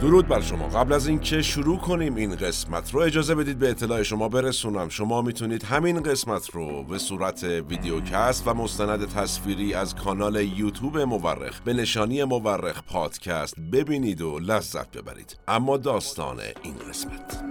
درود 0.00 0.28
بر 0.28 0.40
شما. 0.40 0.68
قبل 0.68 0.92
از 0.92 1.06
اینکه 1.06 1.42
شروع 1.42 1.78
کنیم 1.78 2.14
این 2.14 2.36
قسمت 2.36 2.94
رو 2.94 3.00
اجازه 3.00 3.34
بدید 3.34 3.58
به 3.58 3.70
اطلاع 3.70 4.02
شما 4.02 4.28
برسونم. 4.28 4.88
شما 4.88 5.22
می‌تونید 5.22 5.64
همین 5.64 6.02
قسمت 6.02 6.50
رو 6.50 6.82
به 6.82 6.98
صورت 6.98 7.44
ویدیوکست 7.44 8.48
و 8.48 8.54
مستند 8.54 9.08
تصویری 9.08 9.74
از 9.74 9.94
کانال 9.94 10.36
یوتیوب 10.36 10.98
مورخ 10.98 11.60
به 11.60 11.72
نشانی 11.72 12.24
مورخ 12.24 12.82
پادکست 12.82 13.60
ببینید 13.60 14.22
و 14.22 14.38
لذت 14.38 14.96
ببرید. 14.96 15.38
اما 15.48 15.76
داستان 15.76 16.40
این 16.62 16.74
قسمت. 16.88 17.44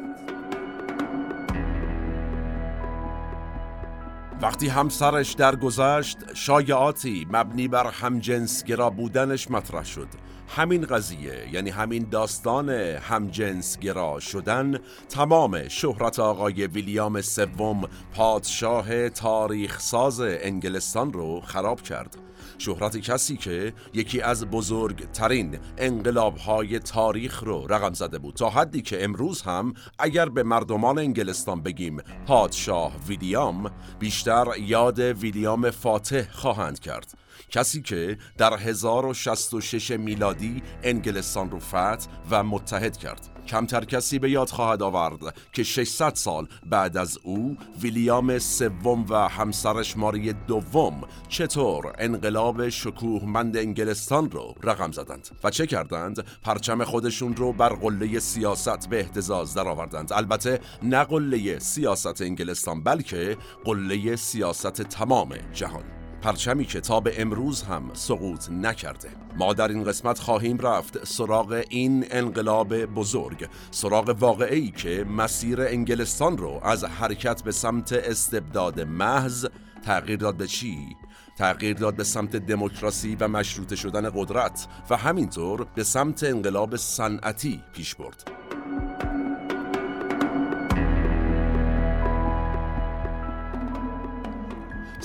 وقتی 4.41 4.67
همسرش 4.67 5.33
درگذشت 5.33 6.17
شایعاتی 6.33 7.27
مبنی 7.31 7.67
بر 7.67 7.87
همجنسگرا 7.87 8.89
بودنش 8.89 9.51
مطرح 9.51 9.83
شد. 9.85 10.07
همین 10.47 10.85
قضیه 10.85 11.49
یعنی 11.51 11.69
همین 11.69 12.07
داستان 12.11 12.69
همجنسگرا 12.69 14.19
شدن 14.19 14.79
تمام 15.09 15.67
شهرت 15.67 16.19
آقای 16.19 16.67
ویلیام 16.67 17.21
سوم 17.21 17.81
پادشاه 18.13 19.09
تاریخ 19.09 19.79
ساز 19.79 20.21
انگلستان 20.21 21.13
رو 21.13 21.41
خراب 21.41 21.81
کرد. 21.81 22.17
شهرت 22.57 22.97
کسی 22.97 23.37
که 23.37 23.73
یکی 23.93 24.21
از 24.21 24.45
بزرگترین 24.45 25.59
انقلابهای 25.77 26.79
تاریخ 26.79 27.43
رو 27.43 27.67
رقم 27.67 27.93
زده 27.93 28.19
بود. 28.19 28.35
تا 28.35 28.49
حدی 28.49 28.81
که 28.81 29.03
امروز 29.03 29.41
هم 29.41 29.73
اگر 29.99 30.29
به 30.29 30.43
مردمان 30.43 30.97
انگلستان 30.97 31.61
بگیم 31.61 31.97
پادشاه 32.27 32.91
ویلیام 33.07 33.71
بیشتر 33.99 34.45
یاد 34.59 34.99
ویلیام 34.99 35.71
فاتح 35.71 36.31
خواهند 36.31 36.79
کرد. 36.79 37.24
کسی 37.55 37.81
که 37.81 38.17
در 38.37 38.57
1066 38.57 39.91
میلادی 39.91 40.63
انگلستان 40.83 41.51
رو 41.51 41.59
فتح 41.59 42.07
و 42.31 42.43
متحد 42.43 42.97
کرد. 42.97 43.29
کمتر 43.47 43.85
کسی 43.85 44.19
به 44.19 44.31
یاد 44.31 44.49
خواهد 44.49 44.81
آورد 44.83 45.37
که 45.53 45.63
600 45.63 46.13
سال 46.15 46.47
بعد 46.65 46.97
از 46.97 47.17
او 47.23 47.57
ویلیام 47.81 48.39
سوم 48.39 49.05
و 49.09 49.15
همسرش 49.15 49.97
ماری 49.97 50.33
دوم 50.33 51.01
چطور 51.27 51.93
انقلاب 51.97 52.69
شکوهمند 52.69 53.57
انگلستان 53.57 54.31
رو 54.31 54.55
رقم 54.63 54.91
زدند 54.91 55.29
و 55.43 55.49
چه 55.49 55.67
کردند؟ 55.67 56.25
پرچم 56.43 56.83
خودشون 56.83 57.35
رو 57.35 57.53
بر 57.53 57.69
قله 57.69 58.19
سیاست 58.19 58.89
به 58.89 58.99
اهتزاز 58.99 59.53
درآوردند. 59.53 60.13
البته 60.13 60.59
نه 60.83 61.03
قله 61.03 61.59
سیاست 61.59 62.21
انگلستان 62.21 62.83
بلکه 62.83 63.37
قله 63.65 64.15
سیاست 64.15 64.81
تمام 64.81 65.35
جهان. 65.53 66.04
پرچمی 66.25 66.65
که 66.65 66.81
تا 66.81 66.99
به 66.99 67.21
امروز 67.21 67.63
هم 67.63 67.91
سقوط 67.93 68.49
نکرده 68.49 69.09
ما 69.37 69.53
در 69.53 69.67
این 69.67 69.83
قسمت 69.83 70.19
خواهیم 70.19 70.57
رفت 70.57 71.05
سراغ 71.05 71.63
این 71.69 72.05
انقلاب 72.11 72.85
بزرگ 72.85 73.49
سراغ 73.71 74.15
واقعی 74.19 74.71
که 74.71 75.03
مسیر 75.03 75.61
انگلستان 75.61 76.37
رو 76.37 76.59
از 76.63 76.83
حرکت 76.83 77.43
به 77.43 77.51
سمت 77.51 77.93
استبداد 77.93 78.81
محض 78.81 79.45
تغییر 79.85 80.17
داد 80.17 80.37
به 80.37 80.47
چی؟ 80.47 80.95
تغییر 81.37 81.77
داد 81.77 81.95
به 81.95 82.03
سمت 82.03 82.35
دموکراسی 82.35 83.15
و 83.15 83.27
مشروطه 83.27 83.75
شدن 83.75 84.09
قدرت 84.09 84.67
و 84.89 84.97
همینطور 84.97 85.67
به 85.75 85.83
سمت 85.83 86.23
انقلاب 86.23 86.75
صنعتی 86.75 87.61
پیش 87.73 87.95
برد 87.95 88.31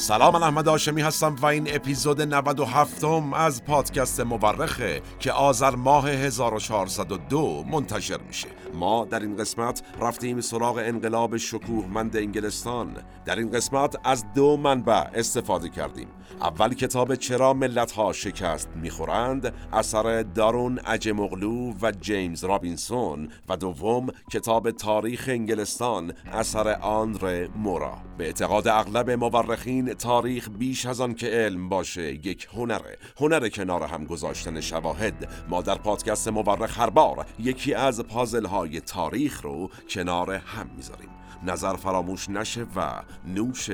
سلام 0.01 0.35
من 0.35 0.43
احمد 0.43 0.69
آشمی 0.69 1.03
هستم 1.03 1.37
و 1.43 1.47
این 1.47 1.75
اپیزود 1.75 2.21
97 2.21 3.05
م 3.05 3.35
از 3.35 3.65
پادکست 3.65 4.21
مورخه 4.21 5.03
که 5.19 5.33
آذر 5.33 5.71
ماه 5.71 6.11
1402 6.11 7.65
منتشر 7.71 8.19
میشه. 8.27 8.49
ما 8.75 9.05
در 9.05 9.21
این 9.21 9.37
قسمت 9.37 9.83
رفتیم 10.01 10.41
سراغ 10.41 10.77
انقلاب 10.85 11.37
شکوهمند 11.37 12.17
انگلستان. 12.17 12.97
در 13.25 13.37
این 13.37 13.51
قسمت 13.51 13.97
از 14.05 14.25
دو 14.35 14.57
منبع 14.57 15.05
استفاده 15.15 15.69
کردیم. 15.69 16.09
اول 16.41 16.75
کتاب 16.75 17.15
چرا 17.15 17.55
ملت 17.55 17.93
ها 17.93 18.13
شکست 18.13 18.69
می‌خورند 18.77 19.55
اثر 19.73 20.23
دارون 20.23 20.81
اجمغلو 20.87 21.75
و 21.83 21.93
جیمز 22.01 22.45
رابینسون 22.45 23.29
و 23.49 23.57
دوم 23.57 24.07
کتاب 24.33 24.71
تاریخ 24.71 25.25
انگلستان 25.29 26.13
اثر 26.33 26.69
آندر 26.81 27.49
مورا. 27.49 27.99
به 28.19 28.25
اعتقاد 28.25 28.69
اغلب 28.69 29.11
مورخین 29.11 29.95
تاریخ 29.95 30.49
بیش 30.59 30.87
از 30.87 31.01
آن 31.01 31.15
که 31.15 31.27
علم 31.27 31.69
باشه 31.69 32.13
یک 32.13 32.49
هنره 32.55 32.99
هنر 33.21 33.49
کنار 33.49 33.83
هم 33.83 34.05
گذاشتن 34.05 34.61
شواهد. 34.61 35.29
ما 35.49 35.63
در 35.63 35.75
پادکست 35.75 36.29
مورخ 36.29 36.79
هر 36.81 36.91
بار 36.91 37.27
یکی 37.39 37.75
از 37.75 38.01
پازل 38.01 38.47
های 38.47 38.81
تاریخ 38.81 39.43
رو 39.43 39.71
کنار 39.89 40.31
هم 40.31 40.71
می‌ذاریم. 40.77 41.11
نظر 41.47 41.77
فراموش 41.77 42.29
نشه 42.29 42.67
و 42.77 43.03
نوش 43.27 43.71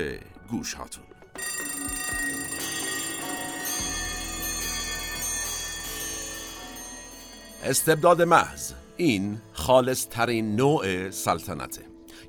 گوش 0.49 0.73
هاتون 0.73 1.03
استبداد 7.63 8.21
محض 8.21 8.73
این 8.97 9.37
خالص 9.53 10.07
ترین 10.07 10.55
نوع 10.55 11.09
سلطنته 11.09 11.81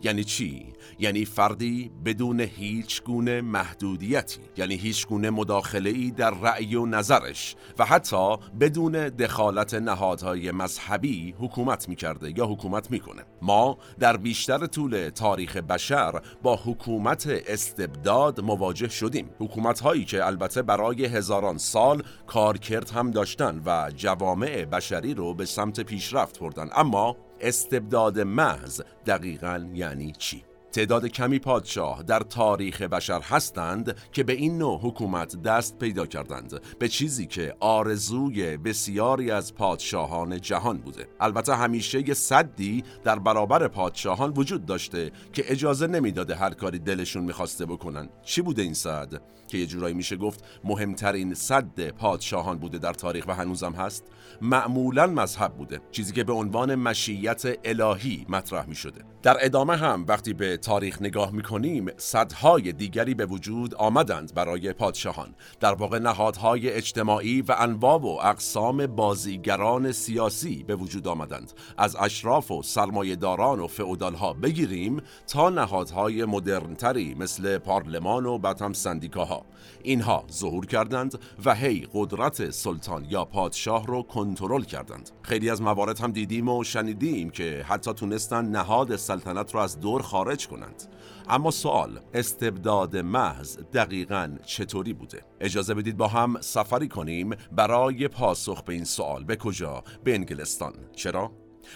یعنی 0.03 0.25
چی؟ 0.25 0.67
یعنی 0.99 1.25
فردی 1.25 1.91
بدون 2.05 2.41
هیچ 2.41 3.03
گونه 3.03 3.41
محدودیتی 3.41 4.41
یعنی 4.57 4.75
هیچ 4.75 5.07
گونه 5.07 5.31
مداخله 5.31 5.91
ای 5.91 6.11
در 6.11 6.31
رأی 6.31 6.75
و 6.75 6.87
نظرش 6.87 7.57
و 7.79 7.85
حتی 7.85 8.37
بدون 8.61 9.09
دخالت 9.09 9.75
نهادهای 9.75 10.51
مذهبی 10.51 11.35
حکومت 11.39 11.89
می‌کرده 11.89 12.39
یا 12.39 12.47
حکومت 12.47 12.91
می‌کنه. 12.91 13.23
ما 13.43 13.79
در 13.99 14.17
بیشتر 14.17 14.67
طول 14.67 15.09
تاریخ 15.09 15.57
بشر 15.57 16.21
با 16.43 16.57
حکومت 16.57 17.27
استبداد 17.47 18.41
مواجه 18.41 18.89
شدیم. 18.89 19.31
حکومت 19.39 19.81
هایی 19.81 20.05
که 20.05 20.27
البته 20.27 20.63
برای 20.63 21.07
هزاران 21.07 21.59
سال 21.59 22.03
کارکرد 22.27 22.91
هم 22.91 23.11
داشتن 23.11 23.63
و 23.67 23.91
جوامع 23.97 24.65
بشری 24.65 25.15
رو 25.15 25.35
به 25.35 25.45
سمت 25.45 25.81
پیشرفت 25.81 26.39
بردن. 26.39 26.69
اما 26.75 27.17
استبداد 27.41 28.21
محض 28.21 28.81
دقیقا 29.07 29.69
یعنی 29.75 30.13
چی؟ 30.19 30.48
تعداد 30.73 31.07
کمی 31.07 31.39
پادشاه 31.39 32.03
در 32.03 32.21
تاریخ 32.21 32.83
بشر 32.83 33.21
هستند 33.21 33.97
که 34.13 34.23
به 34.23 34.33
این 34.33 34.59
نوع 34.59 34.81
حکومت 34.81 35.43
دست 35.43 35.79
پیدا 35.79 36.07
کردند 36.07 36.61
به 36.79 36.89
چیزی 36.89 37.27
که 37.27 37.55
آرزوی 37.61 38.57
بسیاری 38.57 39.31
از 39.31 39.55
پادشاهان 39.55 40.41
جهان 40.41 40.79
بوده. 40.79 41.09
البته 41.21 41.55
همیشه 41.55 42.09
یه 42.09 42.15
صدی 42.15 42.85
در 43.05 43.19
برابر 43.19 43.69
پادشاهان 43.69 44.33
وجود 44.37 44.67
داشته 44.67 45.11
که 45.33 45.45
اجازه 45.47 45.87
نمی‌داده 45.87 46.35
هر 46.35 46.51
کاری 46.51 46.79
دلشون 46.79 47.25
می‌خواسته 47.25 47.67
بکنن. 47.67 48.09
چی 48.25 48.43
بوده 48.43 48.63
این 48.63 48.75
صد؟ 48.75 49.23
که 49.49 49.59
یه 49.59 49.67
جورایی 49.67 49.95
میشه 49.95 50.17
گفت 50.17 50.45
مهمترین 50.65 51.35
صد 51.35 51.89
پادشاهان 51.89 52.59
بوده 52.59 52.79
در 52.79 52.93
تاریخ 52.93 53.25
و 53.29 53.35
هنوزم 53.35 53.73
هست؟ 53.73 54.05
معمولا 54.43 55.07
مذهب 55.07 55.55
بوده 55.55 55.81
چیزی 55.91 56.13
که 56.13 56.25
به 56.25 56.33
عنوان 56.33 56.75
مشیت 56.75 57.59
الهی 57.65 58.27
مطرح 58.29 58.67
می‌شده. 58.67 59.05
در 59.23 59.37
ادامه 59.41 59.77
هم 59.77 60.05
وقتی 60.09 60.33
به 60.33 60.57
تاریخ 60.57 61.03
نگاه 61.03 61.31
می‌کنیم 61.31 61.87
صدهای 61.97 62.73
دیگری 62.73 63.15
به 63.15 63.27
وجود 63.27 63.75
آمدند 63.75 64.35
برای 64.35 64.73
پادشاهان. 64.73 65.35
در 65.61 65.75
واقع 65.75 65.99
نهادهای 65.99 66.71
اجتماعی 66.71 67.43
و 67.43 67.55
انواع 67.59 68.01
و 68.01 68.07
اقسام 68.07 68.87
بازیگران 68.87 69.93
سیاسی 69.93 70.65
به 70.67 70.77
وجود 70.77 71.09
آمدند. 71.09 71.53
از 71.79 71.97
اشراف 71.97 72.51
و 72.51 72.63
سرمایهداران 72.63 73.61
و 73.61 73.67
فئودالها 73.67 74.33
بگیریم 74.33 75.03
تا 75.27 75.51
نهادهای 75.51 76.25
مدرنتری 76.25 77.15
مثل 77.15 77.59
پارلمان 77.59 78.27
و 78.27 78.39
بعد 78.39 78.63
هم 78.63 78.73
سندیکاها. 78.73 79.45
اینها 79.83 80.25
ظهور 80.33 80.67
کردند 80.67 81.19
و 81.45 81.55
هی 81.55 81.89
قدرت 81.95 82.51
سلطان 82.51 83.07
یا 83.11 83.25
پادشاه 83.25 83.87
رو 83.87 84.03
کنترل 84.03 84.63
کردند. 84.63 85.11
خیلی 85.23 85.51
از 85.51 85.63
موارد 85.63 85.99
هم 86.01 86.13
دیدیم 86.13 86.49
و 86.49 86.65
شنیدیم 86.65 87.31
که 87.31 87.65
حتی 87.69 87.93
تونستن 87.93 88.45
نهاد 88.45 88.97
سلطنت 89.19 89.55
رو 89.55 89.61
از 89.61 89.81
دور 89.81 90.03
خارج 90.03 90.49
کنند. 90.49 90.83
اما 91.29 91.51
سوال 91.51 92.01
استبداد 92.15 92.97
محض 92.97 93.59
دقیقا 93.59 94.37
چطوری 94.47 94.93
بوده؟ 94.93 95.23
اجازه 95.41 95.75
بدید 95.75 95.97
با 95.97 96.09
هم 96.09 96.41
سفری 96.41 96.89
کنیم 96.89 97.31
برای 97.53 98.09
پاسخ 98.09 98.63
به 98.63 98.73
این 98.73 98.85
سوال. 98.85 99.25
به 99.25 99.37
کجا؟ 99.37 99.85
به 100.05 100.15
انگلستان. 100.15 100.73
چرا؟ 100.97 101.33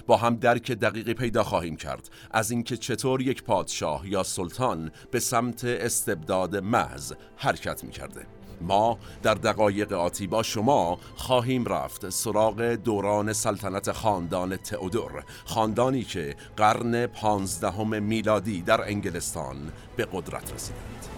با 0.07 0.17
هم 0.17 0.37
درک 0.37 0.73
دقیقی 0.73 1.15
پیدا 1.15 1.43
خواهیم 1.43 1.77
کرد. 1.77 2.11
از 2.31 2.51
اینکه 2.51 2.77
چطور 2.77 3.23
یک 3.23 3.43
پادشاه 3.43 4.09
یا 4.09 4.23
سلطان 4.23 4.91
به 5.11 5.21
سمت 5.21 5.65
استبداد 5.65 6.57
محض 6.57 7.13
حرکت 7.37 7.85
می 7.85 7.91
کرده. 7.91 8.27
ما 8.63 8.99
در 9.23 9.35
دقایق 9.35 9.93
آتی 9.93 10.27
با 10.27 10.43
شما 10.43 10.99
خواهیم 11.17 11.65
رفت 11.65 12.09
سراغ 12.11 12.63
دوران 12.63 13.33
سلطنت 13.33 13.93
خاندان 13.93 14.57
تئودور 14.57 15.25
خاندانی 15.45 16.03
که 16.03 16.37
قرن 16.57 17.07
پانزدهم 17.07 18.03
میلادی 18.03 18.63
در 18.63 18.81
انگلستان 18.89 19.57
به 19.97 20.09
قدرت 20.13 20.55
رسیدند. 20.55 21.12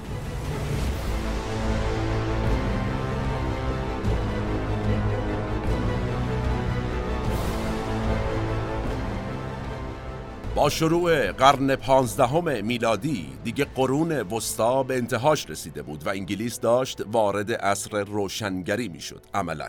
با 10.54 10.70
شروع 10.70 11.32
قرن 11.32 11.76
پانزدهم 11.76 12.64
میلادی 12.64 13.26
دیگه 13.44 13.64
قرون 13.64 14.12
وسطا 14.12 14.82
به 14.82 14.96
انتهاش 14.96 15.50
رسیده 15.50 15.82
بود 15.82 16.06
و 16.06 16.10
انگلیس 16.10 16.60
داشت 16.60 17.02
وارد 17.12 17.52
عصر 17.52 18.04
روشنگری 18.04 18.88
می‌شد 18.88 19.22
عملا. 19.34 19.68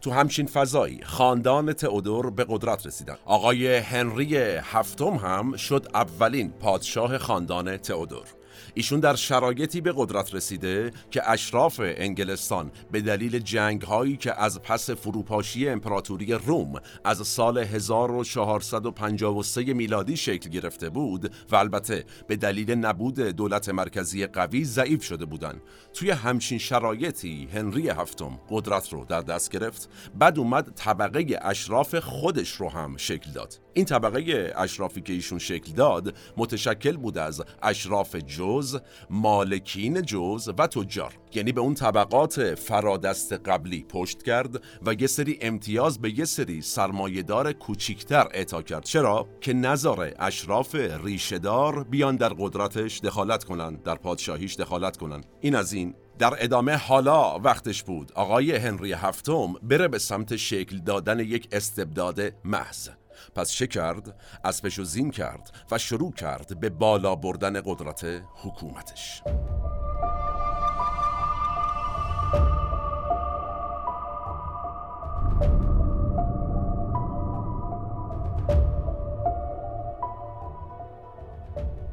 تو 0.00 0.10
همچین 0.10 0.46
فضایی 0.46 1.00
خاندان 1.04 1.72
تئودور 1.72 2.30
به 2.30 2.46
قدرت 2.48 2.86
رسیدن. 2.86 3.16
آقای 3.24 3.76
هنری 3.76 4.36
هفتم 4.36 5.14
هم 5.14 5.56
شد 5.56 5.86
اولین 5.94 6.50
پادشاه 6.50 7.18
خاندان 7.18 7.76
تئودور. 7.76 8.26
ایشون 8.74 9.00
در 9.00 9.14
شرایطی 9.14 9.80
به 9.80 9.92
قدرت 9.96 10.34
رسیده 10.34 10.90
که 11.10 11.30
اشراف 11.30 11.80
انگلستان 11.84 12.70
به 12.92 13.00
دلیل 13.00 13.38
جنگ 13.38 13.82
هایی 13.82 14.16
که 14.16 14.42
از 14.42 14.62
پس 14.62 14.90
فروپاشی 14.90 15.68
امپراتوری 15.68 16.32
روم 16.32 16.80
از 17.04 17.26
سال 17.26 17.58
1453 17.58 19.62
میلادی 19.62 20.16
شکل 20.16 20.50
گرفته 20.50 20.90
بود 20.90 21.34
و 21.50 21.56
البته 21.56 22.04
به 22.26 22.36
دلیل 22.36 22.70
نبود 22.70 23.20
دولت 23.20 23.68
مرکزی 23.68 24.26
قوی 24.26 24.64
ضعیف 24.64 25.04
شده 25.04 25.24
بودند. 25.24 25.60
توی 25.94 26.10
همچین 26.10 26.58
شرایطی 26.58 27.48
هنری 27.54 27.88
هفتم 27.88 28.40
قدرت 28.50 28.92
رو 28.92 29.04
در 29.04 29.20
دست 29.20 29.50
گرفت 29.50 29.88
بعد 30.18 30.38
اومد 30.38 30.72
طبقه 30.74 31.38
اشراف 31.42 31.94
خودش 31.94 32.50
رو 32.50 32.68
هم 32.68 32.96
شکل 32.96 33.30
داد 33.30 33.61
این 33.74 33.84
طبقه 33.84 34.52
اشرافی 34.56 35.00
که 35.00 35.12
ایشون 35.12 35.38
شکل 35.38 35.72
داد 35.72 36.14
متشکل 36.36 36.96
بود 36.96 37.18
از 37.18 37.42
اشراف 37.62 38.16
جز، 38.16 38.78
مالکین 39.10 40.02
جز 40.02 40.50
و 40.58 40.66
تجار. 40.66 41.12
یعنی 41.34 41.52
به 41.52 41.60
اون 41.60 41.74
طبقات 41.74 42.54
فرادست 42.54 43.32
قبلی 43.32 43.84
پشت 43.88 44.22
کرد 44.22 44.62
و 44.86 44.94
یه 44.94 45.06
سری 45.06 45.38
امتیاز 45.40 46.00
به 46.00 46.18
یه 46.18 46.24
سری 46.24 46.62
سرمایهدار 46.62 47.52
کوچیکتر 47.52 48.28
اعطا 48.30 48.62
کرد. 48.62 48.84
چرا؟ 48.84 49.28
که 49.40 49.52
نظر 49.52 50.12
اشراف 50.18 50.74
ریشهدار 51.04 51.84
بیان 51.84 52.16
در 52.16 52.32
قدرتش 52.38 53.00
دخالت 53.00 53.44
کنن 53.44 53.74
در 53.74 53.94
پادشاهیش 53.94 54.56
دخالت 54.56 54.96
کنن 54.96 55.20
این 55.40 55.54
از 55.54 55.72
این. 55.72 55.94
در 56.18 56.34
ادامه 56.38 56.76
حالا 56.76 57.38
وقتش 57.38 57.82
بود. 57.82 58.12
آقای 58.14 58.56
هنری 58.56 58.92
هفتم 58.92 59.54
بره 59.62 59.88
به 59.88 59.98
سمت 59.98 60.36
شکل 60.36 60.78
دادن 60.78 61.20
یک 61.20 61.48
استبداد 61.52 62.20
محض. 62.44 62.88
پس 63.34 63.50
چه 63.50 63.66
کرد؟ 63.66 64.20
اسبشو 64.44 64.84
زین 64.84 65.10
کرد 65.10 65.50
و 65.70 65.78
شروع 65.78 66.12
کرد 66.12 66.60
به 66.60 66.70
بالا 66.70 67.14
بردن 67.14 67.60
قدرت 67.60 68.06
حکومتش 68.34 69.22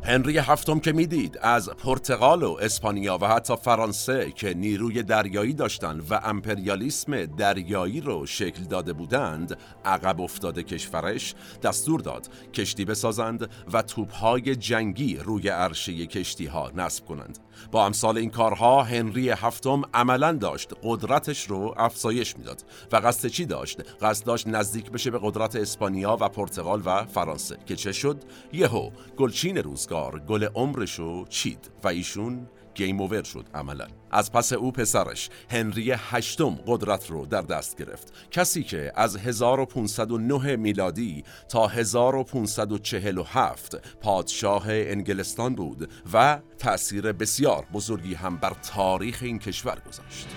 هنری 0.09 0.37
هفتم 0.37 0.79
که 0.79 0.91
می‌دید 0.91 1.39
از 1.41 1.69
پرتغال 1.69 2.43
و 2.43 2.57
اسپانیا 2.61 3.17
و 3.21 3.27
حتی 3.27 3.55
فرانسه 3.55 4.31
که 4.31 4.53
نیروی 4.53 5.03
دریایی 5.03 5.53
داشتند 5.53 6.11
و 6.11 6.19
امپریالیسم 6.23 7.25
دریایی 7.25 8.01
رو 8.01 8.25
شکل 8.25 8.63
داده 8.63 8.93
بودند 8.93 9.57
عقب 9.85 10.21
افتاده 10.21 10.63
کشورش 10.63 11.35
دستور 11.63 11.99
داد 11.99 12.29
کشتی 12.53 12.85
بسازند 12.85 13.49
و 13.73 13.81
توپهای 13.81 14.55
جنگی 14.55 15.17
روی 15.17 15.49
عرشه 15.49 16.05
کشتی 16.05 16.45
ها 16.45 16.71
نصب 16.75 17.05
کنند. 17.05 17.39
با 17.71 17.85
امثال 17.85 18.17
این 18.17 18.29
کارها 18.29 18.83
هنری 18.83 19.29
هفتم 19.29 19.81
عملا 19.93 20.31
داشت 20.31 20.69
قدرتش 20.83 21.43
رو 21.43 21.73
افزایش 21.77 22.37
می‌داد. 22.37 22.63
و 22.91 22.95
قصد 22.95 23.27
چی 23.27 23.45
داشت؟ 23.45 23.81
قصد 24.01 24.25
داشت 24.25 24.47
نزدیک 24.47 24.91
بشه 24.91 25.11
به 25.11 25.19
قدرت 25.23 25.55
اسپانیا 25.55 26.17
و 26.21 26.29
پرتغال 26.29 26.81
و 26.85 27.05
فرانسه 27.05 27.57
که 27.65 27.75
چه 27.75 27.91
شد؟ 27.91 28.23
یهو 28.53 28.89
گلچین 29.17 29.57
روزگار 29.57 30.19
گل 30.19 30.43
عمرشو 30.43 31.25
چید. 31.25 31.71
و 31.83 31.87
ایشون 31.87 32.47
گیم 32.75 33.01
اوور 33.01 33.23
شد 33.23 33.45
عملا. 33.53 33.87
از 34.11 34.31
پس 34.31 34.53
او 34.53 34.71
پسرش 34.71 35.29
هنری 35.49 35.91
هشتم 35.91 36.59
قدرت 36.67 37.11
رو 37.11 37.25
در 37.25 37.41
دست 37.41 37.77
گرفت. 37.77 38.13
کسی 38.31 38.63
که 38.63 38.91
از 38.95 39.17
1509 39.17 40.55
میلادی 40.55 41.23
تا 41.49 41.67
1547 41.67 43.99
پادشاه 43.99 44.63
انگلستان 44.67 45.55
بود 45.55 45.89
و 46.13 46.39
تأثیر 46.57 47.11
بسیار 47.11 47.65
بزرگی 47.73 48.13
هم 48.13 48.37
بر 48.37 48.53
تاریخ 48.73 49.19
این 49.21 49.39
کشور 49.39 49.77
گذاشت. 49.87 50.27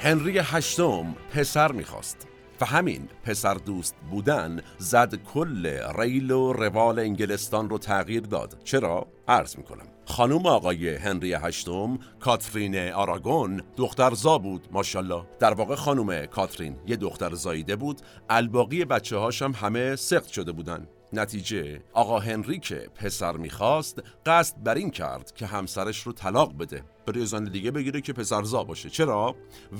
هنری 0.00 0.38
هشتم 0.38 1.16
پسر 1.34 1.72
می‌خواست 1.72 2.28
و 2.60 2.64
همین 2.64 3.08
پسر 3.24 3.54
دوست 3.54 3.94
بودن 4.10 4.60
زد 4.78 5.14
کل 5.14 5.66
ریل 5.98 6.30
و 6.30 6.52
روال 6.52 6.98
انگلستان 6.98 7.70
رو 7.70 7.78
تغییر 7.78 8.20
داد. 8.20 8.60
چرا؟ 8.64 9.06
عرض 9.28 9.56
می‌کنم. 9.56 9.86
خانوم 10.04 10.46
آقای 10.46 10.94
هنری 10.94 11.34
هشتم 11.34 11.98
کاترین 12.20 12.90
آراگون 12.92 13.62
دخترزا 13.76 14.38
بود 14.38 14.68
ماشالله 14.72 15.22
در 15.38 15.54
واقع 15.54 15.74
خانوم 15.74 16.26
کاترین 16.26 16.76
یه 16.86 16.96
دختر 16.96 17.34
زاییده 17.34 17.76
بود. 17.76 18.00
الباقی 18.30 18.84
بچه 18.84 19.16
هاشم 19.16 19.52
همه 19.52 19.96
سخت 19.96 20.28
شده 20.28 20.52
بودن. 20.52 20.86
نتیجه. 21.12 21.82
آقا 21.92 22.18
هنری 22.18 22.58
که 22.58 22.88
پسر 22.94 23.36
می‌خواست 23.36 24.02
قصد 24.26 24.62
بر 24.62 24.74
این 24.74 24.90
کرد 24.90 25.34
که 25.34 25.46
همسرش 25.46 26.02
رو 26.02 26.12
طلاق 26.12 26.58
بده. 26.58 26.84
برای 27.06 27.26
زن 27.26 27.44
دیگه 27.44 27.70
بگیره 27.70 28.00
که 28.00 28.12
پسرزا 28.12 28.64
باشه. 28.64 28.90
چرا؟ 28.90 29.36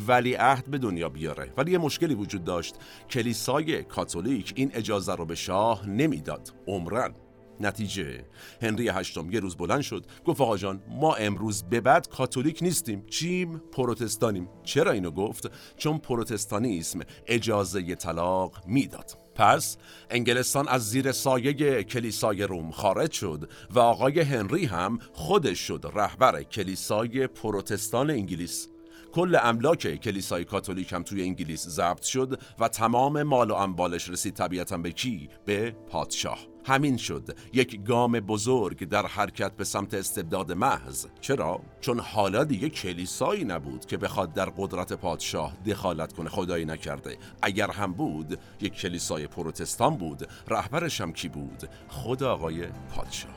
ولی 0.09 0.35
عهد 0.35 0.71
به 0.71 0.79
دنیا 0.79 1.09
بیاره. 1.09 1.53
ولی 1.57 1.73
یه 1.73 1.79
مشکلی 1.79 2.15
وجود 2.15 2.45
داشت. 2.45 2.75
کلیسای 3.11 3.83
کاتولیک 3.83 4.53
این 4.57 4.71
اجازه 4.75 5.15
رو 5.15 5.25
به 5.25 5.35
شاه 5.35 5.89
نمی‌داد. 5.89 6.53
عمرن. 6.67 7.15
نتیجه. 7.61 8.25
هنری 8.63 8.89
هشتم 8.89 9.31
یه 9.31 9.41
روز 9.41 9.57
بلند 9.57 9.81
شد. 9.81 10.07
گفت 10.25 10.41
آقا 10.41 10.57
جان 10.57 10.83
ما 10.89 11.15
امروز 11.15 11.63
به 11.63 11.81
بعد 11.81 12.09
کاتولیک 12.09 12.59
نیستیم. 12.63 13.07
چیم؟ 13.07 13.59
پروتستانیم. 13.73 14.49
چرا 14.63 14.93
اینو 14.93 15.11
گفت؟ 15.11 15.51
چون 15.77 15.99
پروتستانیسم 15.99 17.01
اجازه 17.27 17.95
طلاق 17.95 18.63
می‌داد. 18.67 19.28
پس 19.39 19.77
انگلستان 20.11 20.69
از 20.69 20.91
زیر 20.91 21.13
سایه 21.13 21.83
کلیسای 21.83 22.43
روم 22.43 22.71
خارج 22.71 23.13
شد 23.13 23.51
و 23.71 23.79
آقای 23.79 24.21
هنری 24.21 24.65
هم 24.65 24.99
خودش 25.13 25.59
شد 25.59 25.91
رهبر 25.95 26.43
کلیسای 26.43 27.27
پروتستان 27.27 28.11
انگلیس 28.11 28.69
کل 29.13 29.39
املاک 29.43 29.95
کلیسای 29.95 30.45
کاتولیک 30.45 30.93
هم 30.93 31.03
توی 31.03 31.23
انگلیس 31.23 31.69
ضبط 31.69 32.03
شد 32.03 32.41
و 32.59 32.69
تمام 32.69 33.23
مال 33.23 33.51
و 33.51 33.55
اموالش 33.55 34.11
رسید 34.11 34.35
طبیعتا 34.35 34.79
به 34.79 34.93
کی؟ 34.93 35.29
به 35.45 35.71
پادشاه 35.71 36.39
همین 36.65 36.97
شد. 36.97 37.37
یک 37.53 37.85
گام 37.85 38.13
بزرگ 38.13 38.89
در 38.89 39.07
حرکت 39.07 39.53
به 39.53 39.65
سمت 39.65 39.95
استبداد 39.95 40.53
محض. 40.53 41.07
چرا؟ 41.21 41.61
چون 41.81 42.01
حالا 42.01 42.45
دیگه 42.45 42.69
کلیسایی 42.69 43.45
نبود 43.45 43.87
که 43.87 43.97
بخواد 43.97 44.33
در 44.33 44.51
قدرت 44.57 44.93
پادشاه 44.93 45.53
دخالت 45.67 46.13
کنه. 46.13 46.29
خدایی 46.29 46.65
نکرده. 46.65 47.19
اگر 47.43 47.71
هم 47.71 47.93
بود 47.93 48.39
یک 48.61 48.73
کلیسای 48.73 49.27
پروتستان 49.27 49.97
بود. 49.97 50.29
رهبرش 50.49 51.01
هم 51.01 51.13
کی 51.13 51.29
بود؟ 51.29 51.69
خود 51.89 52.23
آقای 52.23 52.67
پادشاه. 52.95 53.33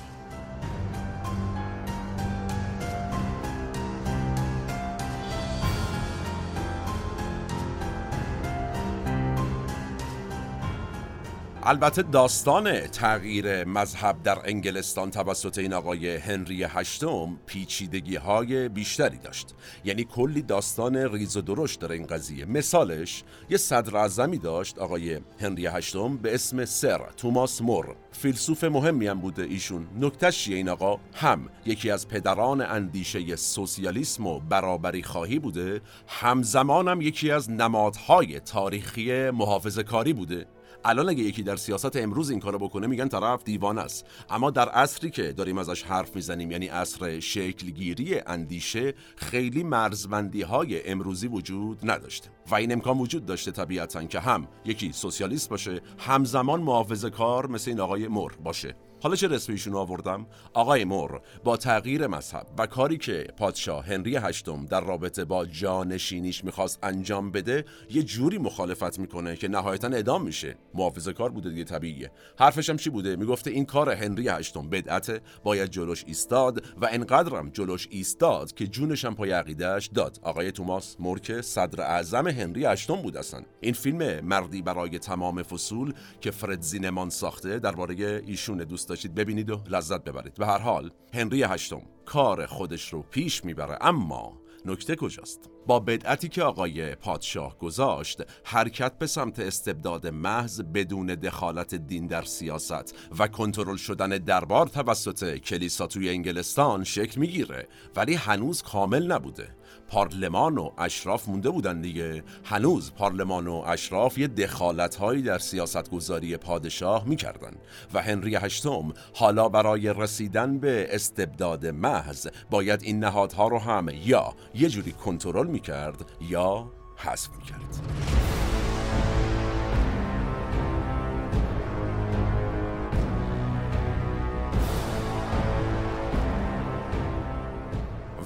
البته 11.63 12.01
داستان 12.01 12.88
تغییر 12.88 13.63
مذهب 13.63 14.24
در 14.24 14.39
انگلستان 14.46 15.12
توسط 15.12 15.58
این 15.58 15.74
آقای 15.74 16.15
هنری 16.15 16.63
هشتم 16.63 17.39
پیچیدگی 17.46 18.15
های 18.15 18.70
بیشتری 18.70 19.18
داشت. 19.18 19.56
یعنی 19.86 20.03
کلی 20.03 20.41
داستان 20.41 20.96
ریز 20.96 21.38
و 21.38 21.41
درشت 21.41 21.80
داره 21.80 21.96
این 21.96 22.08
قضیه. 22.08 22.46
مثالش 22.46 23.24
یه 23.50 23.58
صدر 23.58 23.98
اعظمی 23.98 24.38
داشت 24.38 24.80
آقای 24.80 25.20
هنری 25.39 25.68
هشتم 25.68 26.18
به 26.18 26.34
اسم 26.34 26.65
سر 26.65 27.01
توماس 27.18 27.62
مور. 27.62 27.96
فیلسوف 28.12 28.63
مهمی 28.63 29.08
هم 29.08 29.20
بوده 29.20 29.44
ایشون. 29.44 29.88
نکتش 30.00 30.48
این 30.48 30.70
آقا؟ 30.70 31.00
هم 31.13 31.50
یکی 31.65 31.91
از 31.91 32.08
پدران 32.08 32.62
اندیشه 32.62 33.36
سوسیالیسم 33.36 34.27
و 34.27 34.39
برابری 34.39 35.03
خواهی 35.03 35.39
بوده 35.39 35.82
همزمان 36.08 36.88
هم 36.88 37.01
یکی 37.01 37.32
از 37.32 37.50
نمادهای 37.50 38.39
تاریخی 38.39 39.30
محافظه 39.30 39.84
کاری 39.84 40.13
بوده. 40.13 40.48
الان 40.86 41.10
اگه 41.10 41.24
یکی 41.24 41.44
در 41.44 41.56
سیاست 41.56 41.96
امروز 41.96 42.30
این 42.30 42.40
کارو 42.40 42.60
بکنه 42.60 42.88
میگن 42.88 43.08
طرف 43.08 43.44
دیوان 43.44 43.78
است. 43.78 44.06
اما 44.30 44.52
در 44.52 44.70
عصری 44.70 45.10
که 45.10 45.32
داریم 45.32 45.58
ازش 45.58 45.84
حرف 45.84 46.16
می‌زنیم 46.16 46.52
یعنی 46.52 46.68
عصر 46.68 47.20
شکلگیری 47.20 48.20
اندیشه 48.20 48.94
خیلی 49.16 49.64
مرزبندی 49.64 50.42
های 50.42 50.90
امروزی 50.90 51.28
وجود 51.28 51.80
نداشته. 51.84 52.30
و 52.52 52.56
این 52.56 52.72
امکان 52.72 52.98
وجود 52.98 53.26
داشته 53.26 53.52
طبیعتا 53.52 54.04
که 54.04 54.20
هم 54.20 54.48
یکی 54.66 54.92
سوسیالیست 54.92 55.50
باشه 55.50 55.82
همزمان 55.98 56.62
محافظه 56.62 57.10
کار 57.10 57.48
مثل 57.48 57.72
این 57.72 57.80
آقای 57.80 58.08
مر 58.08 58.32
باشه. 58.44 58.76
حالا 59.03 59.15
چه 59.15 59.27
رسم 59.27 59.51
ایشون 59.51 59.75
آوردم؟ 59.75 60.27
آقای 60.53 60.86
مور 60.86 61.22
با 61.43 61.58
تغییر 61.58 62.08
مذهب 62.08 62.48
و 62.58 62.67
کاری 62.67 62.98
که 62.98 63.27
پادشاه 63.38 63.86
هنری 63.86 64.15
هشتم 64.15 64.65
در 64.65 64.81
رابطه 64.81 65.25
با 65.25 65.46
جانشینیش 65.46 66.43
می‌خواست 66.43 66.79
انجام 66.84 67.31
بده 67.31 67.65
یه 67.89 68.03
جوری 68.03 68.38
مخالفت 68.38 69.00
می‌کنه 69.00 69.36
که 69.36 69.48
نهایتا 69.48 69.88
اعدام 69.88 70.24
میشه. 70.24 70.55
محافظه 70.74 71.13
کار 71.13 71.29
بوده 71.29 71.50
دیگه 71.50 71.63
طبیعیه. 71.63 72.12
حرفش 72.39 72.70
هم 72.70 72.77
چی 72.77 72.89
بوده؟ 72.89 73.15
می‌گفته 73.15 73.51
این 73.51 73.65
کار 73.65 73.91
هنری 73.91 74.27
هشتم 74.27 74.70
بدعته 74.70 75.22
باید 75.43 75.70
جلوش 75.70 76.03
ایستاد 76.08 76.65
و 76.81 76.89
انقدرم 76.91 77.50
جلوش 77.50 77.88
ایستاد 77.91 78.53
که 78.53 78.67
جونش 78.67 79.05
هم 79.05 79.15
پای 79.15 79.31
عقیدهش 79.31 79.88
داد. 79.88 80.20
آقای 80.24 80.51
توماس 80.51 80.96
مورک 81.00 81.41
صدر 81.41 81.81
اعظم 81.81 82.27
هنری 82.27 82.65
هشتم 82.65 82.96
بود 82.96 83.17
اصلا. 83.17 83.41
این 83.62 83.74
فیلم 83.74 84.25
مردی 84.25 84.62
برای 84.62 85.00
تمام 85.00 85.43
فصول 85.43 85.93
که 86.22 86.31
فرد 86.31 86.62
زینمان 86.62 87.10
ساخته 87.10 87.60
درباره 87.60 88.22
ایشون 88.25 88.58
دوست 88.58 88.91
داشتید 88.92 89.16
ببینید 89.16 89.50
و 89.50 89.62
لذت 89.70 90.04
ببرید. 90.04 90.34
به 90.34 90.46
هر 90.46 90.58
حال 90.58 90.92
هنری 91.14 91.44
هشتم 91.44 91.82
کار 92.06 92.46
خودش 92.46 92.94
رو 92.94 93.02
پیش 93.02 93.46
می‌بره 93.46 93.78
اما 93.82 94.42
نکته 94.66 94.96
کجاست؟ 94.96 95.50
با 95.68 95.80
بدعتی 95.80 96.30
که 96.30 96.44
آقای 96.44 96.96
پادشاه 96.96 97.58
گذاشت 97.58 98.22
حرکت 98.44 98.98
به 98.98 99.08
سمت 99.08 99.40
استبداد 99.40 100.08
محض 100.08 100.62
بدون 100.62 101.06
دخالت 101.06 101.76
دین 101.76 102.08
در 102.08 102.22
سیاست 102.22 102.96
و 103.20 103.28
کنترل 103.28 103.76
شدن 103.76 104.10
دربار 104.10 104.68
توسط 104.68 105.38
کلیسا 105.38 105.88
توی 105.88 106.10
انگلستان 106.10 106.84
شکل 106.84 107.20
می‌گیره 107.20 107.68
ولی 107.96 108.14
هنوز 108.14 108.62
کامل 108.62 109.12
نبوده. 109.12 109.56
پارلمان 109.92 110.58
و 110.58 110.70
اشراف 110.78 111.30
مونده 111.30 111.50
بودن 111.50 111.82
دیگه. 111.82 112.24
هنوز 112.44 112.92
پارلمان 112.94 113.48
و 113.48 113.64
اشراف 113.68 114.18
یه 114.18 114.28
دخالت 114.28 114.96
هایی 114.96 115.22
در 115.22 115.40
سیاست 115.40 115.90
گذاری 115.90 116.38
پادشاه 116.38 117.08
می‌کردن. 117.08 117.54
و 117.94 118.02
هنری 118.02 118.36
هشتم 118.36 118.94
حالا 119.14 119.50
برای 119.50 119.94
رسیدن 119.94 120.58
به 120.58 120.88
استبداد 120.90 121.66
محض 121.68 122.28
باید 122.50 122.84
این 122.84 123.00
نهادها 123.00 123.48
رو 123.48 123.60
هم 123.60 123.90
یا 124.06 124.34
یه 124.56 124.70
جوری 124.70 124.92
کنترل 124.92 125.48
می‌کرد 125.48 126.06
یا 126.22 126.72
حذف 126.96 127.30
می‌کرد. 127.38 128.21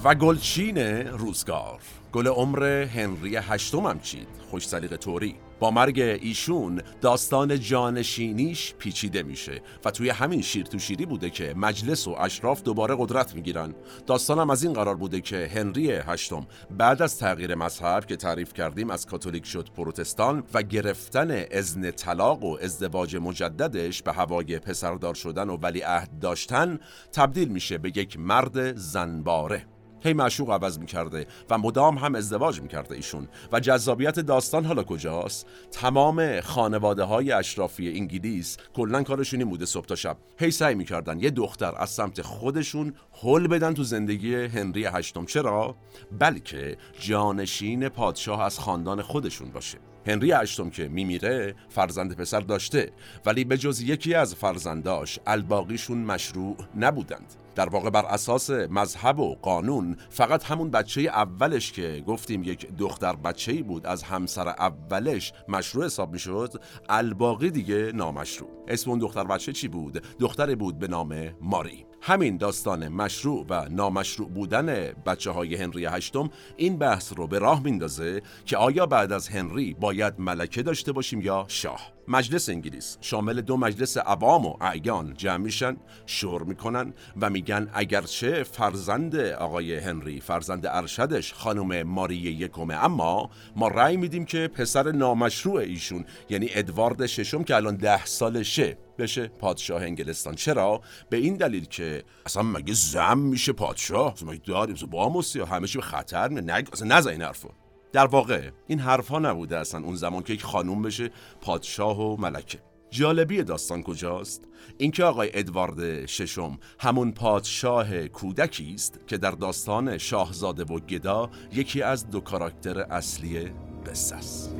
و 0.06 0.14
گلچین 0.14 0.78
روزگار. 1.06 1.80
گل 2.12 2.26
عمر 2.26 2.64
هنری 2.64 3.36
هشتم 3.36 3.86
هم 3.86 4.00
چید. 4.00 4.28
خوش 4.50 4.68
سلیق 4.68 4.96
توری. 4.96 5.34
با 5.58 5.70
مرگ 5.70 5.98
ایشون 6.00 6.82
داستان 7.00 7.60
جانشینیش 7.60 8.74
پیچیده 8.74 9.22
میشه 9.22 9.62
و 9.84 9.90
توی 9.90 10.10
همین 10.10 10.42
شیر 10.42 10.66
تو 10.66 10.78
شیری 10.78 11.06
بوده 11.06 11.30
که 11.30 11.54
مجلس 11.56 12.08
و 12.08 12.10
اشراف 12.18 12.62
دوباره 12.62 12.96
قدرت 12.98 13.34
می‌گیرن. 13.34 13.74
داستانم 14.06 14.50
از 14.50 14.64
این 14.64 14.72
قرار 14.72 14.96
بوده 14.96 15.20
که 15.20 15.50
هنری 15.54 15.92
هشتم 15.92 16.46
بعد 16.70 17.02
از 17.02 17.18
تغییر 17.18 17.54
مذهب 17.54 18.06
که 18.06 18.16
تعریف 18.16 18.52
کردیم 18.52 18.90
از 18.90 19.06
کاتولیک 19.06 19.46
شد 19.46 19.68
پروتستان 19.76 20.44
و 20.54 20.62
گرفتن 20.62 21.44
ازن 21.50 21.90
طلاق 21.90 22.44
و 22.44 22.58
ازدواج 22.62 23.16
مجددش 23.16 24.02
به 24.02 24.12
هوای 24.12 24.58
پسردار 24.58 25.14
شدن 25.14 25.48
و 25.48 25.56
ولی 25.56 25.80
عهد 25.80 26.18
داشتن 26.18 26.78
تبدیل 27.12 27.48
میشه 27.48 27.78
به 27.78 27.88
یک 27.88 28.18
مرد 28.18 28.76
زنباره. 28.76 29.66
هی 30.00 30.12
معشوق 30.12 30.50
عوض 30.50 30.78
می‌کرده 30.78 31.26
و 31.50 31.58
مدام 31.58 31.98
هم 31.98 32.14
ازدواج 32.14 32.60
می‌کرده 32.60 32.94
ایشون. 32.94 33.28
و 33.52 33.60
جذابیت 33.60 34.20
داستان 34.20 34.64
حالا 34.64 34.82
کجاست؟ 34.82 35.46
تمام 35.70 36.40
خانواده 36.40 37.02
های 37.02 37.32
اشرافی 37.32 37.92
انگلیس 37.92 38.56
کلا 38.74 39.02
کارشون 39.02 39.40
این 39.40 39.48
بوده 39.48 39.66
صبح 39.66 39.86
تا 39.86 39.94
شب. 39.94 40.16
هی 40.38 40.50
سعی 40.50 40.74
می‌کردن 40.74 41.20
یه 41.20 41.30
دختر 41.30 41.72
از 41.76 41.90
سمت 41.90 42.22
خودشون 42.22 42.94
حل 43.22 43.46
بدن 43.46 43.74
تو 43.74 43.84
زندگی 43.84 44.34
هنری 44.34 44.84
هشتم. 44.84 45.24
چرا؟ 45.24 45.76
بلکه 46.18 46.76
جانشین 47.00 47.88
پادشاه 47.88 48.42
از 48.42 48.58
خاندان 48.58 49.02
خودشون 49.02 49.50
باشه. 49.50 49.78
هنری 50.06 50.32
هشتم 50.32 50.70
که 50.70 50.88
میمیره 50.88 51.54
فرزند 51.68 52.16
پسر 52.16 52.40
داشته. 52.40 52.92
ولی 53.26 53.44
به 53.44 53.58
جز 53.58 53.80
یکی 53.80 54.14
از 54.14 54.34
فرزنداش 54.34 55.18
الباقیشون 55.26 55.98
مشروع 55.98 56.56
نبودند. 56.76 57.45
در 57.56 57.68
واقع 57.68 57.90
بر 57.90 58.04
اساس 58.04 58.50
مذهب 58.50 59.18
و 59.18 59.34
قانون 59.34 59.96
فقط 60.10 60.44
همون 60.44 60.70
بچه 60.70 61.00
اولش 61.00 61.72
که 61.72 62.04
گفتیم 62.06 62.42
یک 62.42 62.76
دختر 62.78 63.16
بچه 63.16 63.62
بود 63.62 63.86
از 63.86 64.02
همسر 64.02 64.48
اولش 64.48 65.32
مشروع 65.48 65.84
حساب 65.84 66.12
می 66.12 66.18
شد 66.18 66.62
الباقی 66.88 67.50
دیگه 67.50 67.92
نامشروع. 67.94 68.50
اسم 68.68 68.90
اون 68.90 68.98
دختر 68.98 69.24
بچه 69.24 69.52
چی 69.52 69.68
بود؟ 69.68 70.02
دختری 70.18 70.54
بود 70.54 70.78
به 70.78 70.88
نام 70.88 71.28
ماری. 71.40 71.86
همین 72.02 72.36
داستان 72.36 72.88
مشروع 72.88 73.46
و 73.48 73.68
نامشروع 73.70 74.28
بودن 74.28 74.66
بچه 75.06 75.30
های 75.30 75.54
هنری 75.54 75.86
هشتم 75.86 76.30
این 76.56 76.78
بحث 76.78 77.12
رو 77.16 77.26
به 77.26 77.38
راه 77.38 77.62
میندازه 77.62 78.22
که 78.44 78.56
آیا 78.56 78.86
بعد 78.86 79.12
از 79.12 79.28
هنری 79.28 79.74
باید 79.74 80.14
ملکه 80.18 80.62
داشته 80.62 80.92
باشیم 80.92 81.20
یا 81.20 81.44
شاه. 81.48 81.95
مجلس 82.08 82.48
انگلیس. 82.48 82.98
شامل 83.00 83.40
دو 83.40 83.56
مجلس 83.56 83.96
عوام 83.96 84.46
و 84.46 84.56
اعیان 84.60 85.14
جمع 85.16 85.36
میشن 85.36 85.76
شور 86.06 86.42
می‌کنن 86.42 86.94
و 87.20 87.30
میگن 87.30 87.70
اگرچه 87.74 88.42
فرزند 88.42 89.16
آقای 89.16 89.78
هنری 89.78 90.20
فرزند 90.20 90.66
ارشدش 90.66 91.34
خانم 91.34 91.82
ماری 91.82 92.16
یکمه. 92.16 92.74
اما 92.84 93.30
ما 93.56 93.68
رأی 93.68 93.96
میدیم 93.96 94.24
که 94.24 94.48
پسر 94.48 94.92
نامشروع 94.92 95.60
ایشون 95.60 96.04
یعنی 96.30 96.48
ادوارد 96.54 97.06
ششم 97.06 97.44
که 97.44 97.56
الان 97.56 97.76
ده 97.76 98.04
سالشه 98.04 98.78
بشه 98.98 99.28
پادشاه 99.28 99.82
انگلستان. 99.82 100.34
چرا؟ 100.34 100.80
به 101.10 101.16
این 101.16 101.34
دلیل 101.34 101.64
که 101.64 102.04
اصلا 102.26 102.42
مگه 102.42 102.74
زم 102.74 103.18
میشه 103.18 103.52
پادشاه؟ 103.52 104.14
مگه 104.26 104.42
داریم؟ 104.46 104.76
با 104.90 105.22
یا 105.34 105.46
همه 105.46 105.66
چی 105.66 105.78
به 105.78 105.84
خطر 105.84 106.28
نه. 106.28 106.64
اصلا 106.72 106.96
نزن 106.96 107.10
این 107.10 107.22
حرفو. 107.22 107.48
در 107.96 108.06
واقع 108.06 108.50
این 108.66 108.78
حرفها 108.78 109.18
نبوده 109.18 109.58
اصلا 109.58 109.80
اون 109.80 109.96
زمان 109.96 110.22
که 110.22 110.32
یک 110.32 110.42
خانوم 110.42 110.82
بشه 110.82 111.10
پادشاه 111.40 112.00
و 112.00 112.16
ملکه 112.16 112.58
جالبی 112.90 113.42
داستان 113.42 113.82
کجاست؟ 113.82 114.44
اینکه 114.78 115.04
آقای 115.04 115.30
ادوارد 115.34 116.06
ششم 116.06 116.58
همون 116.80 117.12
پادشاه 117.12 118.08
کودکی 118.08 118.72
است 118.74 119.00
که 119.06 119.18
در 119.18 119.30
داستان 119.30 119.98
شاهزاده 119.98 120.64
و 120.64 120.80
گدا 120.80 121.30
یکی 121.52 121.82
از 121.82 122.10
دو 122.10 122.20
کاراکتر 122.20 122.80
اصلی 122.80 123.50
قصه 123.86 124.16
است. 124.16 124.56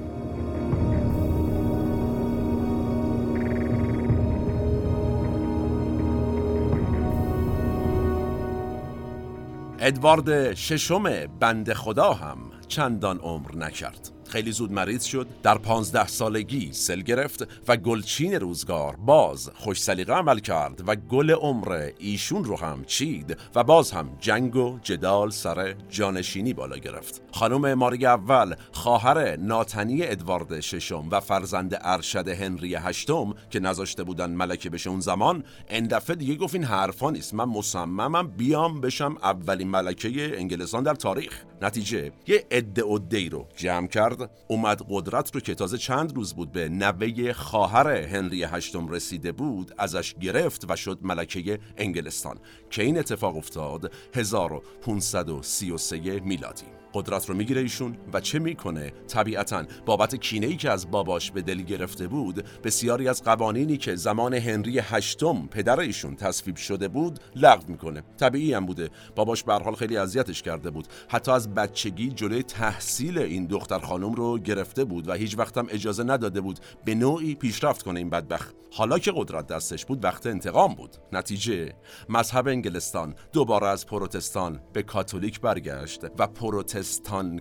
ادوارد 9.78 10.55
ششم 10.55 11.26
بند 11.40 11.73
خدا 11.73 12.12
هم 12.12 12.38
چندان 12.68 13.18
عمر 13.18 13.54
نکرد. 13.56 14.15
خیلی 14.28 14.52
زود 14.52 14.73
مریض 14.73 15.04
شد 15.04 15.26
در 15.42 15.59
پانزده 15.59 16.06
سالگی 16.06 16.73
سل 16.73 17.00
گرفت 17.00 17.49
و 17.68 17.76
گلچین 17.76 18.35
روزگار 18.35 18.97
باز 18.97 19.50
خوش 19.54 19.83
سلیقه 19.83 20.12
عمل 20.12 20.38
کرد 20.38 20.83
و 20.87 20.97
گل 20.97 21.30
عمر 21.30 21.90
ایشون 21.99 22.45
رو 22.45 22.56
هم 22.56 22.85
چید 22.85 23.37
و 23.54 23.64
باز 23.64 23.90
هم 23.90 24.16
جنگ 24.21 24.56
و 24.56 24.78
جدال 24.83 25.30
سر 25.30 25.75
جانشینی 25.90 26.52
بالا 26.52 26.76
گرفت. 26.76 27.23
خانم 27.33 27.75
ماری 27.75 28.06
اول 28.06 28.54
خواهر 28.73 29.37
ناتنی 29.37 30.02
ادوارد 30.02 30.61
ششم 30.61 31.09
و 31.11 31.21
فرزند 31.21 31.78
ارشد 31.80 32.28
هنری 32.28 32.75
هشتم 32.75 33.35
که 33.50 33.61
نذاشته 33.61 34.04
بودن 34.04 34.30
ملکه 34.30 34.71
بشه 34.71 34.90
اون 34.90 35.00
زمان 35.00 35.45
اندفعه 35.68 36.16
دیگه 36.16 36.35
گفت 36.35 36.54
این 36.54 36.64
حرفا 36.64 37.11
نیست. 37.11 37.35
من 37.35 37.45
مصممم 37.45 38.28
بیام 38.28 38.80
بشم 38.80 39.16
اولین 39.23 39.68
ملکه 39.68 40.38
انگلستان 40.38 40.83
در 40.83 40.95
تاریخ. 40.95 41.45
نتیجه 41.62 42.12
یه 42.26 42.47
عده 42.50 42.83
عده 42.85 43.28
رو 43.28 43.47
جمع 43.56 43.87
کرد 43.87 44.15
اومد 44.49 44.82
قدرت 44.88 45.35
رو 45.35 45.40
که 45.40 45.54
تازه 45.54 45.78
چند 45.78 46.16
روز 46.16 46.35
بود 46.35 46.52
به 46.52 46.68
نوه 46.68 47.32
خواهر 47.32 47.88
هنری 47.88 48.44
هشتم 48.44 48.88
رسیده 48.88 49.32
بود 49.32 49.75
ازش 49.78 50.14
گرفت 50.14 50.70
و 50.70 50.76
شد 50.76 50.99
ملکه 51.02 51.58
انگلستان. 51.76 52.38
که 52.70 52.82
این 52.82 52.99
اتفاق 52.99 53.37
افتاد 53.37 53.92
1533 54.14 56.20
میلادی. 56.20 56.66
قدرت 56.97 57.29
رو 57.29 57.35
می‌گیره 57.35 57.61
ایشون 57.61 57.97
و 58.12 58.21
چه 58.21 58.38
می‌کنه؟ 58.38 58.93
طبیعتا 59.09 59.65
بابت 59.87 60.15
کینه 60.15 60.47
ای 60.47 60.57
که 60.57 60.71
از 60.71 60.91
باباش 60.91 61.31
به 61.31 61.43
دل 61.43 61.62
گرفته 61.62 62.07
بود 62.07 62.45
بسیاری 62.65 63.09
از 63.09 63.23
قوانینی 63.23 63.76
که 63.76 63.97
زمان 63.97 64.35
هنری 64.35 64.79
هشتم 64.79 65.47
پدر 65.47 65.81
ایشون 65.81 66.17
تصویب 66.17 66.57
شده 66.57 66.88
بود 66.88 67.21
لغو 67.37 67.65
می‌کنه. 67.69 68.03
طبیعی 68.21 68.55
هم 68.55 68.67
بوده. 68.67 68.91
باباش 69.17 69.45
به 69.45 69.55
حال 69.55 69.75
خیلی 69.75 69.97
اذیتش 69.97 70.43
کرده 70.43 70.71
بود. 70.71 70.87
حتی 71.09 71.31
از 71.33 71.55
بچگی 71.55 72.11
جلوی 72.11 72.43
تحصیل 72.43 73.19
این 73.19 73.47
دختر 73.47 73.79
خانم 73.79 74.12
رو 74.12 74.38
گرفته 74.38 74.85
بود 74.85 75.09
و 75.09 75.12
هیچ 75.12 75.38
وقتم 75.38 75.67
اجازه 75.71 76.05
نداده 76.05 76.41
بود 76.41 76.59
به 76.85 76.95
نوعی 76.95 77.35
پیشرفت 77.35 77.83
کنه 77.83 77.99
این 77.99 78.11
بدبخت. 78.11 78.55
حالا 78.73 78.99
که 78.99 79.12
قدرت 79.17 79.47
دستش 79.47 79.87
بود 79.87 80.05
وقت 80.05 80.26
انتقام 80.26 80.75
بود. 80.75 80.97
نتیجه 81.12 81.73
مذهب 82.09 82.49
انگلستان 82.49 83.15
دوباره 83.33 83.67
از 83.67 83.87
پروتستان 83.87 84.61
به 84.73 84.83
کاتولیک 84.83 85.41
برگشت 85.41 86.05
و 86.19 86.26
پروتستان 86.26 86.86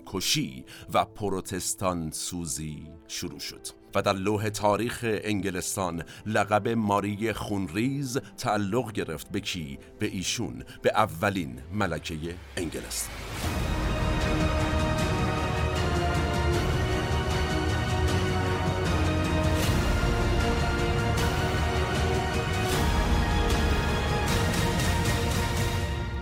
کشی 0.06 0.66
و 0.94 1.06
پروتستان 1.06 2.12
سوزی 2.12 2.88
شروع 3.08 3.40
شد 3.40 3.68
و 3.96 4.02
در 4.02 4.14
لوح 4.14 4.50
تاریخ 4.50 5.00
انگلستان 5.04 6.04
لقب 6.26 6.68
ماری 6.70 7.34
خونریز 7.34 8.18
تعلق 8.38 8.92
گرفت 8.92 9.32
به 9.32 9.40
کی؟ 9.40 9.80
به 10.00 10.06
ایشون 10.06 10.64
به 10.82 10.92
اولین 10.96 11.62
ملکه 11.74 12.36
انگلستان 12.58 13.16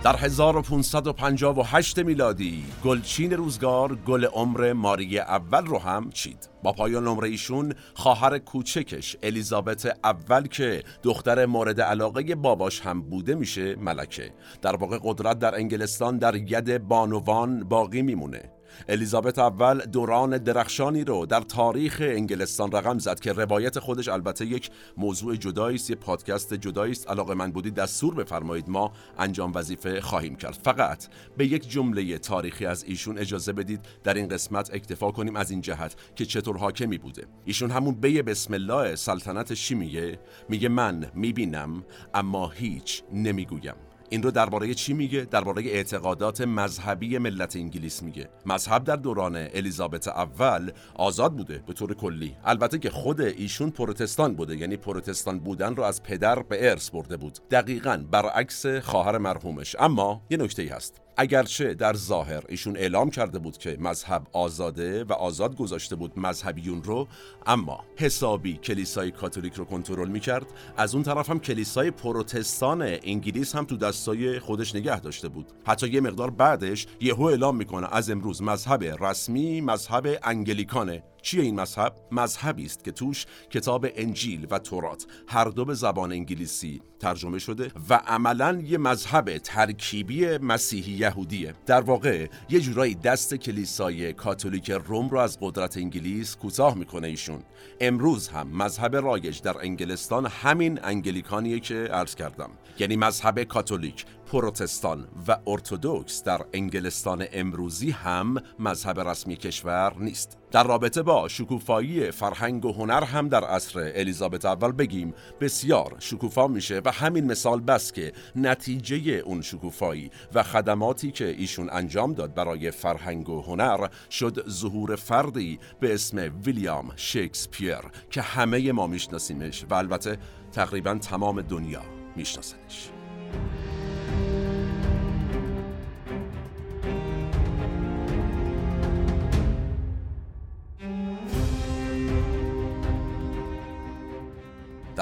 در 0.04 0.16
1558 0.16 1.98
میلادی 1.98 2.64
گلچین 2.84 3.32
روزگار 3.32 3.94
گل 3.94 4.24
عمر 4.24 4.72
ماری 4.72 5.18
اول 5.18 5.66
رو 5.66 5.78
هم 5.78 6.10
چید. 6.10 6.50
با 6.62 6.72
پایان 6.72 7.06
عمر 7.06 7.24
ایشون 7.24 7.74
خواهر 7.94 8.38
کوچکش 8.38 9.16
الیزابت 9.22 9.98
اول 10.04 10.46
که 10.46 10.82
دختر 11.02 11.46
مورد 11.46 11.80
علاقه 11.80 12.34
باباش 12.34 12.80
هم 12.80 13.02
بوده 13.02 13.34
میشه 13.34 13.76
ملکه. 13.76 14.32
در 14.62 14.76
واقع 14.76 14.98
قدرت 15.02 15.38
در 15.38 15.54
انگلستان 15.54 16.18
در 16.18 16.34
ید 16.34 16.78
بانوان 16.78 17.64
باقی 17.64 18.02
میمونه. 18.02 18.53
الیزابت 18.88 19.38
اول 19.38 19.80
دوران 19.80 20.38
درخشانی 20.38 21.04
رو 21.04 21.26
در 21.26 21.40
تاریخ 21.40 21.96
انگلستان 22.00 22.72
رقم 22.72 22.98
زد 22.98 23.20
که 23.20 23.32
روایت 23.32 23.78
خودش 23.78 24.08
البته 24.08 24.46
یک 24.46 24.70
موضوع 24.96 25.36
جدایی 25.36 25.76
است 25.76 25.90
یه 25.90 25.96
پادکست 25.96 26.54
جدایی 26.54 26.92
است 26.92 27.10
علاقه 27.10 27.34
من 27.34 27.52
بودید 27.52 27.74
دستور 27.74 28.14
بفرمایید 28.14 28.68
ما 28.68 28.92
انجام 29.18 29.52
وظیفه 29.54 30.00
خواهیم 30.00 30.36
کرد. 30.36 30.58
فقط 30.62 31.06
به 31.36 31.46
یک 31.46 31.70
جمله 31.70 32.18
تاریخی 32.18 32.66
از 32.66 32.84
ایشون 32.84 33.18
اجازه 33.18 33.52
بدید 33.52 33.80
در 34.04 34.14
این 34.14 34.28
قسمت 34.28 34.74
اکتفا 34.74 35.10
کنیم 35.10 35.36
از 35.36 35.50
این 35.50 35.60
جهت 35.60 35.96
که 36.16 36.24
چطور 36.24 36.56
حاکمی 36.56 36.98
بوده. 36.98 37.26
ایشون 37.44 37.70
همون 37.70 37.94
بی 37.94 38.22
بسم 38.22 38.54
الله 38.54 38.96
سلطنت 38.96 39.52
چی 39.52 39.74
میگه 39.74 40.18
میگه 40.48 40.68
من 40.68 41.10
می‌بینم 41.14 41.84
اما 42.14 42.48
هیچ 42.48 43.02
نمی‌گویم. 43.12 43.74
این 44.10 44.22
رو 44.22 44.30
درباره 44.30 44.74
چی 44.74 44.92
میگه؟ 44.92 45.20
درباره 45.20 45.62
اعتقادات 45.62 46.40
مذهبی 46.40 47.18
ملت 47.18 47.56
انگلیس 47.56 48.02
میگه. 48.02 48.28
مذهب 48.46 48.84
در 48.84 48.96
دوران 48.96 49.36
الیزابت 49.36 50.08
اول 50.08 50.70
آزاد 50.94 51.36
بوده 51.36 51.62
به 51.66 51.72
طور 51.72 51.94
کلی. 51.94 52.36
البته 52.44 52.78
که 52.78 52.90
خود 52.90 53.20
ایشون 53.20 53.70
پروتستان 53.70 54.34
بوده 54.34 54.56
یعنی 54.56 54.76
پروتستان 54.76 55.38
بودن 55.38 55.76
رو 55.76 55.82
از 55.82 56.02
پدر 56.02 56.42
به 56.42 56.70
ارث 56.70 56.90
برده 56.90 57.16
بود. 57.16 57.38
دقیقا 57.50 58.04
برعکس 58.10 58.66
خواهر 58.66 59.18
مرحومش. 59.18 59.76
اما 59.78 60.22
یه 60.30 60.36
نکته 60.36 60.62
ای 60.62 60.68
هست. 60.68 61.00
اگرچه 61.16 61.74
در 61.74 61.94
ظاهر 61.94 62.44
ایشون 62.48 62.76
اعلام 62.76 63.10
کرده 63.10 63.38
بود 63.38 63.58
که 63.58 63.76
مذهب 63.80 64.26
آزاده 64.32 65.04
و 65.04 65.12
آزاد 65.12 65.56
گذاشته 65.56 65.96
بود 65.96 66.18
مذهبیون 66.18 66.82
رو 66.82 67.08
اما 67.46 67.84
حسابی 67.96 68.54
کلیسای 68.54 69.10
کاتولیک 69.10 69.54
رو 69.54 69.64
کنترل 69.64 70.08
می‌کرد. 70.08 70.46
از 70.76 70.94
اون 70.94 71.04
طرف 71.04 71.30
هم 71.30 71.40
کلیسای 71.40 71.90
پروتستان 71.90 72.82
انگلیس 72.82 73.54
هم 73.54 73.64
تو 73.64 73.76
دستای 73.76 74.38
خودش 74.38 74.74
نگه 74.74 75.00
داشته 75.00 75.28
بود. 75.28 75.52
حتی 75.66 75.88
یه 75.88 76.00
مقدار 76.00 76.30
بعدش 76.30 76.86
یهو 77.00 77.22
اعلام 77.22 77.56
می‌کنه 77.56 77.88
از 77.92 78.10
امروز 78.10 78.42
مذهب 78.42 78.84
رسمی 79.00 79.60
مذهب 79.60 80.18
انگلیکانه. 80.22 81.02
چیه 81.24 81.42
این 81.42 81.60
مذهب؟ 81.60 81.94
مذهبی 82.12 82.64
است 82.64 82.84
که 82.84 82.92
توش 82.92 83.26
کتاب 83.50 83.86
انجیل 83.94 84.46
و 84.50 84.58
تورات 84.58 85.06
هر 85.28 85.44
دو 85.44 85.64
به 85.64 85.74
زبان 85.74 86.12
انگلیسی 86.12 86.82
ترجمه 87.00 87.38
شده 87.38 87.70
و 87.90 87.94
عملا 87.94 88.62
یه 88.66 88.78
مذهب 88.78 89.38
ترکیبی 89.38 90.38
مسیحی 90.38 90.92
یهودیه. 90.92 91.54
در 91.66 91.80
واقع 91.80 92.26
یه 92.48 92.60
جورایی 92.60 92.94
دست 92.94 93.34
کلیسای 93.34 94.12
کاتولیک 94.12 94.70
روم 94.70 95.08
رو 95.08 95.18
از 95.18 95.38
قدرت 95.40 95.76
انگلیس 95.76 96.36
کوتاه 96.36 96.78
می‌کنه 96.78 97.08
ایشون. 97.08 97.42
امروز 97.80 98.28
هم 98.28 98.48
مذهب 98.48 98.96
رایج 98.96 99.42
در 99.42 99.58
انگلستان 99.58 100.26
همین 100.26 100.80
انگلیکانیه 100.84 101.60
که 101.60 101.74
عرض 101.74 102.14
کردم. 102.14 102.50
یعنی 102.78 102.96
مذهب 102.96 103.42
کاتولیک. 103.42 104.04
پروتستان 104.34 105.08
و 105.28 105.36
ارتودکس 105.46 106.22
در 106.22 106.40
انگلستان 106.52 107.24
امروزی 107.32 107.90
هم 107.90 108.36
مذهب 108.58 109.00
رسمی 109.00 109.36
کشور 109.36 109.94
نیست. 109.98 110.38
در 110.50 110.64
رابطه 110.64 111.02
با 111.02 111.28
شکوفایی 111.28 112.10
فرهنگ 112.10 112.64
و 112.64 112.72
هنر 112.72 113.04
هم 113.04 113.28
در 113.28 113.44
عصر 113.44 113.92
الیزابت 113.94 114.44
اول 114.44 114.72
بگیم 114.72 115.14
بسیار 115.40 115.96
شکوفا 115.98 116.46
میشه 116.46 116.80
و 116.84 116.92
همین 116.92 117.24
مثال 117.24 117.60
بس 117.60 117.92
که 117.92 118.12
نتیجه 118.36 118.96
اون 118.96 119.42
شکوفایی 119.42 120.10
و 120.34 120.42
خدماتی 120.42 121.10
که 121.10 121.26
ایشون 121.26 121.70
انجام 121.72 122.12
داد 122.12 122.34
برای 122.34 122.70
فرهنگ 122.70 123.28
و 123.28 123.42
هنر 123.42 123.88
شد 124.10 124.48
ظهور 124.48 124.96
فردی 124.96 125.58
به 125.80 125.94
اسم 125.94 126.32
ویلیام 126.44 126.92
شکسپیر 126.96 127.80
که 128.10 128.22
همه 128.22 128.72
ما 128.72 128.86
میشناسیمش 128.86 129.64
و 129.70 129.74
البته 129.74 130.18
تقریبا 130.52 130.94
تمام 130.94 131.42
دنیا 131.42 131.82
میشناسنش. 132.16 132.90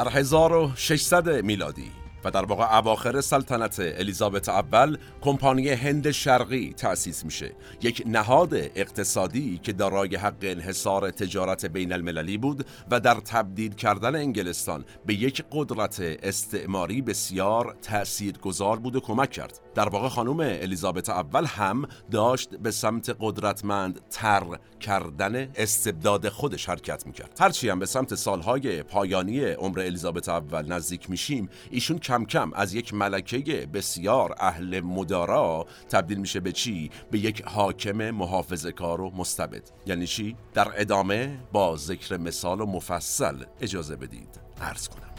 در 0.05 0.09
1600 0.09 1.29
میلادی. 1.45 2.02
و 2.25 2.31
در 2.31 2.45
واقع 2.45 2.77
اواخر 2.79 3.21
سلطنت 3.21 3.81
الیزابت 3.81 4.49
اول 4.49 4.97
کمپانی 5.21 5.69
هند 5.69 6.11
شرقی 6.11 6.75
تأسیس 6.77 7.25
میشه. 7.25 7.53
یک 7.83 8.03
نهاد 8.07 8.55
اقتصادی 8.55 9.61
که 9.63 9.73
دارای 9.73 10.17
حق 10.17 10.35
انحصار 10.43 11.11
تجارت 11.11 11.67
بین 11.67 11.93
المللی 11.93 12.39
بود 12.39 12.67
و 12.91 13.01
در 13.01 13.15
تبدیل 13.15 13.75
کردن 13.75 14.17
انگلستان 14.17 14.85
به 15.07 15.15
یک 15.15 15.45
قدرت 15.53 16.01
استعماری 16.01 17.03
بسیار 17.03 17.77
تأثیر 17.83 18.39
گذار 18.39 18.79
بود 18.79 18.97
و 18.97 19.01
کمک 19.01 19.31
کرد. 19.31 19.61
در 19.75 19.89
واقع 19.89 20.09
خانم 20.09 20.41
الیزابت 20.41 21.09
اول 21.09 21.45
هم 21.45 21.89
داشت 22.11 22.55
به 22.55 22.71
سمت 22.71 23.17
قدرتمند 23.21 24.01
تر 24.11 24.45
کردن 24.81 25.49
استبداد 25.55 26.29
خودش 26.29 26.69
حرکت 26.69 27.07
می‌کرد. 27.07 27.37
هرچی 27.41 27.69
هم 27.69 27.79
به 27.79 27.87
سمت 27.87 28.15
سالهای 28.15 28.83
پایانی 28.83 29.41
عمر 29.45 29.81
الیزابت 29.81 30.29
اول 30.29 30.73
نزدیک 30.73 31.11
میشیم 31.11 31.49
ایشون 31.71 31.99
کم 32.13 32.25
کم 32.25 32.53
از 32.55 32.75
یک 32.75 32.95
ملکه 32.95 33.67
بسیار 33.67 34.35
اهل 34.39 34.81
مدارا 34.81 35.67
تبدیل 35.89 36.19
میشه 36.19 36.41
به 36.41 36.53
چی؟ 36.53 36.91
به 37.11 37.19
یک 37.19 37.43
حاکم 37.43 38.11
محافظ 38.11 38.67
کار 38.67 39.01
و 39.01 39.11
مستبد 39.17 39.71
یعنی 39.87 40.07
چی؟ 40.07 40.37
در 40.55 40.73
ادامه 40.77 41.39
با 41.53 41.77
ذکر 41.77 42.17
مثال 42.17 42.61
و 42.61 42.67
مفصل 42.67 43.45
اجازه 43.61 43.97
بدید 43.97 44.41
عرض 44.61 44.89
کنم 44.89 45.12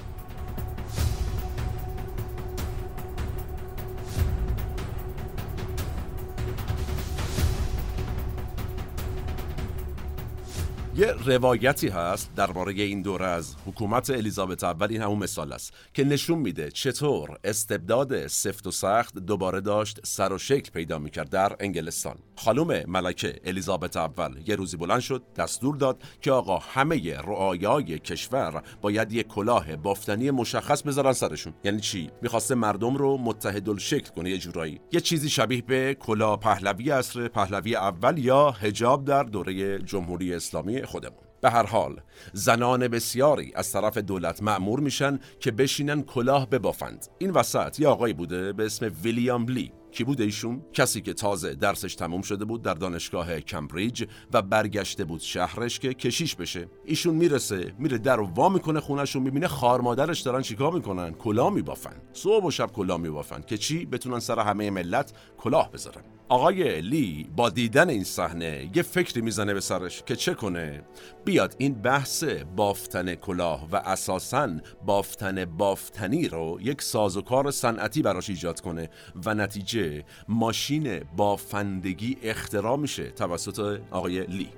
یه 10.95 11.11
روایتی 11.25 11.87
هست 11.87 12.35
درباره 12.35 12.73
این 12.73 13.01
دوره 13.01 13.25
از 13.25 13.55
حکومت 13.65 14.09
الیزابت 14.09 14.63
اول. 14.63 14.87
این 14.89 15.01
همون 15.01 15.19
مثال 15.19 15.53
است 15.53 15.73
که 15.93 16.03
نشون 16.03 16.39
میده 16.39 16.71
چطور 16.71 17.37
استبداد 17.43 18.27
سفت 18.27 18.67
و 18.67 18.71
سخت 18.71 19.17
دوباره 19.17 19.61
داشت 19.61 19.99
سر 20.05 20.33
و 20.33 20.37
شکل 20.37 20.71
پیدا 20.71 20.99
می‌کرد 20.99 21.29
در 21.29 21.55
انگلستان. 21.59 22.15
خانم 22.35 22.83
ملکه 22.87 23.39
الیزابت 23.45 23.97
اول 23.97 24.31
یه 24.47 24.55
روزی 24.55 24.77
بلند 24.77 24.99
شد 24.99 25.23
دستور 25.37 25.75
داد 25.75 26.03
که 26.21 26.31
آقا 26.31 26.57
همه 26.57 27.17
رعایای 27.17 27.99
کشور 27.99 28.63
باید 28.81 29.11
یه 29.11 29.23
کلاه 29.23 29.75
بافتنی 29.75 30.31
مشخص 30.31 30.81
بذارن 30.81 31.13
سرشون. 31.13 31.53
یعنی 31.63 31.79
چی؟ 31.79 32.09
می‌خواسته 32.21 32.55
مردم 32.55 32.95
رو 32.95 33.17
متحد 33.17 33.77
شکل 33.77 34.09
کنه 34.15 34.29
یه 34.29 34.37
جورایی. 34.37 34.79
یه 34.91 34.99
چیزی 34.99 35.29
شبیه 35.29 35.61
به 35.61 35.97
کلاه 35.99 36.39
پهلوی 36.39 36.89
عصر 36.89 37.27
پهلوی 37.27 37.75
اول 37.75 38.17
یا 38.17 38.51
حجاب 38.51 39.05
در 39.05 39.23
دوره 39.23 39.79
جمهوری 39.79 40.33
اسلامی 40.33 40.82
خودمون. 40.85 41.23
به 41.41 41.49
هر 41.49 41.65
حال 41.65 42.01
زنان 42.33 42.87
بسیاری 42.87 43.51
از 43.55 43.71
طرف 43.71 43.97
دولت 43.97 44.43
معمور 44.43 44.79
میشن 44.79 45.19
که 45.39 45.51
بشینن 45.51 46.01
کلاه 46.01 46.49
ببافند. 46.49 47.07
این 47.17 47.31
وسط 47.31 47.79
یه 47.79 47.87
آقایی 47.87 48.13
بوده 48.13 48.53
به 48.53 48.65
اسم 48.65 48.91
ویلیام 49.03 49.47
لی. 49.47 49.71
کی 49.91 50.03
بوده 50.03 50.23
ایشون؟ 50.23 50.65
کسی 50.73 51.01
که 51.01 51.13
تازه 51.13 51.55
درسش 51.55 51.95
تموم 51.95 52.21
شده 52.21 52.45
بود 52.45 52.61
در 52.61 52.73
دانشگاه 52.73 53.39
کمبریج 53.39 54.05
و 54.33 54.41
برگشته 54.41 55.03
بود 55.03 55.21
شهرش 55.21 55.79
که 55.79 55.93
کشیش 55.93 56.35
بشه. 56.35 56.67
ایشون 56.85 57.15
می‌رسه 57.15 57.73
میره 57.79 57.97
در 57.97 58.19
و 58.19 58.25
وا 58.25 58.49
می‌کنه 58.49 58.79
خونش 58.79 59.15
رو 59.15 59.21
می‌بینه 59.21 59.47
خار 59.47 59.81
مادرش 59.81 60.21
دارن 60.21 60.41
چیکار 60.41 60.73
می‌کنن؟ 60.73 61.13
کلاه 61.13 61.53
میبافن. 61.53 61.95
صبح 62.13 62.45
و 62.45 62.51
شب 62.51 62.71
کلاه 62.71 62.97
میبافن 62.97 63.41
که 63.41 63.57
چی؟ 63.57 63.85
بتونن 63.85 64.19
سر 64.19 64.39
همه 64.39 64.69
ملت 64.69 65.13
کلاه 65.37 65.71
بذارن. 65.71 66.03
آقای 66.29 66.81
لی 66.81 67.29
با 67.35 67.49
دیدن 67.49 67.89
این 67.89 68.03
صحنه 68.03 68.69
یه 68.75 68.83
فکری 68.83 69.21
می‌زنه 69.21 69.53
به 69.53 69.59
سرش 69.59 70.03
که 70.03 70.15
چه 70.15 70.33
کنه؟ 70.33 70.83
بیاد 71.25 71.55
این 71.57 71.73
بحث 71.73 72.23
بافتن 72.55 73.15
کلاه 73.15 73.67
و 73.71 73.75
اساساً 73.75 74.49
بافتن 74.85 75.45
بافتنی 75.45 76.27
رو 76.27 76.59
یک 76.61 76.81
سازوکار 76.81 77.51
صنعتی 77.51 78.01
براش 78.01 78.29
ایجاد 78.29 78.59
کنه 78.61 78.89
و 79.25 79.33
نتیجه 79.33 80.03
ماشین 80.27 80.99
بافندگی 81.17 82.17
اختراع 82.23 82.77
میشه 82.77 83.11
توسط 83.11 83.79
آقای 83.91 84.25
لی. 84.25 84.49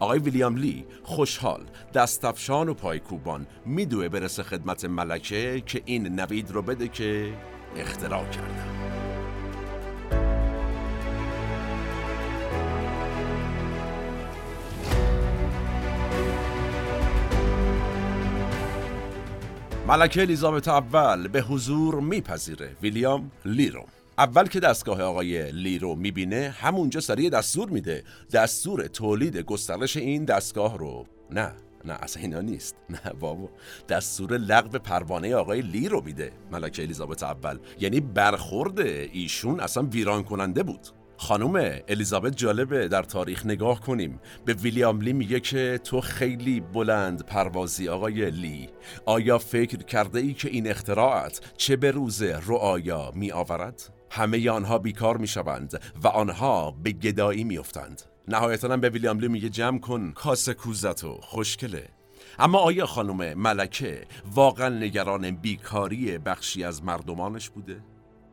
آقای 0.00 0.18
ویلیام 0.18 0.56
لی 0.56 0.86
خوشحال 1.02 1.60
دستفشان 1.94 2.68
و 2.68 2.74
پایکوبان 2.74 3.46
میدوه 3.66 4.08
برسه 4.08 4.42
خدمت 4.42 4.84
ملکه 4.84 5.62
که 5.66 5.82
این 5.84 6.20
نوید 6.20 6.50
رو 6.50 6.62
بده 6.62 6.88
که 6.88 7.32
اختراع 7.76 8.24
کرده. 8.24 9.17
ملکه 19.88 20.20
الیزابت 20.20 20.68
اول 20.68 21.28
به 21.28 21.40
حضور 21.40 22.00
میپذیره. 22.00 22.76
ویلیام 22.82 23.30
لی 23.44 23.70
رو 23.70 23.84
اول 24.18 24.46
که 24.46 24.60
دستگاه 24.60 25.02
آقای 25.02 25.52
لی 25.52 25.78
رو 25.78 25.94
می‌بینه 25.94 26.54
همونجا 26.60 27.00
سریع 27.00 27.30
دستور 27.30 27.70
میده. 27.70 28.04
دستور 28.32 28.86
تولید 28.86 29.36
گسترش 29.36 29.96
این 29.96 30.24
دستگاه 30.24 30.78
رو. 30.78 31.06
نه 31.30 31.52
نه 31.84 31.92
اصلا 31.92 32.22
اینا 32.22 32.40
نیست. 32.40 32.76
نه 33.04 33.12
بابا. 33.20 33.48
دستور 33.88 34.38
لغو 34.38 34.78
پروانه 34.78 35.34
آقای 35.34 35.62
لی 35.62 35.88
رو 35.88 36.02
میده. 36.04 36.32
ملکه 36.52 36.82
الیزابت 36.82 37.22
اول. 37.22 37.58
یعنی 37.80 38.00
برخورد 38.00 38.80
ایشون 38.80 39.60
اصلا 39.60 39.82
ویران 39.82 40.22
کننده 40.22 40.62
بود. 40.62 40.88
خانم 41.20 41.80
الیزابت 41.88 42.36
جالبه 42.36 42.88
در 42.88 43.02
تاریخ 43.02 43.46
نگاه 43.46 43.80
کنیم 43.80 44.20
به 44.44 44.54
ویلیام 44.54 45.00
لی 45.00 45.12
میگه 45.12 45.40
که 45.40 45.80
تو 45.84 46.00
خیلی 46.00 46.60
بلند 46.60 47.26
پروازی 47.26 47.88
آقای 47.88 48.30
لی 48.30 48.68
آیا 49.06 49.38
فکر 49.38 49.82
کرده 49.82 50.18
ای 50.18 50.34
که 50.34 50.48
این 50.48 50.70
اختراعت 50.70 51.40
چه 51.56 51.76
به 51.76 51.90
روز 51.90 52.22
رعایا 52.22 53.12
می 53.14 53.32
آورد؟ 53.32 53.82
همه 54.10 54.50
آنها 54.50 54.78
بیکار 54.78 55.16
می 55.16 55.26
شوند 55.26 55.80
و 56.04 56.08
آنها 56.08 56.70
به 56.70 56.92
گدایی 56.92 57.44
می 57.44 57.58
افتند. 57.58 58.02
نهایتا 58.28 58.76
به 58.76 58.88
ویلیام 58.88 59.18
لی 59.18 59.28
میگه 59.28 59.48
جمع 59.48 59.78
کن 59.78 60.12
کاس 60.12 60.48
کوزتو 60.48 61.18
خوشکله 61.22 61.88
اما 62.38 62.58
آیا 62.58 62.86
خانم 62.86 63.34
ملکه 63.34 64.06
واقعا 64.34 64.68
نگران 64.68 65.30
بیکاری 65.30 66.18
بخشی 66.18 66.64
از 66.64 66.84
مردمانش 66.84 67.50
بوده؟ 67.50 67.80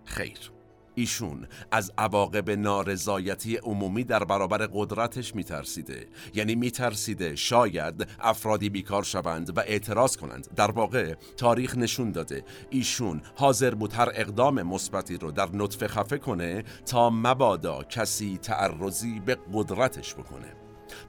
خیر 0.06 0.55
ایشون 0.96 1.48
از 1.72 1.92
عواقب 1.98 2.50
نارضایتی 2.50 3.58
عمومی 3.58 4.04
در 4.04 4.24
برابر 4.24 4.70
قدرتش 4.74 5.36
میترسیده. 5.36 6.08
یعنی 6.34 6.56
میترسیده 6.56 7.36
شاید 7.36 8.08
افرادی 8.20 8.70
بیکار 8.70 9.04
شوند 9.04 9.58
و 9.58 9.60
اعتراض 9.60 10.18
کنند. 10.18 10.48
در 10.56 10.72
واقع 10.72 11.14
تاریخ 11.38 11.78
نشون 11.78 12.12
داده. 12.12 12.44
ایشون 12.70 13.22
حاضر 13.36 13.76
بود 13.76 13.94
هر 13.94 14.10
اقدام 14.16 14.62
مثبتی 14.62 15.18
رو 15.18 15.32
در 15.32 15.50
نطفه 15.54 15.88
خفه 15.88 16.18
کنه 16.18 16.64
تا 16.86 17.10
مبادا 17.10 17.84
کسی 17.84 18.38
تعرضی 18.38 19.20
به 19.20 19.38
قدرتش 19.54 20.16
بکنه. 20.16 20.54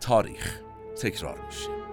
تاریخ 0.01 0.61
تکرار 1.01 1.38
میشه. 1.46 1.86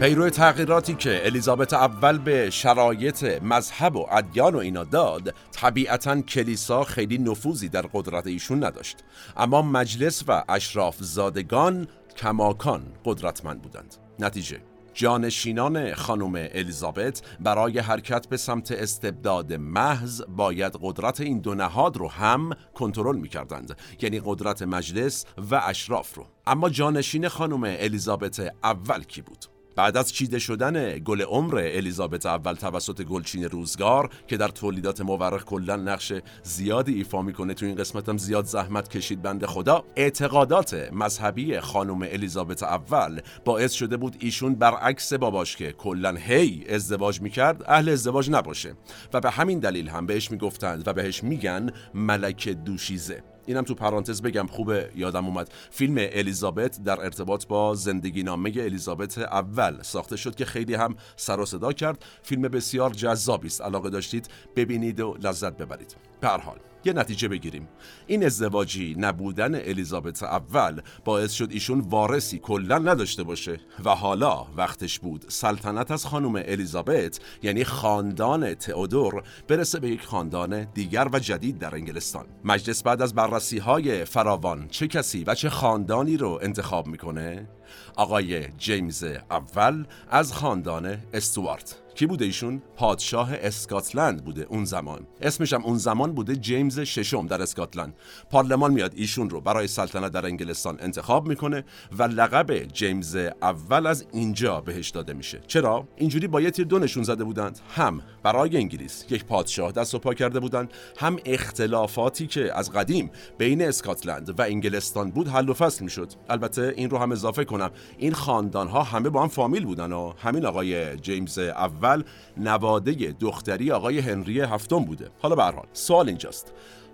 پیرو 0.00 0.30
تغییراتی 0.30 0.94
که 0.94 1.26
الیزابت 1.26 1.72
اول 1.72 2.18
به 2.18 2.50
شرایط 2.50 3.42
مذهب 3.42 3.96
و 3.96 4.06
ادیان 4.10 4.54
و 4.54 4.58
اینا 4.58 4.84
داد 4.84 5.34
طبیعتا 5.52 6.20
کلیسا 6.20 6.84
خیلی 6.84 7.18
نفوذی 7.18 7.68
در 7.68 7.82
قدرت 7.82 8.26
ایشون 8.26 8.64
نداشت. 8.64 8.96
اما 9.36 9.62
مجلس 9.62 10.24
و 10.28 10.44
اشراف 10.48 10.96
زادگان 11.00 11.88
کماکان 12.16 12.82
قدرتمند 13.04 13.62
بودند. 13.62 13.94
نتیجه 14.18 14.60
جانشینان 14.94 15.94
خانم 15.94 16.34
الیزابت 16.34 17.22
برای 17.40 17.78
حرکت 17.78 18.26
به 18.26 18.36
سمت 18.36 18.72
استبداد 18.72 19.52
محض 19.52 20.22
باید 20.28 20.76
قدرت 20.82 21.20
این 21.20 21.40
دو 21.40 21.54
نهاد 21.54 21.96
رو 21.96 22.10
هم 22.10 22.50
کنترل 22.74 23.16
می‌کردند 23.16 23.78
یعنی 24.00 24.20
قدرت 24.24 24.62
مجلس 24.62 25.24
و 25.50 25.60
اشراف 25.64 26.14
رو. 26.14 26.26
اما 26.46 26.68
جانشین 26.68 27.28
خانم 27.28 27.64
الیزابت 27.64 28.54
اول 28.64 29.02
کی 29.02 29.22
بود؟ 29.22 29.57
بعد 29.78 29.96
از 29.96 30.12
چیده 30.12 30.38
شدن 30.38 30.98
گل 30.98 31.22
عمر 31.22 31.58
الیزابت 31.58 32.26
اول 32.26 32.54
توسط 32.54 33.02
گلچین 33.02 33.44
روزگار 33.44 34.10
که 34.26 34.36
در 34.36 34.48
تولیدات 34.48 35.00
مورخ 35.00 35.44
کلا 35.44 35.76
نقش 35.76 36.12
زیادی 36.42 36.94
ایفا 36.94 37.22
می‌کنه 37.22 37.54
تو 37.54 37.66
این 37.66 37.74
قسمت 37.74 38.08
هم 38.08 38.18
زیاد 38.18 38.44
زحمت 38.44 38.88
کشید. 38.88 39.22
بنده 39.22 39.46
خدا 39.46 39.84
اعتقادات 39.96 40.74
مذهبی 40.92 41.60
خانم 41.60 42.02
الیزابت 42.02 42.62
اول 42.62 43.20
باعث 43.44 43.72
شده 43.72 43.96
بود 43.96 44.16
ایشون 44.20 44.54
برعکس 44.54 45.12
باباش 45.12 45.56
که 45.56 45.72
کلا 45.72 46.14
هی 46.14 46.64
ازدواج 46.68 47.20
می‌کرد 47.20 47.64
اهل 47.66 47.88
ازدواج 47.88 48.30
نباشه. 48.30 48.74
و 49.12 49.20
به 49.20 49.30
همین 49.30 49.58
دلیل 49.58 49.88
هم 49.88 50.06
بهش 50.06 50.30
می‌گفتند 50.30 50.88
و 50.88 50.92
بهش 50.92 51.24
میگن 51.24 51.70
ملک 51.94 52.48
دوشیزه. 52.48 53.22
اینم 53.48 53.62
تو 53.62 53.74
پرانتز 53.74 54.22
بگم 54.22 54.46
خوبه 54.46 54.90
یادم 54.96 55.26
اومد. 55.26 55.50
فیلم 55.70 55.96
الیزابت 55.98 56.82
در 56.84 57.00
ارتباط 57.00 57.46
با 57.46 57.74
زندگی 57.74 58.22
نامه 58.22 58.52
الیزابت 58.56 59.18
اول 59.18 59.82
ساخته 59.82 60.16
شد 60.16 60.34
که 60.34 60.44
خیلی 60.44 60.74
هم 60.74 60.96
سر 61.16 61.40
و 61.40 61.46
صدا 61.46 61.72
کرد. 61.72 62.04
فیلم 62.22 62.42
بسیار 62.42 62.90
جذابی 62.90 63.46
است. 63.46 63.62
علاقه 63.62 63.90
داشتید 63.90 64.28
ببینید 64.56 65.00
و 65.00 65.16
لذت 65.22 65.56
ببرید. 65.56 66.07
به 66.20 66.28
حال 66.28 66.58
یه 66.84 66.92
نتیجه 66.92 67.28
بگیریم. 67.28 67.68
این 68.06 68.24
ازدواجی 68.24 68.94
نبودن 68.98 69.54
الیزابت 69.54 70.22
اول 70.22 70.80
باعث 71.04 71.32
شد 71.32 71.48
ایشون 71.50 71.80
وارثی 71.80 72.38
کلا 72.38 72.78
نداشته 72.78 73.22
باشه 73.22 73.60
و 73.84 73.90
حالا 73.90 74.46
وقتش 74.56 74.98
بود 74.98 75.24
سلطنت 75.28 75.90
از 75.90 76.06
خانم 76.06 76.34
الیزابت 76.34 77.20
یعنی 77.42 77.64
خاندان 77.64 78.54
تئودور 78.54 79.22
برسه 79.48 79.80
به 79.80 79.88
یک 79.88 80.04
خاندان 80.04 80.64
دیگر 80.64 81.08
و 81.12 81.18
جدید 81.18 81.58
در 81.58 81.74
انگلستان. 81.74 82.26
مجلس 82.44 82.82
بعد 82.82 83.02
از 83.02 83.14
بررسی 83.14 83.58
های 83.58 84.04
فراوان 84.04 84.68
چه 84.68 84.88
کسی 84.88 85.24
و 85.24 85.34
چه 85.34 85.50
خاندانی 85.50 86.16
رو 86.16 86.38
انتخاب 86.42 86.86
می‌کنه؟ 86.86 87.48
آقای 87.96 88.48
جیمز 88.48 89.04
اول 89.30 89.84
از 90.10 90.32
خاندان 90.32 90.98
استوارت. 91.12 91.76
کی 91.98 92.06
بوده 92.06 92.24
ایشون؟ 92.24 92.62
پادشاه 92.76 93.34
اسکاتلند 93.34 94.24
بوده 94.24 94.46
اون 94.48 94.64
زمان. 94.64 95.06
اسمش 95.20 95.52
هم 95.52 95.64
اون 95.64 95.78
زمان 95.78 96.12
بوده 96.12 96.36
جیمز 96.36 96.80
ششم 96.80 97.26
در 97.26 97.42
اسکاتلند. 97.42 97.94
پارلمان 98.30 98.72
میاد 98.72 98.92
ایشون 98.96 99.30
رو 99.30 99.40
برای 99.40 99.66
سلطنت 99.66 100.12
در 100.12 100.26
انگلستان 100.26 100.78
انتخاب 100.80 101.28
می‌کنه 101.28 101.64
و 101.98 102.02
لقب 102.02 102.64
جیمز 102.64 103.16
اول 103.42 103.86
از 103.86 104.06
اینجا 104.12 104.60
بهش 104.60 104.90
داده 104.90 105.12
میشه. 105.12 105.40
چرا؟ 105.46 105.88
اینجوری 105.96 106.26
با 106.26 106.40
یه 106.40 106.50
تیر 106.50 106.66
دو 106.66 106.78
نشون 106.78 107.02
زده 107.02 107.24
بودند. 107.24 107.58
هم 107.76 108.00
برای 108.22 108.56
انگلیس 108.56 109.04
یک 109.10 109.24
پادشاه 109.24 109.72
دست 109.72 109.94
و 109.94 109.98
پا 109.98 110.14
کرده 110.14 110.40
بودند 110.40 110.72
هم 110.98 111.16
اختلافاتی 111.24 112.26
که 112.26 112.58
از 112.58 112.72
قدیم 112.72 113.10
بین 113.38 113.62
اسکاتلند 113.62 114.40
و 114.40 114.42
انگلستان 114.42 115.10
بود 115.10 115.28
حل 115.28 115.48
و 115.48 115.54
فصل 115.54 115.84
می‌شد. 115.84 116.12
البته 116.28 116.74
این 116.76 116.90
رو 116.90 116.98
هم 116.98 117.12
اضافه 117.12 117.44
کنم. 117.44 117.70
این 117.98 118.12
خاندان 118.12 118.68
ها 118.68 118.82
همه 118.82 119.08
با 119.08 119.22
هم 119.22 119.28
فامیل 119.28 119.64
بودن 119.64 119.92
و 119.92 120.12
همین 120.18 120.46
آقای 120.46 120.96
جیمز 120.96 121.38
اول 121.38 121.87
نواده 122.36 122.92
دختری 123.20 123.72
آقای 123.72 123.98
هنری 123.98 124.40
هفتم 124.40 124.84
بوده. 124.84 125.10
حالا 125.22 125.34
به 125.34 125.42
حال 125.42 125.66
سوال 125.72 126.08
اینجاست. 126.08 126.52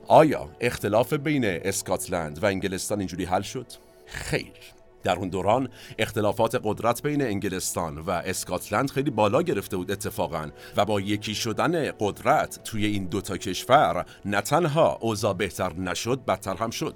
آیا 0.09 0.48
اختلاف 0.61 1.12
بین 1.12 1.44
اسکاتلند 1.44 2.42
و 2.42 2.46
انگلستان 2.46 2.98
اینجوری 2.98 3.24
حل 3.24 3.42
شد؟ 3.42 3.66
خیر. 4.07 4.74
در 5.02 5.16
اون 5.16 5.28
دوران 5.28 5.68
اختلافات 5.98 6.61
قدرت 6.64 7.02
بین 7.02 7.22
انگلستان 7.22 7.98
و 7.98 8.11
اسکاتلند 8.11 8.90
خیلی 8.90 9.11
بالا 9.11 9.42
گرفته 9.42 9.76
بود 9.76 9.90
اتفاقا 9.90 10.50
و 10.76 10.85
با 10.85 11.00
یکی 11.00 11.35
شدن 11.35 11.90
قدرت 12.00 12.64
توی 12.64 12.87
این 12.87 13.04
دوتا 13.04 13.37
کشور 13.37 14.07
نه 14.24 14.40
تنها 14.40 14.98
اوضاع 15.00 15.35
بهتر 15.35 15.72
نشد 15.72 16.24
بدتر 16.24 16.57
هم 16.57 16.70
شد. 16.70 16.94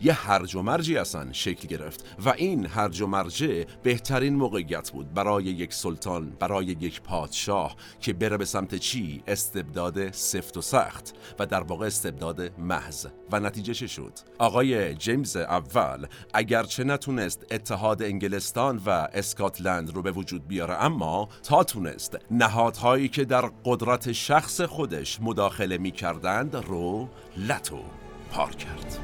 یه 0.00 0.12
هرج 0.12 0.54
و 0.54 0.62
مرجی 0.62 0.96
اصلا 0.96 1.32
شکل 1.32 1.68
گرفت 1.68 2.04
و 2.24 2.28
این 2.28 2.66
هرج 2.66 3.00
و 3.00 3.06
مرجه 3.06 3.66
بهترین 3.82 4.34
موقعیت 4.34 4.90
بود 4.90 5.14
برای 5.14 5.44
یک 5.44 5.74
سلطان 5.74 6.30
برای 6.30 6.66
یک 6.66 7.00
پادشاه 7.00 7.76
که 8.00 8.12
بره 8.12 8.36
به 8.36 8.44
سمت 8.44 8.74
چی؟ 8.74 9.22
استبداد 9.26 10.10
سفت 10.10 10.56
و 10.56 10.62
سخت 10.62 11.14
و 11.38 11.46
در 11.46 11.62
واقع 11.62 11.86
استبداد 11.86 12.58
محض. 12.58 13.06
و 13.32 13.40
نتیجه 13.40 13.74
چه 13.74 13.86
شد؟ 13.86 14.12
آقای 14.38 14.94
جیمز 14.94 15.36
اول 15.36 16.06
اگرچه 16.34 16.84
نتونست 16.84 17.46
اتحاد 17.50 18.02
انگلستان 18.02 18.80
و 18.86 18.90
اسکاتلند 18.90 19.94
رو 19.94 20.02
به 20.02 20.12
وجود 20.12 20.48
بیاره 20.48 20.74
اما 20.74 21.28
تا 21.42 21.64
تونست 21.64 22.18
نهادهایی 22.30 23.08
که 23.08 23.24
در 23.24 23.50
قدرت 23.64 24.12
شخص 24.12 24.60
خودش 24.60 25.20
مداخله 25.20 25.78
می 25.78 25.90
کردند 25.90 26.54
رو 26.56 27.08
لتو 27.36 27.78
پار 28.32 28.50
کرد. 28.50 28.98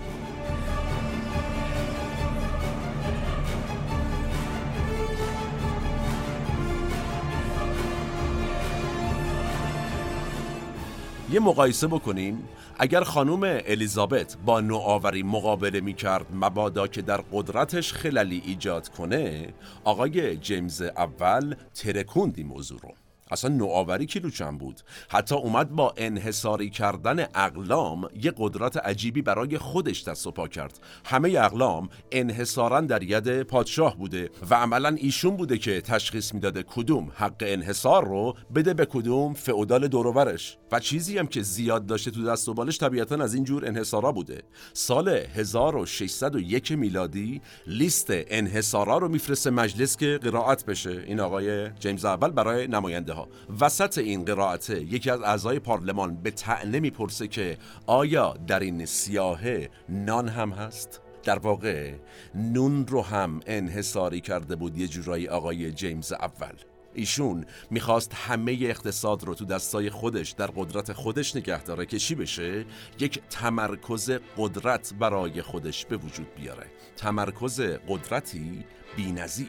یه 11.33 11.41
مقایسه 11.41 11.87
بکنیم. 11.87 12.49
اگر 12.79 13.05
خانم 13.05 13.43
الیزابت 13.43 14.37
با 14.47 14.61
نوآوری 14.61 15.23
مقابله 15.23 15.81
می 15.81 15.95
کرد 15.95 16.27
مبادا 16.35 16.87
که 16.87 17.03
در 17.03 17.21
قدرتش 17.33 17.93
خللی 17.93 18.43
ایجاد 18.47 18.89
کنه 18.89 19.49
آقای 19.85 20.37
جیمز 20.37 20.83
اول 20.83 21.55
ترکوندی 21.75 22.43
موضوع 22.43 22.81
رو. 22.81 23.02
اصلا 23.33 23.55
نوآوری 23.55 24.07
کیلوچن 24.07 24.59
بود. 24.59 24.81
حتی 25.09 25.35
اومد 25.35 25.71
با 25.71 25.95
انحصاری 25.97 26.71
کردن 26.71 27.27
اقلام 27.35 28.09
یه 28.23 28.33
قدرت 28.37 28.77
عجیبی 28.77 29.23
برای 29.23 29.59
خودش 29.59 30.05
دست 30.05 30.27
و 30.27 30.31
پا 30.31 30.49
کرد. 30.49 30.81
همه 31.05 31.29
اقلام 31.29 31.89
انحصارا 32.13 32.81
در 32.81 33.03
ید 33.03 33.43
پادشاه 33.43 33.97
بوده 33.97 34.31
و 34.51 34.55
عملا 34.55 34.89
ایشون 34.89 35.37
بوده 35.37 35.59
که 35.59 35.81
تشخیص 35.81 36.35
می‌داده 36.35 36.63
کدوم 36.63 37.13
حق 37.15 37.43
انحصار 37.47 38.05
رو 38.05 38.35
بده 38.55 38.75
به 38.75 38.87
کدوم 38.87 39.35
فئودال 39.35 39.89
دوروبرش 39.89 40.59
و 40.73 40.81
چیزی 40.81 41.19
هم 41.19 41.27
که 41.27 41.43
زیاد 41.43 41.87
داشته 41.87 42.11
تو 42.11 42.25
دست 42.25 42.49
و 42.49 42.55
بالش 42.55 42.79
طبیعتا 42.79 43.17
از 43.17 43.35
این 43.35 43.45
جور 43.45 43.67
انحصارا 43.67 44.13
بوده. 44.13 44.43
سال 44.73 45.09
1601 45.09 46.73
میلادی 46.73 47.41
لیست 47.67 48.07
انحصارا 48.11 48.99
رو 48.99 49.09
میفرسته 49.09 49.51
مجلس 49.51 49.97
که 49.97 50.19
قرائت 50.23 50.67
بشه. 50.67 51.05
این 51.07 51.21
آقای 51.21 51.71
جیمز 51.71 52.05
اول 52.05 52.31
برای 52.31 52.69
نماینده 52.69 53.13
ها. 53.13 53.22
وسط 53.61 53.99
این 53.99 54.25
قرائته 54.25 54.83
یکی 54.83 55.11
از 55.11 55.21
اعضای 55.23 55.59
پارلمان 55.59 56.17
به 56.17 56.31
تعنه 56.31 56.81
می‌پرسه 56.81 57.29
که 57.29 57.59
آیا 57.87 58.35
در 58.47 58.61
این 58.61 58.85
سیاهه 58.85 59.71
نان 59.89 60.29
هم 60.29 60.51
هست؟ 60.51 61.01
در 61.23 61.39
واقع 61.39 61.93
نون 62.35 62.87
رو 62.87 63.03
هم 63.03 63.41
انحصاری 63.47 64.21
کرده 64.21 64.57
بود 64.57 64.79
یه 64.79 64.89
جورایی 64.89 65.29
آقای 65.29 65.73
جیمز 65.73 66.13
اول. 66.13 66.55
ایشون 66.95 67.45
می‌خواست 67.71 68.15
همه 68.15 68.59
اقتصاد 68.61 69.25
رو 69.25 69.35
تو 69.35 69.45
دستای 69.45 69.91
خودش 69.91 70.31
در 70.31 70.47
قدرت 70.47 70.93
خودش 70.93 71.37
نگه 71.37 71.63
داره 71.63 71.87
که 71.87 71.99
چی 71.99 72.15
بشه؟ 72.15 72.65
یک 73.01 73.23
تمرکز 73.31 74.11
قدرت 74.37 74.95
برای 74.99 75.43
خودش 75.43 75.87
به 75.87 75.97
وجود 75.97 76.35
بیاره. 76.35 76.67
تمرکز 76.97 77.61
قدرتی 77.61 78.65
بینظیر. 78.97 79.49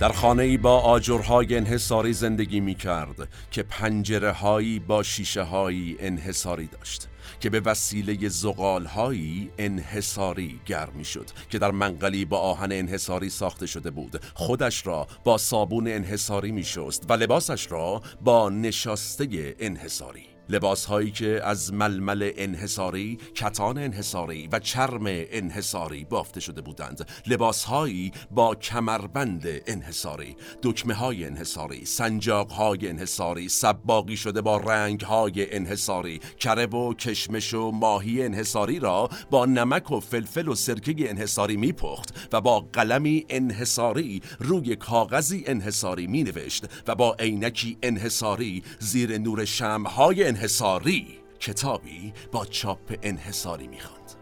در 0.00 0.12
خانه 0.12 0.42
ای 0.42 0.56
با 0.56 0.80
آجرهای 0.80 1.56
انحصاری 1.56 2.12
زندگی 2.12 2.60
می 2.60 2.74
کرد 2.74 3.28
که 3.50 3.62
پنجره 3.62 4.32
هایی 4.32 4.78
با 4.78 5.02
شیشه 5.02 5.42
هایی 5.42 5.96
انحصاری 6.00 6.66
داشت 6.66 7.08
که 7.40 7.50
به 7.50 7.60
وسیله 7.60 8.28
زغال 8.28 8.84
هایی 8.84 9.50
انحصاری 9.58 10.60
گرم 10.66 11.02
شد 11.02 11.30
که 11.50 11.58
در 11.58 11.70
منقلی 11.70 12.24
با 12.24 12.38
آهن 12.38 12.72
انحصاری 12.72 13.30
ساخته 13.30 13.66
شده 13.66 13.90
بود. 13.90 14.20
خودش 14.34 14.86
را 14.86 15.06
با 15.24 15.38
صابون 15.38 15.88
انحصاری 15.88 16.52
می 16.52 16.64
شست 16.64 17.10
و 17.10 17.12
لباسش 17.12 17.72
را 17.72 18.02
با 18.20 18.50
نشاسته 18.50 19.56
انحصاری. 19.58 20.33
لباس 20.48 20.84
هایی 20.84 21.10
که 21.10 21.40
از 21.44 21.72
ململ 21.72 22.30
انحصاری، 22.36 23.18
کتان 23.34 23.78
انحصاری 23.78 24.48
و 24.52 24.58
چرم 24.58 25.04
انحصاری 25.06 26.04
بافته 26.04 26.40
شده 26.40 26.60
بودند. 26.60 27.08
لباس 27.26 27.64
هایی 27.64 28.12
با 28.30 28.54
کمربند 28.54 29.46
انحصاری 29.66 30.36
دکمه 30.62 30.94
های 30.94 31.24
انحصاری 31.24 31.84
سنجاق 31.84 32.50
های 32.50 32.88
انحصاری 32.88 33.48
سباقی 33.48 34.16
شده 34.16 34.40
با 34.40 34.56
رنگ 34.56 35.00
های 35.00 35.54
انحصاری 35.54 36.20
کره 36.38 36.66
و 36.66 36.94
کشمش 36.94 37.54
و 37.54 37.70
ماهی 37.70 38.22
انحصاری 38.22 38.78
را 38.78 39.08
با 39.30 39.46
نمک 39.46 39.90
و 39.90 40.00
فلفل 40.00 40.48
و 40.48 40.54
سرکه 40.54 41.10
انحصاری 41.10 41.56
میپخت 41.56 42.28
و 42.32 42.40
با 42.40 42.60
قلمی 42.60 43.26
انحصاری 43.28 44.22
روی 44.38 44.76
کاغذی 44.76 45.44
انحصاری 45.46 46.06
می 46.06 46.22
نوشت 46.22 46.64
و 46.86 46.94
با 46.94 47.16
عینکی 47.18 47.78
انحصاری 47.82 48.62
زیر 48.78 49.18
نور 49.18 49.44
شمهای 49.44 50.24
انحصاری 50.34 51.18
کتابی 51.40 52.12
با 52.32 52.44
چاپ 52.44 52.98
انحصاری 53.02 53.66
می‌خواند. 53.66 54.12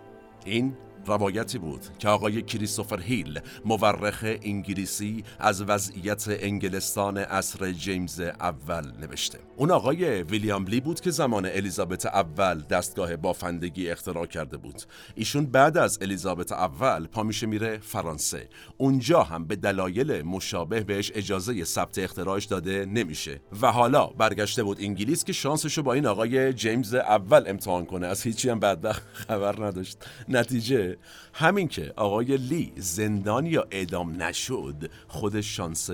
این 0.44 0.76
روایتی 1.06 1.58
بود 1.58 1.80
که 1.98 2.08
آقای 2.08 2.42
کریستوفر 2.42 3.00
هیل 3.00 3.40
مورخ 3.64 4.24
انگلیسی 4.42 5.24
از 5.38 5.62
وضعیت 5.62 6.24
انگلستان 6.28 7.18
عصر 7.18 7.72
جیمز 7.72 8.20
اول 8.20 8.92
نوشته. 9.00 9.38
اون 9.56 9.70
آقای 9.70 10.22
ویلیام 10.22 10.66
لی 10.66 10.80
بود 10.80 11.00
که 11.00 11.10
زمان 11.10 11.46
الیزابت 11.46 12.06
اول 12.06 12.60
دستگاه 12.60 13.16
بافندگی 13.16 13.90
اختراع 13.90 14.26
کرده 14.26 14.56
بود. 14.56 14.82
ایشون 15.14 15.46
بعد 15.46 15.78
از 15.78 15.98
الیزابت 16.02 16.52
اول 16.52 17.06
پا 17.06 17.22
میشه 17.22 17.46
میره 17.46 17.78
فرانسه. 17.78 18.48
اونجا 18.76 19.22
هم 19.22 19.44
به 19.44 19.56
دلایل 19.56 20.22
مشابه 20.22 20.80
بهش 20.80 21.12
اجازه 21.14 21.64
ثبت 21.64 21.98
اختراعش 21.98 22.44
داده 22.44 22.84
نمیشه. 22.84 23.40
و 23.62 23.72
حالا 23.72 24.06
برگشته 24.06 24.62
بود 24.62 24.78
انگلیس 24.80 25.24
که 25.24 25.32
شانسشو 25.32 25.82
با 25.82 25.92
این 25.92 26.06
آقای 26.06 26.52
جیمز 26.52 26.94
اول 26.94 27.44
امتحان 27.46 27.86
کنه. 27.86 28.06
از 28.06 28.22
هیچی 28.22 28.50
هم 28.50 28.60
بدبخت 28.60 29.02
خبر 29.12 29.64
نداشت. 29.64 29.98
نتیجه 30.28 30.91
همین 31.34 31.68
که 31.68 31.92
آقای 31.96 32.36
لی 32.36 32.72
زندان 32.76 33.46
یا 33.46 33.66
اعدام 33.70 34.22
نشد 34.22 34.90
خودش 35.08 35.56
شانس 35.56 35.90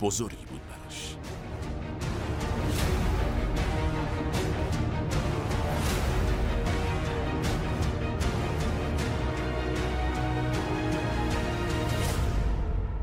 بزرگی 0.00 0.44
بود 0.50 0.60
براش. 0.68 1.16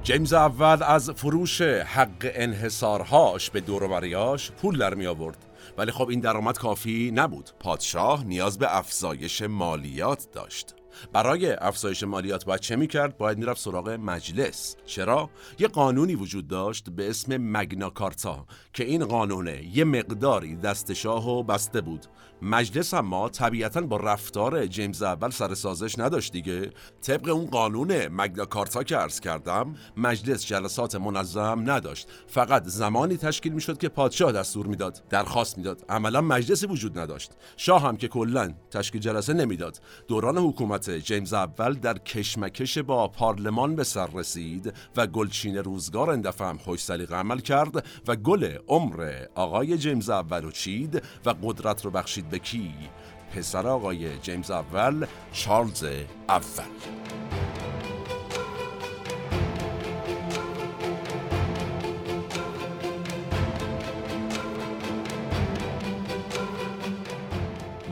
جیمز 0.04 0.34
اول 0.34 0.84
از 0.84 1.10
فروش 1.10 1.62
حق 1.62 2.32
انحصارهاش 2.34 3.50
به 3.50 3.62
دوروبریاش 3.62 4.52
پول 4.52 4.78
در 4.78 4.94
می 4.94 5.08
آورد. 5.08 5.38
ولی 5.78 5.92
خب 5.92 6.10
این 6.10 6.20
درآمد 6.20 6.58
کافی 6.58 7.12
نبود. 7.16 7.50
پادشاه 7.60 8.24
نیاز 8.24 8.58
به 8.60 8.78
افزایش 8.78 9.42
مالیات 9.42 10.28
داشت. 10.32 10.76
برای 11.14 11.52
افزایش 11.52 12.04
مالیات 12.04 12.46
باید 12.46 12.60
چه 12.60 12.76
می‌کرد؟ 12.76 13.18
باید 13.18 13.38
می‌رفت 13.38 13.62
سراغ 13.62 13.90
مجلس 13.90 14.76
چرا؟ 14.86 15.30
یه 15.60 15.68
قانونی 15.68 16.16
وجود 16.16 16.48
داشت 16.48 16.90
به 16.90 17.10
اسم 17.10 17.38
مگناکارتا 17.38 18.46
که 18.74 18.84
این 18.84 19.06
قانونه 19.06 19.64
یه 19.78 19.84
مقداری 19.84 20.56
دست 20.56 20.94
شاه 20.94 21.30
و 21.30 21.44
بسته 21.44 21.82
بود 21.82 22.06
مجلس 22.42 22.94
اما 22.94 23.30
طبیعتا 23.30 23.82
با 23.82 23.98
رفتار 23.98 24.66
جیمز 24.66 25.04
اول 25.04 25.30
سر 25.30 25.54
سازش 25.54 26.00
نداشت 26.00 26.32
دیگه. 26.32 26.70
طبق 27.02 27.30
اون 27.30 27.46
قانون 27.46 28.08
مگناکارتا 28.08 28.84
که 28.84 28.98
عرض 28.98 29.20
کردم 29.20 29.76
مجلس 29.98 30.46
جلسات 30.46 30.96
منظم 30.96 31.64
نداشت. 31.66 32.08
فقط 32.28 32.64
زمانی 32.66 33.18
تشکیل 33.18 33.54
می‌شد 33.54 33.78
که 33.78 33.90
پادشاه 33.90 34.32
دستور 34.32 34.68
می‌داد 34.68 35.04
درخواست 35.10 35.58
می‌داد. 35.58 35.86
عملا 35.90 36.22
مجلسی 36.22 36.68
وجود 36.68 37.00
نداشت. 37.00 37.32
شاه 37.58 37.82
هم 37.82 37.98
که 37.98 38.08
کلا 38.08 38.54
تشکیل 38.72 39.02
جلسه 39.02 39.34
نمی‌داد. 39.34 39.80
دوران 40.08 40.38
حکومت 40.38 40.90
جیمز 40.90 41.34
اول 41.34 41.74
در 41.74 41.98
کشمکش 41.98 42.78
با 42.78 43.08
پارلمان 43.08 43.76
به 43.76 43.84
سر 43.84 44.08
رسید 44.14 44.74
و 44.96 45.08
گلچین 45.08 45.58
روزگار 45.58 46.10
اندفعه 46.10 46.48
هم 46.48 46.58
خوش 46.58 46.84
سلیقه 46.84 47.16
عمل 47.16 47.40
کرد 47.40 47.86
و 48.08 48.16
گل 48.16 48.58
عمر 48.68 49.26
آقای 49.36 49.78
جیمز 49.78 50.10
اول 50.10 50.42
رو 50.42 50.52
چید 50.52 51.04
و 51.26 51.36
قدرت 51.44 51.86
رو 51.86 51.92
بخشید 51.92 52.33
به؟ 52.40 52.90
پسر 53.36 53.68
آقای 53.68 54.20
جیمز 54.20 54.52
اول 54.52 55.06
چارلز 55.34 55.84
اول 56.30 56.64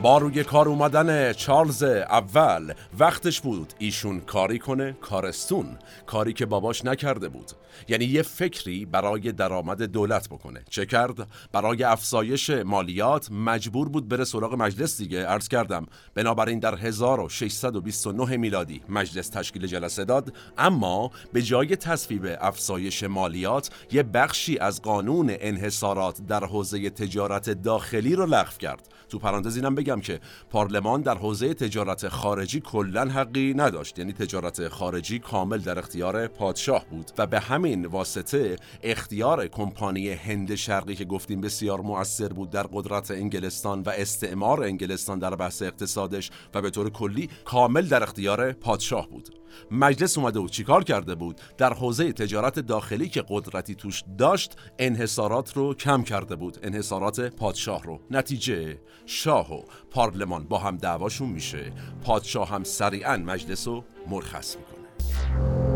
با 0.02 0.18
روی 0.18 0.44
کار 0.44 0.68
اومدن 0.68 1.32
چارلز 1.32 1.82
اول. 1.82 2.72
وقتش 2.98 3.40
بود 3.40 3.72
ایشون 3.78 4.20
کاری 4.20 4.58
کنه 4.58 4.96
کارستون. 5.00 5.78
کاری 6.06 6.32
که 6.32 6.46
باباش 6.46 6.84
نکرده 6.84 7.28
بود. 7.28 7.50
یعنی 7.88 8.04
یه 8.04 8.22
فکری 8.22 8.84
برای 8.84 9.32
درآمد 9.32 9.82
دولت 9.82 10.28
بکنه. 10.28 10.62
چه 10.70 10.86
کرد؟ 10.86 11.28
برای 11.52 11.84
افزایش 11.84 12.50
مالیات 12.50 13.30
مجبور 13.32 13.88
بود 13.88 14.08
بره 14.08 14.24
سراغ 14.24 14.54
مجلس 14.54 14.98
دیگه. 14.98 15.26
عرض 15.26 15.48
کردم 15.48 15.86
بنابراین 16.14 16.58
در 16.58 16.74
1629 16.74 18.36
میلادی 18.36 18.82
مجلس 18.88 19.28
تشکیل 19.28 19.66
جلسه 19.66 20.04
داد. 20.04 20.34
اما 20.58 21.10
به 21.32 21.42
جای 21.42 21.76
تصویب 21.76 22.36
افزایش 22.40 23.02
مالیات 23.02 23.70
یه 23.92 24.02
بخشی 24.02 24.58
از 24.58 24.82
قانون 24.82 25.36
انحصارات 25.40 26.26
در 26.26 26.44
حوزه 26.44 26.90
تجارت 26.90 27.50
داخلی 27.50 28.14
رو 28.14 28.26
لغو 28.26 28.58
کرد. 28.58 28.88
تو 29.12 29.18
پرانتز 29.18 29.56
اینم 29.56 29.74
بگم 29.92 30.00
که 30.00 30.20
پارلمان 30.50 31.02
در 31.02 31.18
حوزه 31.18 31.54
تجارت 31.54 32.08
خارجی 32.08 32.60
کلا 32.60 33.04
حقی 33.04 33.54
نداشت. 33.56 33.98
یعنی 33.98 34.12
تجارت 34.12 34.68
خارجی 34.68 35.18
کامل 35.18 35.58
در 35.58 35.78
اختیار 35.78 36.26
پادشاه 36.26 36.86
بود 36.90 37.10
و 37.18 37.26
به 37.26 37.40
همین 37.40 37.86
واسطه 37.86 38.56
اختیار 38.82 39.46
کمپانی 39.46 40.10
هند 40.10 40.54
شرقی 40.54 40.94
که 40.94 41.04
گفتیم 41.04 41.40
بسیار 41.40 41.80
مؤثر 41.80 42.28
بود 42.28 42.50
در 42.50 42.66
قدرت 42.72 43.10
انگلستان 43.10 43.82
و 43.82 43.88
استعمار 43.88 44.62
انگلستان 44.62 45.18
در 45.18 45.34
بحث 45.34 45.62
اقتصادش 45.62 46.30
و 46.54 46.62
به 46.62 46.70
طور 46.70 46.90
کلی 46.90 47.28
کامل 47.44 47.86
در 47.86 48.02
اختیار 48.02 48.52
پادشاه 48.52 49.08
بود. 49.08 49.41
مجلس 49.70 50.18
اومده 50.18 50.40
و 50.40 50.48
چیکار 50.48 50.84
کرده 50.84 51.14
بود؟ 51.14 51.40
در 51.58 51.72
حوزه 51.72 52.12
تجارت 52.12 52.58
داخلی 52.58 53.08
که 53.08 53.24
قدرتی 53.28 53.74
توش 53.74 54.04
داشت 54.18 54.56
انحصارات 54.78 55.56
رو 55.56 55.74
کم 55.74 56.02
کرده 56.02 56.36
بود. 56.36 56.58
انحصارات 56.62 57.20
پادشاه 57.20 57.82
رو. 57.82 58.00
نتیجه 58.10 58.78
شاه 59.06 59.54
و 59.54 59.62
پارلمان 59.90 60.44
با 60.44 60.58
هم 60.58 60.76
دعواشون 60.76 61.28
میشه. 61.28 61.72
پادشاه 62.04 62.48
هم 62.48 62.64
سریعا 62.64 63.16
مجلس 63.16 63.68
رو 63.68 63.84
مرخص 64.08 64.56
می‌کنه. 64.56 65.71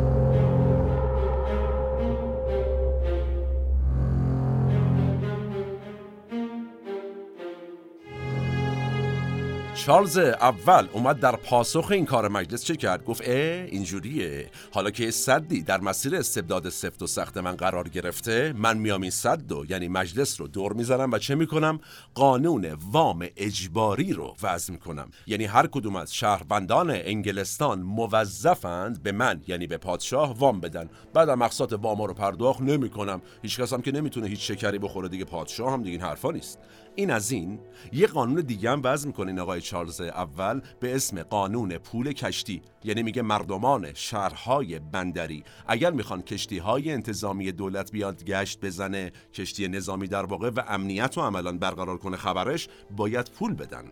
چارلز 9.86 10.18
اول 10.18 10.88
اومد 10.92 11.20
در 11.20 11.36
پاسخ 11.36 11.90
این 11.90 12.04
کار 12.04 12.28
مجلس 12.28 12.64
چه 12.64 12.76
کرد؟ 12.76 13.04
گفت 13.04 13.22
اه 13.24 13.34
اینجوریه. 13.66 14.50
حالا 14.72 14.90
که 14.90 15.10
صدی 15.10 15.62
در 15.62 15.80
مسیر 15.80 16.16
استبداد 16.16 16.68
سفت 16.68 17.02
و 17.02 17.06
سخت 17.06 17.36
من 17.36 17.56
قرار 17.56 17.88
گرفته 17.88 18.54
من 18.56 18.78
میام 18.78 19.02
این 19.02 19.10
صد 19.10 19.52
و 19.52 19.64
یعنی 19.68 19.88
مجلس 19.88 20.40
رو 20.40 20.48
دور 20.48 20.72
می‌زنم 20.72 21.12
و 21.12 21.18
چه 21.18 21.34
می‌کنم؟ 21.34 21.80
قانون 22.14 22.76
وام 22.92 23.26
اجباری 23.36 24.12
رو 24.12 24.34
وضع 24.42 24.72
می‌کنم. 24.72 25.10
یعنی 25.26 25.44
هر 25.44 25.66
کدوم 25.66 25.96
از 25.96 26.14
شهروندان 26.14 26.90
انگلستان 26.90 27.82
موظفند 27.82 29.02
به 29.02 29.12
من 29.12 29.42
یعنی 29.48 29.66
به 29.66 29.76
پادشاه 29.76 30.38
وام 30.38 30.60
بدن. 30.60 30.90
بعد 31.14 31.28
اقساط 31.28 31.72
وام 31.72 32.02
رو 32.02 32.14
پرداخت 32.14 32.60
نمی‌کنم. 32.60 33.22
هیچ 33.42 33.60
کس 33.60 33.72
هم 33.72 33.82
که 33.82 33.92
نمی‌تونه 33.92 34.26
هیچ 34.26 34.52
شکری 34.52 34.78
بخوره 34.78 35.08
دیگه 35.08 35.24
پادشاه 35.24 35.72
هم 35.72 35.82
دیگه 35.82 35.92
این 35.92 36.00
حرفا 36.00 36.30
نیست. 36.30 36.58
این 36.96 37.10
از 37.10 37.30
این 37.30 37.58
یه 37.92 38.06
قانون 38.06 38.40
دیگه 38.40 38.70
هم 38.70 38.80
وضع 38.84 39.06
می‌کنه 39.06 39.26
این 39.26 39.38
آقای 39.38 39.60
چارلز 39.60 40.00
اول 40.00 40.60
به 40.80 40.94
اسم 40.94 41.22
قانون 41.22 41.78
پول 41.78 42.12
کشتی. 42.12 42.62
یعنی 42.84 43.02
میگه 43.02 43.22
مردمان 43.22 43.94
شهرهای 43.94 44.78
بندری 44.78 45.44
اگر 45.66 45.90
می‌خوان 45.90 46.22
کشتی 46.22 46.58
های 46.58 46.92
انتظامی 46.92 47.52
دولت 47.52 47.92
بیاد 47.92 48.24
گشت 48.24 48.60
بزنه 48.60 49.12
کشتی 49.34 49.68
نظامی 49.68 50.08
در 50.08 50.24
واقع 50.24 50.50
و 50.50 50.62
امنیت 50.68 51.18
و 51.18 51.20
عملا 51.20 51.52
برقرار 51.52 51.98
کنه 51.98 52.16
خبرش 52.16 52.68
باید 52.96 53.30
پول 53.30 53.54
بدن. 53.54 53.84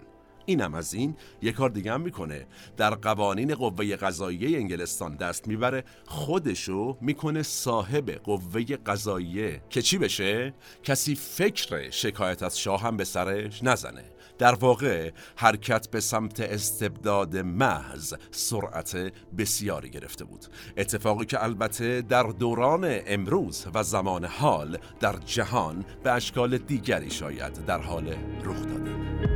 اینم 0.46 0.74
از 0.74 0.94
این 0.94 1.16
یه 1.42 1.52
کار 1.52 1.70
دیگه 1.70 1.92
هم 1.92 2.00
می‌کنه. 2.00 2.46
در 2.76 2.94
قوانین 2.94 3.54
قوه 3.54 3.96
قضاییه 3.96 4.58
انگلستان 4.58 5.16
دست 5.16 5.48
می‌بره 5.48 5.84
خودشو 6.06 6.98
می‌کنه 7.00 7.42
صاحب 7.42 8.10
قوه 8.10 8.62
قضاییه. 8.62 9.62
که 9.70 9.82
چی 9.82 9.98
بشه؟ 9.98 10.54
کسی 10.82 11.14
فکر 11.14 11.90
شکایت 11.90 12.42
از 12.42 12.58
شاه 12.58 12.80
هم 12.82 12.96
به 12.96 13.04
سرش 13.04 13.62
نزنه. 13.62 14.04
در 14.38 14.54
واقع 14.54 15.10
حرکت 15.36 15.90
به 15.90 16.00
سمت 16.00 16.40
استبداد 16.40 17.36
محض 17.36 18.14
سرعت 18.30 19.12
بسیاری 19.38 19.90
گرفته 19.90 20.24
بود. 20.24 20.46
اتفاقی 20.76 21.24
که 21.24 21.44
البته 21.44 22.02
در 22.02 22.22
دوران 22.22 23.00
امروز 23.06 23.66
و 23.74 23.82
زمان 23.82 24.24
حال 24.24 24.78
در 25.00 25.16
جهان 25.16 25.84
به 26.02 26.12
اشکال 26.12 26.58
دیگری 26.58 27.10
شاید 27.10 27.66
در 27.66 27.80
حال 27.80 28.14
رخ 28.44 28.62
داده. 28.62 29.33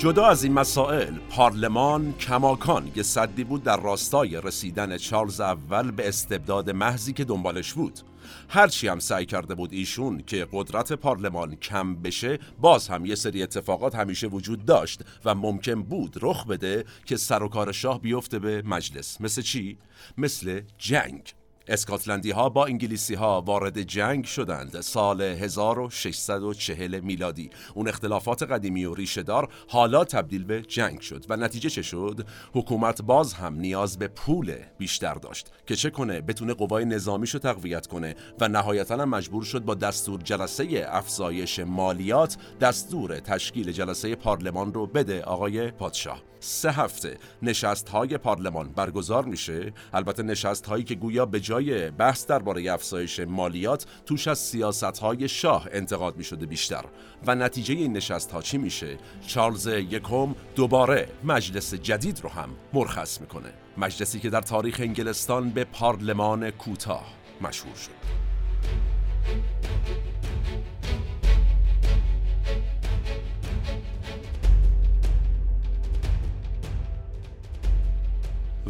جدا 0.00 0.26
از 0.26 0.44
این 0.44 0.52
مسائل 0.52 1.14
پارلمان 1.30 2.12
کماکان 2.12 2.92
یه 2.96 3.02
صدی 3.02 3.44
بود 3.44 3.62
در 3.62 3.80
راستای 3.80 4.40
رسیدن 4.40 4.96
چارلز 4.96 5.40
اول 5.40 5.90
به 5.90 6.08
استبداد 6.08 6.70
محضی 6.70 7.12
که 7.12 7.24
دنبالش 7.24 7.72
بود. 7.72 8.00
هرچی 8.48 8.88
هم 8.88 8.98
سعی 8.98 9.26
کرده 9.26 9.54
بود 9.54 9.72
ایشون 9.72 10.22
که 10.26 10.46
قدرت 10.52 10.92
پارلمان 10.92 11.56
کم 11.56 11.94
بشه 11.94 12.38
باز 12.60 12.88
هم 12.88 13.06
یه 13.06 13.14
سری 13.14 13.42
اتفاقات 13.42 13.94
همیشه 13.94 14.26
وجود 14.26 14.64
داشت 14.64 15.00
و 15.24 15.34
ممکن 15.34 15.82
بود 15.82 16.18
رخ 16.22 16.46
بده 16.46 16.84
که 17.04 17.16
سر 17.16 17.42
و 17.42 17.48
کار 17.48 17.72
شاه 17.72 18.00
بیفته 18.00 18.38
به 18.38 18.62
مجلس. 18.62 19.20
مثل 19.20 19.42
چی؟ 19.42 19.78
مثل 20.18 20.60
جنگ. 20.78 21.34
اسکاتلندی 21.70 22.30
ها 22.30 22.48
با 22.48 22.66
انگلیسی 22.66 23.14
ها 23.14 23.40
وارد 23.40 23.82
جنگ 23.82 24.24
شدند 24.24 24.80
سال 24.80 25.20
1640 25.20 27.00
میلادی. 27.00 27.50
اون 27.74 27.88
اختلافات 27.88 28.42
قدیمی 28.42 28.84
و 28.84 28.94
ریشهدار 28.94 29.48
حالا 29.68 30.04
تبدیل 30.04 30.44
به 30.44 30.62
جنگ 30.62 31.00
شد 31.00 31.24
و 31.28 31.36
نتیجه 31.36 31.70
چه 31.70 31.82
شد؟ 31.82 32.26
حکومت 32.52 33.02
باز 33.02 33.34
هم 33.34 33.54
نیاز 33.54 33.98
به 33.98 34.08
پول 34.08 34.54
بیشتر 34.78 35.14
داشت 35.14 35.52
که 35.66 35.76
چه 35.76 35.90
کنه؟ 35.90 36.20
بتونه 36.20 36.54
قوای 36.54 36.84
نظامیشو 36.84 37.38
تقویت 37.38 37.86
کنه 37.86 38.14
و 38.40 38.48
نهایتا 38.48 38.96
هم 38.96 39.08
مجبور 39.08 39.44
شد 39.44 39.64
با 39.64 39.74
دستور 39.74 40.20
جلسه 40.22 40.86
افزایش 40.88 41.58
مالیات 41.58 42.36
دستور 42.60 43.18
تشکیل 43.18 43.72
جلسه 43.72 44.14
پارلمان 44.14 44.74
رو 44.74 44.86
بده 44.86 45.22
آقای 45.22 45.70
پادشاه. 45.70 46.29
سه 46.40 46.70
هفته. 46.70 47.18
نشست 47.42 47.88
های 47.88 48.18
پارلمان 48.18 48.68
برگزار 48.68 49.24
میشه. 49.24 49.72
البته 49.92 50.22
نشست 50.22 50.66
هایی 50.66 50.84
که 50.84 50.94
گویا 50.94 51.26
به 51.26 51.40
جای 51.40 51.90
بحث 51.90 52.26
درباره 52.26 52.72
افزایش 52.72 53.20
مالیات 53.20 53.86
توش 54.06 54.28
از 54.28 54.38
سیاست 54.38 54.98
های 54.98 55.28
شاه 55.28 55.68
انتقاد 55.72 56.16
می 56.16 56.24
شده 56.24 56.46
بیشتر. 56.46 56.84
و 57.26 57.34
نتیجه 57.34 57.74
این 57.74 57.92
نشست 57.92 58.32
ها 58.32 58.42
چی 58.42 58.58
میشه؟ 58.58 58.98
چارلز 59.26 59.66
یکم 59.66 60.34
دوباره 60.54 61.08
مجلس 61.24 61.74
جدید 61.74 62.20
رو 62.22 62.30
هم 62.30 62.48
مرخص 62.72 63.20
می‌کنه. 63.20 63.52
مجلسی 63.76 64.20
که 64.20 64.30
در 64.30 64.40
تاریخ 64.40 64.80
انگلستان 64.80 65.50
به 65.50 65.64
پارلمان 65.64 66.50
کوتاه 66.50 67.06
مشهور 67.40 67.74
شد. 67.74 68.00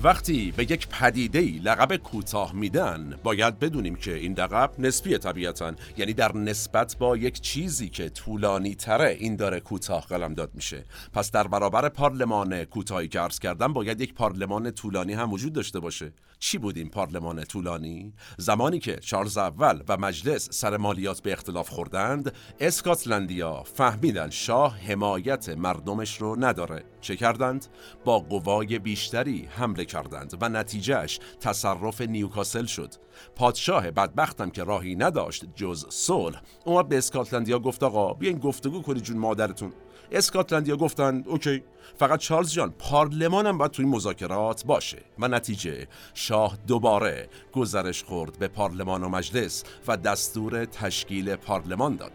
وقتی 0.02 0.52
به 0.56 0.62
یک 0.62 0.88
پدیده 0.88 1.40
لقب 1.40 1.96
کوتاه 1.96 2.54
میدن 2.54 3.18
باید 3.22 3.58
بدونیم 3.58 3.96
که 3.96 4.14
این 4.14 4.32
لقب 4.32 4.70
نسبی 4.78 5.18
طبیعتا 5.18 5.72
یعنی 5.96 6.12
در 6.12 6.36
نسبت 6.36 6.96
با 6.98 7.16
یک 7.16 7.40
چیزی 7.40 7.88
که 7.88 8.08
طولانی 8.08 8.74
تره 8.74 9.16
این 9.20 9.36
داره 9.36 9.60
کوتاه 9.60 10.06
قلم 10.06 10.34
داد 10.34 10.50
میشه. 10.54 10.84
پس 11.12 11.30
در 11.30 11.46
برابر 11.46 11.88
پارلمان 11.88 12.64
کوتاهی 12.64 13.08
که 13.08 13.20
عرض 13.20 13.38
کردم 13.38 13.72
باید 13.72 14.00
یک 14.00 14.14
پارلمان 14.14 14.70
طولانی 14.70 15.12
هم 15.12 15.32
وجود 15.32 15.52
داشته 15.52 15.80
باشه. 15.80 16.12
چی 16.42 16.58
بود 16.58 16.76
این 16.76 16.88
پارلمان 16.88 17.44
طولانی؟ 17.44 18.12
زمانی 18.38 18.78
که 18.78 18.96
چارلز 18.96 19.38
اول 19.38 19.82
و 19.88 19.96
مجلس 19.96 20.48
سر 20.50 20.76
مالیات 20.76 21.22
به 21.22 21.32
اختلاف 21.32 21.68
خوردند 21.68 22.34
اسکاتلندیا 22.60 23.62
فهمیدن 23.62 24.30
شاه 24.30 24.78
حمایت 24.78 25.48
مردمش 25.48 26.16
رو 26.16 26.44
نداره. 26.44 26.84
چه 27.00 27.16
کردند؟ 27.16 27.66
با 28.04 28.18
قوای 28.18 28.78
بیشتری 28.78 29.48
حمله 29.50 29.84
کردند 29.84 30.38
و 30.40 30.48
نتیجهش 30.48 31.20
تصرف 31.40 32.00
نیوکاسل 32.00 32.64
شد. 32.64 32.94
پادشاه 33.36 33.90
بدبختم 33.90 34.50
که 34.50 34.64
راهی 34.64 34.96
نداشت 34.96 35.44
جز 35.54 35.86
صلح. 35.88 36.42
اومد 36.64 36.88
به 36.88 36.98
اسکاتلندیا 36.98 37.58
گفت 37.58 37.82
آقا 37.82 38.14
بیاین 38.14 38.38
گفتگو 38.38 38.82
کنید 38.82 39.02
جون 39.02 39.18
مادرتون. 39.18 39.72
اسکاتلندیا 40.12 40.76
گفتن 40.76 41.22
اوکی 41.26 41.62
فقط 41.96 42.18
چارلز 42.18 42.52
جان 42.52 42.70
پارلمانم 42.78 43.58
باید 43.58 43.70
توی 43.70 43.84
مذاکرات 43.84 44.64
باشه. 44.64 44.98
و 45.18 45.28
نتیجه 45.28 45.88
شاه 46.14 46.58
دوباره 46.66 47.28
گزارش 47.52 48.04
خورد 48.04 48.38
به 48.38 48.48
پارلمان 48.48 49.04
و 49.04 49.08
مجلس 49.08 49.64
و 49.88 49.96
دستور 49.96 50.64
تشکیل 50.64 51.36
پارلمان 51.36 51.96
داد. 51.96 52.12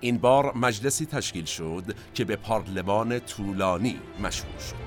این 0.00 0.18
بار 0.18 0.56
مجلسی 0.56 1.06
تشکیل 1.06 1.44
شد 1.44 1.84
که 2.14 2.24
به 2.24 2.36
پارلمان 2.36 3.18
طولانی 3.18 4.00
مشهور 4.20 4.58
شد. 4.58 4.81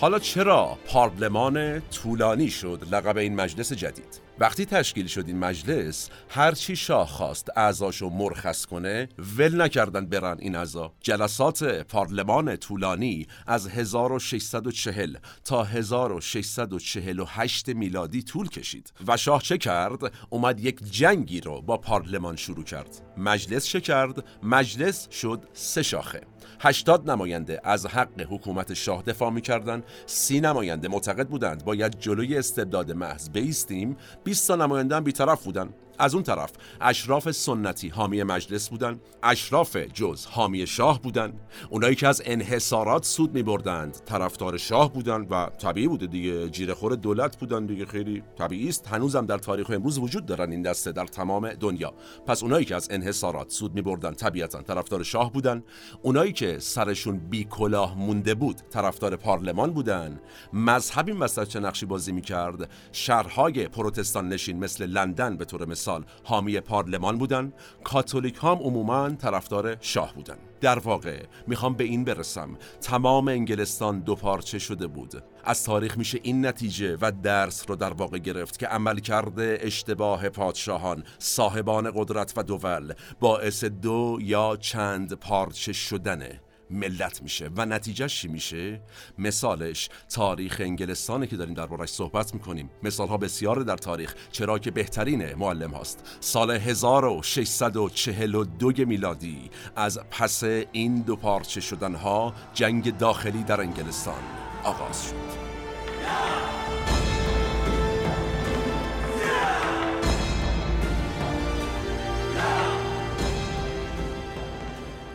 حالا 0.00 0.18
چرا 0.18 0.78
پارلمان 0.86 1.80
طولانی 1.80 2.50
شد 2.50 2.88
لقب 2.92 3.16
این 3.16 3.34
مجلس 3.34 3.72
جدید؟ 3.72 4.20
وقتی 4.38 4.66
تشکیل 4.66 5.06
شد 5.06 5.24
این 5.26 5.38
مجلس 5.38 6.10
هر 6.28 6.52
چی 6.52 6.76
شاه 6.76 7.08
خواست 7.08 7.48
اعضاشو 7.56 8.08
مرخص 8.08 8.66
کنه 8.66 9.08
ول 9.38 9.62
نکردن 9.62 10.06
برن 10.06 10.36
این 10.38 10.56
اعضا. 10.56 10.92
جلسات 11.00 11.64
پارلمان 11.64 12.56
طولانی 12.56 13.26
از 13.46 13.68
1640 13.68 15.16
تا 15.44 15.64
1648 15.64 17.68
میلادی 17.68 18.22
طول 18.22 18.48
کشید 18.48 18.92
و 19.06 19.16
شاه 19.16 19.42
چه 19.42 19.58
کرد؟ 19.58 20.12
اومد 20.30 20.60
یک 20.60 20.80
جنگی 20.90 21.40
رو 21.40 21.62
با 21.62 21.76
پارلمان 21.76 22.36
شروع 22.36 22.64
کرد. 22.64 23.00
مجلس 23.16 23.66
چه 23.66 23.80
کرد؟ 23.80 24.24
مجلس 24.42 25.10
شد 25.10 25.42
سه 25.52 25.82
شاخه. 25.82 26.29
80 26.62 27.10
نماینده 27.10 27.60
از 27.64 27.86
حق 27.86 28.20
حکومت 28.20 28.74
شاه 28.74 29.02
دفاع 29.02 29.30
می‌کردند. 29.30 29.84
سی 30.06 30.40
نماینده 30.40 30.88
معتقد 30.88 31.28
بودند 31.28 31.64
باید 31.64 31.98
جلوی 31.98 32.38
استبداد 32.38 32.92
محض 32.92 33.30
بیستیم. 33.30 33.96
20 34.24 34.48
تا 34.48 34.56
نماینده 34.56 34.96
هم 34.96 35.04
بیطرف 35.04 35.44
بودند. 35.44 35.74
از 36.00 36.14
اون 36.14 36.22
طرف 36.22 36.50
اشراف 36.80 37.30
سنتی 37.30 37.88
حامی 37.88 38.22
مجلس 38.22 38.68
بودن 38.68 39.00
اشراف 39.22 39.76
جز 39.76 40.26
حامی 40.26 40.66
شاه 40.66 41.02
بودن. 41.02 41.32
اونایی 41.70 41.94
که 41.94 42.08
از 42.08 42.22
انحصارات 42.24 43.04
سود 43.04 43.34
می 43.34 43.42
بردند 43.42 43.96
طرفدار 44.04 44.56
شاه 44.56 44.92
بودن 44.92 45.20
و 45.20 45.46
طبیعی 45.46 45.88
بوده 45.88 46.06
دیگه. 46.06 46.48
جیرخور 46.48 46.94
دولت 46.94 47.36
بودن 47.36 47.66
دیگه. 47.66 47.86
خیلی 47.86 48.22
طبیعی 48.38 48.68
است. 48.68 48.86
هنوزم 48.88 49.26
در 49.26 49.38
تاریخ 49.38 49.70
امروز 49.70 49.98
وجود 49.98 50.26
دارن 50.26 50.50
این 50.50 50.62
دسته 50.62 50.92
در 50.92 51.06
تمام 51.06 51.52
دنیا. 51.52 51.94
پس 52.26 52.42
اونایی 52.42 52.64
که 52.64 52.76
از 52.76 52.88
انحصارات 52.90 53.50
سود 53.50 53.74
می 53.74 53.82
بردن 53.82 54.12
طبیعتا 54.12 54.62
طرفدار 54.62 55.02
شاه 55.02 55.32
بودن. 55.32 55.62
اونایی 56.02 56.32
که 56.32 56.58
سرشون 56.58 57.18
بی 57.18 57.44
کلاه 57.44 57.98
مونده 57.98 58.34
بود 58.34 58.56
طرفدار 58.70 59.16
پارلمان 59.16 59.70
بودن. 59.70 60.20
مذهب 60.52 61.08
این 61.08 61.26
چه 61.26 61.60
نقشی 61.60 61.86
بازی 61.86 62.12
می 62.12 62.22
کرد 62.22 62.70
شهرهای 62.92 63.68
پروتستان 63.68 64.28
نشین 64.28 64.58
مثل 64.58 64.86
لندن 64.86 65.36
به 65.36 65.44
طور 65.44 65.68
مثال 65.68 65.89
حامی 66.24 66.60
پارلمان 66.60 67.18
بودن. 67.18 67.52
کاتولیک 67.84 68.38
هم 68.42 68.48
عموما 68.48 69.10
طرفدار 69.10 69.76
شاه 69.80 70.14
بودن. 70.14 70.36
در 70.60 70.78
واقع 70.78 71.22
می‌خوام 71.46 71.74
به 71.74 71.84
این 71.84 72.04
برسم 72.04 72.58
تمام 72.80 73.28
انگلستان 73.28 74.00
دو 74.00 74.14
پارچه 74.14 74.58
شده 74.58 74.86
بود. 74.86 75.22
از 75.44 75.64
تاریخ 75.64 75.98
میشه 75.98 76.20
این 76.22 76.46
نتیجه 76.46 76.98
و 77.00 77.12
درس 77.22 77.64
رو 77.68 77.76
در 77.76 77.92
واقع 77.92 78.18
گرفت 78.18 78.58
که 78.58 78.66
عمل 78.66 78.98
کرده 78.98 79.58
اشتباه 79.60 80.28
پادشاهان 80.28 81.04
صاحبان 81.18 81.90
قدرت 81.94 82.32
و 82.36 82.42
دول 82.42 82.92
باعث 83.20 83.64
دو 83.64 84.18
یا 84.20 84.56
چند 84.60 85.12
پارچه 85.12 85.72
شدنه 85.72 86.40
ملت 86.70 87.22
میشه. 87.22 87.50
و 87.56 87.66
نتیجهش 87.66 88.20
چی 88.20 88.28
میشه؟ 88.28 88.80
مثالش 89.18 89.88
تاریخ 90.08 90.56
انگلستانه 90.60 91.26
که 91.26 91.36
داریم 91.36 91.54
دربارش 91.54 91.88
صحبت 91.88 92.34
می‌کنیم. 92.34 92.70
مثال 92.82 93.08
ها 93.08 93.16
بسیار 93.16 93.62
در 93.62 93.76
تاریخ 93.76 94.14
چرا 94.32 94.58
که 94.58 94.70
بهترین 94.70 95.34
معلم 95.34 95.70
هاست. 95.70 96.18
سال 96.20 96.50
1642 96.50 98.86
میلادی 98.86 99.50
از 99.76 100.00
پس 100.10 100.44
این 100.72 101.00
دو 101.00 101.16
پارچه 101.16 101.60
شدن 101.60 101.94
ها 101.94 102.34
جنگ 102.54 102.98
داخلی 102.98 103.42
در 103.42 103.60
انگلستان 103.60 104.22
آغاز 104.64 105.04
شد. 105.04 106.79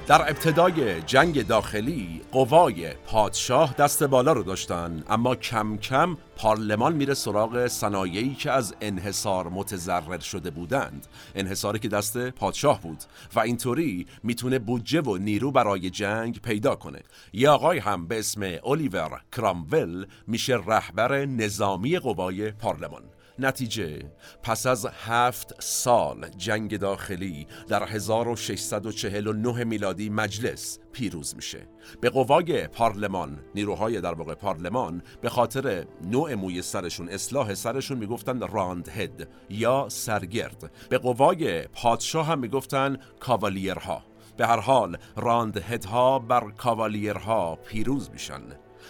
در 0.08 0.22
ابتدای 0.22 1.02
جنگ 1.02 1.48
داخلی 1.48 2.22
قوای 2.32 2.94
پادشاه 2.94 3.76
دست 3.78 4.04
بالا 4.04 4.34
رو 4.34 4.44
داشتن 4.44 5.04
اما 5.10 5.36
کم 5.36 5.78
کم 5.78 6.18
پارلمان 6.36 6.94
میره 6.94 7.14
سراغ 7.14 7.68
صنایعی 7.68 8.36
که 8.36 8.52
از 8.52 8.76
انحصار 8.82 9.50
متضرر 9.50 10.20
شده 10.20 10.50
بودند. 10.50 11.08
انحصاری 11.36 11.80
که 11.80 11.88
دست 11.88 12.30
پادشاه 12.30 12.82
بود 12.82 12.98
و 13.36 13.40
اینطوری 13.40 14.08
می‌تونه 14.24 14.60
بودجه 14.60 15.02
و 15.02 15.18
نیرو 15.18 15.52
برای 15.52 15.90
جنگ 15.90 16.42
پیدا 16.42 16.76
کنه. 16.76 17.02
یه 17.34 17.50
آقای 17.50 17.80
هم 17.80 18.08
به 18.08 18.20
اسم 18.20 18.42
الیور 18.66 19.22
کرامول 19.36 20.06
میشه 20.28 20.56
رهبر 20.68 21.26
نظامی 21.26 22.00
قوای 22.00 22.52
پارلمان. 22.52 23.04
نتیجه. 23.40 24.12
پس 24.44 24.66
از 24.66 24.86
هفت 24.86 25.64
سال 25.64 26.28
جنگ 26.38 26.78
داخلی 26.78 27.48
در 27.68 27.84
1649 27.84 29.64
میلادی 29.64 30.10
مجلس 30.10 30.80
پیروز 30.92 31.36
میشه. 31.36 31.68
به 32.02 32.10
قوای 32.10 32.68
پارلمان 32.68 33.40
نیروهای 33.56 34.02
در 34.02 34.14
واقع 34.14 34.34
پارلمان 34.34 35.04
به 35.22 35.30
خاطر 35.30 35.86
نوع 36.02 36.34
موی 36.34 36.62
سرشون 36.62 37.10
اصلاح 37.10 37.54
سرشون 37.54 37.98
می‌گفتن 37.98 38.48
راند 38.48 38.90
هد 38.90 39.30
یا 39.50 39.88
سرگرد. 39.90 40.72
به 40.90 40.98
قوای 40.98 41.62
پادشاه 41.68 42.28
هم 42.28 42.40
می‌گفتن 42.40 42.98
کاوالیرها. 43.20 44.04
به 44.38 44.48
هر 44.48 44.60
حال 44.60 44.98
راند 45.16 45.58
هدها 45.58 46.20
بر 46.20 46.52
کاوالیرها 46.52 47.56
پیروز 47.56 48.10
میشن. 48.10 48.42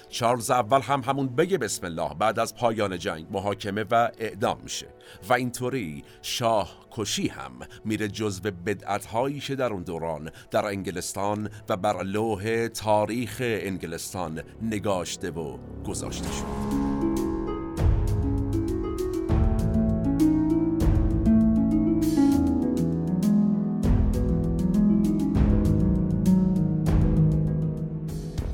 چارلز 0.10 0.52
اول 0.52 0.82
هم 0.82 1.02
همون 1.02 1.28
بگه 1.28 1.58
بسم 1.58 1.86
الله 1.86 2.14
بعد 2.20 2.40
از 2.40 2.56
پایان 2.56 3.00
جنگ 3.00 3.28
محاکمه 3.32 3.86
و 3.92 4.12
اعدام 4.20 4.58
میشه. 4.64 4.88
و 5.30 5.34
اینطوری 5.34 6.04
شاه 6.22 6.88
کشی 6.92 7.28
هم 7.28 7.52
میره 7.86 8.08
جزو 8.08 8.52
بدعت 8.66 9.06
هایی 9.06 9.40
که 9.40 9.56
در 9.56 9.74
اون 9.74 9.84
دوران 9.84 10.32
در 10.52 10.66
انگلستان 10.66 11.50
و 11.70 11.78
بر 11.78 12.04
لوح 12.04 12.68
تاریخ 12.68 13.38
انگلستان 13.42 14.44
نگاشته 14.62 15.32
و 15.32 15.58
گذاشته 15.88 16.32
شد. 16.32 17.05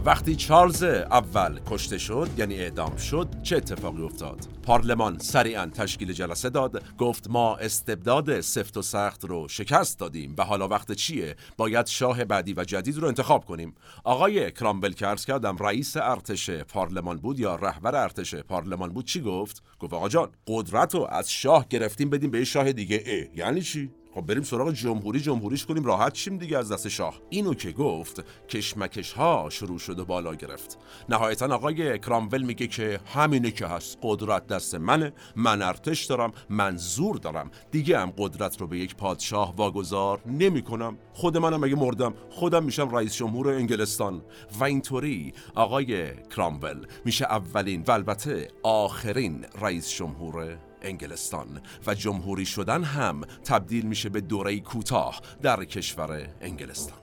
وقتی 0.05 0.35
چارلز 0.35 0.83
اول 0.83 1.59
کشته 1.71 1.97
شد 1.97 2.29
یعنی 2.37 2.55
اعدام 2.55 2.95
شد 2.95 3.27
چه 3.43 3.57
اتفاقی 3.57 4.03
افتاد؟ 4.03 4.47
پارلمان 4.63 5.19
سریعا 5.19 5.65
تشکیل 5.65 6.13
جلسه 6.13 6.49
داد 6.49 6.83
گفت 6.97 7.29
ما 7.29 7.55
استبداد 7.55 8.41
سفت 8.41 8.77
و 8.77 8.81
سخت 8.81 9.25
رو 9.25 9.47
شکست 9.47 9.99
دادیم 9.99 10.35
و 10.37 10.43
حالا 10.43 10.67
وقت 10.67 10.91
چیه؟ 10.91 11.35
باید 11.57 11.87
شاه 11.87 12.25
بعدی 12.25 12.53
و 12.53 12.63
جدید 12.63 12.97
رو 12.97 13.07
انتخاب 13.07 13.45
کنیم. 13.45 13.75
آقای 14.03 14.51
کرامبل 14.51 14.91
کرس 14.91 15.25
کردم 15.25 15.57
رئیس 15.57 15.97
ارتش 15.97 16.49
پارلمان 16.49 17.17
بود 17.17 17.39
یا 17.39 17.55
رهبر 17.55 17.95
ارتش 17.95 18.35
پارلمان 18.35 18.89
بود 18.93 19.05
چی 19.05 19.21
گفت؟ 19.21 19.63
گفت 19.79 19.93
آقا 19.93 20.09
جان 20.09 20.29
قدرت 20.47 20.95
رو 20.95 21.07
از 21.09 21.31
شاه 21.31 21.65
گرفتیم 21.69 22.09
بدیم 22.09 22.31
به 22.31 22.43
شاه 22.43 22.71
دیگه. 22.71 23.03
اه 23.05 23.37
یعنی 23.37 23.61
چی؟ 23.61 23.91
خب 24.15 24.21
بریم 24.21 24.43
سراغ 24.43 24.71
جمهوری 24.71 25.19
جمهوریش 25.19 25.65
کنیم 25.65 25.83
راحت 25.83 26.15
شیم 26.15 26.37
دیگه 26.37 26.57
از 26.57 26.71
دست 26.71 26.87
شاه. 26.87 27.21
اینو 27.29 27.53
که 27.53 27.71
گفت 27.71 28.23
کشمکش 28.49 29.13
ها 29.13 29.47
شروع 29.49 29.79
شد 29.79 29.99
و 29.99 30.05
بالا 30.05 30.35
گرفت. 30.35 30.77
نهایتا 31.09 31.55
آقای 31.55 31.99
کرامول 31.99 32.41
میگه 32.41 32.67
که 32.67 32.99
همینه 33.13 33.51
که 33.51 33.67
هست. 33.67 33.97
قدرت 34.01 34.47
دست 34.47 34.75
منه 34.75 35.13
من 35.35 35.61
ارتش 35.61 36.05
دارم 36.05 36.31
من 36.49 36.77
زور 36.77 37.17
دارم. 37.17 37.51
دیگه 37.71 37.99
هم 37.99 38.13
قدرت 38.17 38.61
رو 38.61 38.67
به 38.67 38.79
یک 38.79 38.95
پادشاه 38.95 39.55
واگذار 39.55 40.21
نمی 40.25 40.61
کنم 40.61 40.97
خود 41.13 41.37
منم 41.37 41.63
اگه 41.63 41.75
مردم 41.75 42.13
خودم 42.29 42.63
میشم 42.63 42.95
رئیس 42.95 43.15
جمهور 43.15 43.49
انگلستان. 43.49 44.21
و 44.59 44.63
اینطوری 44.63 45.33
آقای 45.55 46.15
کرامول 46.27 46.87
میشه 47.05 47.25
اولین 47.25 47.83
و 47.87 47.91
البته 47.91 48.47
آخرین 48.63 49.45
رئیس 49.61 49.89
جمهور 49.89 50.70
انگلستان 50.81 51.61
و 51.87 51.93
جمهوری 51.95 52.45
شدن 52.45 52.83
هم 52.83 53.21
تبدیل 53.45 53.85
میشه 53.85 54.09
به 54.09 54.21
دوره 54.21 54.59
کوتاه 54.59 55.21
در 55.41 55.65
کشور 55.65 56.27
انگلستان. 56.41 56.97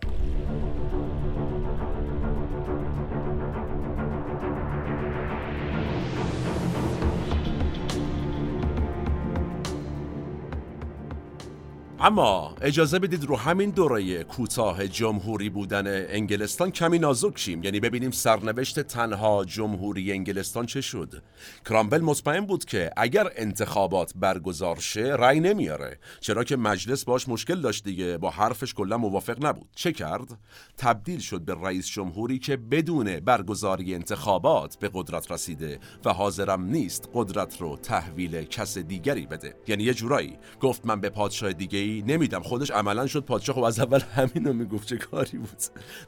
اما 12.01 12.55
اجازه 12.62 12.99
بدید 12.99 13.24
رو 13.24 13.36
همین 13.36 13.70
دوره 13.70 14.24
کوتاه 14.24 14.88
جمهوری 14.88 15.49
بودن 15.49 15.86
انگلستان 15.86 16.70
کمی 16.70 16.99
نازک 16.99 17.38
شیم. 17.38 17.64
یعنی 17.64 17.80
ببینیم 17.80 18.11
سرنوشت 18.11 18.80
تنها 18.80 19.44
جمهوری 19.44 20.12
انگلستان 20.12 20.66
چه 20.66 20.80
شد. 20.80 21.22
کرامبل 21.68 22.01
مطمئن 22.01 22.46
بود 22.46 22.64
که 22.64 22.90
اگر 22.96 23.30
انتخابات 23.36 24.12
برگزار 24.16 24.76
شه 24.76 25.01
رأی 25.01 25.40
نمیاره. 25.40 25.99
چرا 26.20 26.44
که 26.44 26.57
مجلس 26.57 27.05
باش 27.05 27.28
مشکل 27.28 27.61
داشت 27.61 27.84
دیگه. 27.84 28.18
با 28.18 28.30
حرفش 28.30 28.74
کلا 28.74 28.99
موافق 28.99 29.46
نبود. 29.46 29.68
چه 29.74 29.92
کرد؟ 29.92 30.38
تبدیل 30.76 31.18
شد 31.18 31.40
به 31.40 31.55
رئیس 31.55 31.88
جمهوری 31.88 32.38
که 32.38 32.57
بدون 32.57 33.20
برگزاری 33.20 33.94
انتخابات 33.94 34.78
به 34.78 34.90
قدرت 34.94 35.32
رسیده 35.32 35.78
و 36.05 36.12
حاضرم 36.12 36.64
نیست 36.64 37.09
قدرت 37.14 37.61
رو 37.61 37.76
تحویل 37.76 38.42
کس 38.42 38.78
دیگری 38.78 39.26
بده. 39.26 39.55
یعنی 39.66 39.82
یه 39.82 39.94
جورایی 39.94 40.38
گفت 40.61 40.86
من 40.86 41.01
به 41.01 41.11
پادشاه 41.11 41.53
دیگه 41.53 41.88
رأی 41.89 42.03
نمیدم. 42.07 42.43
خودش 42.43 42.70
عملا 42.70 43.07
شد 43.07 43.20
پادشاه. 43.20 43.57
خب 43.57 43.62
از 43.62 43.80
اول 43.80 44.01
همین 44.01 44.45
رو 44.45 44.53
می‌گفت. 44.53 44.89
چه 44.89 44.97
کاری 44.97 45.39
بود؟ 45.39 45.62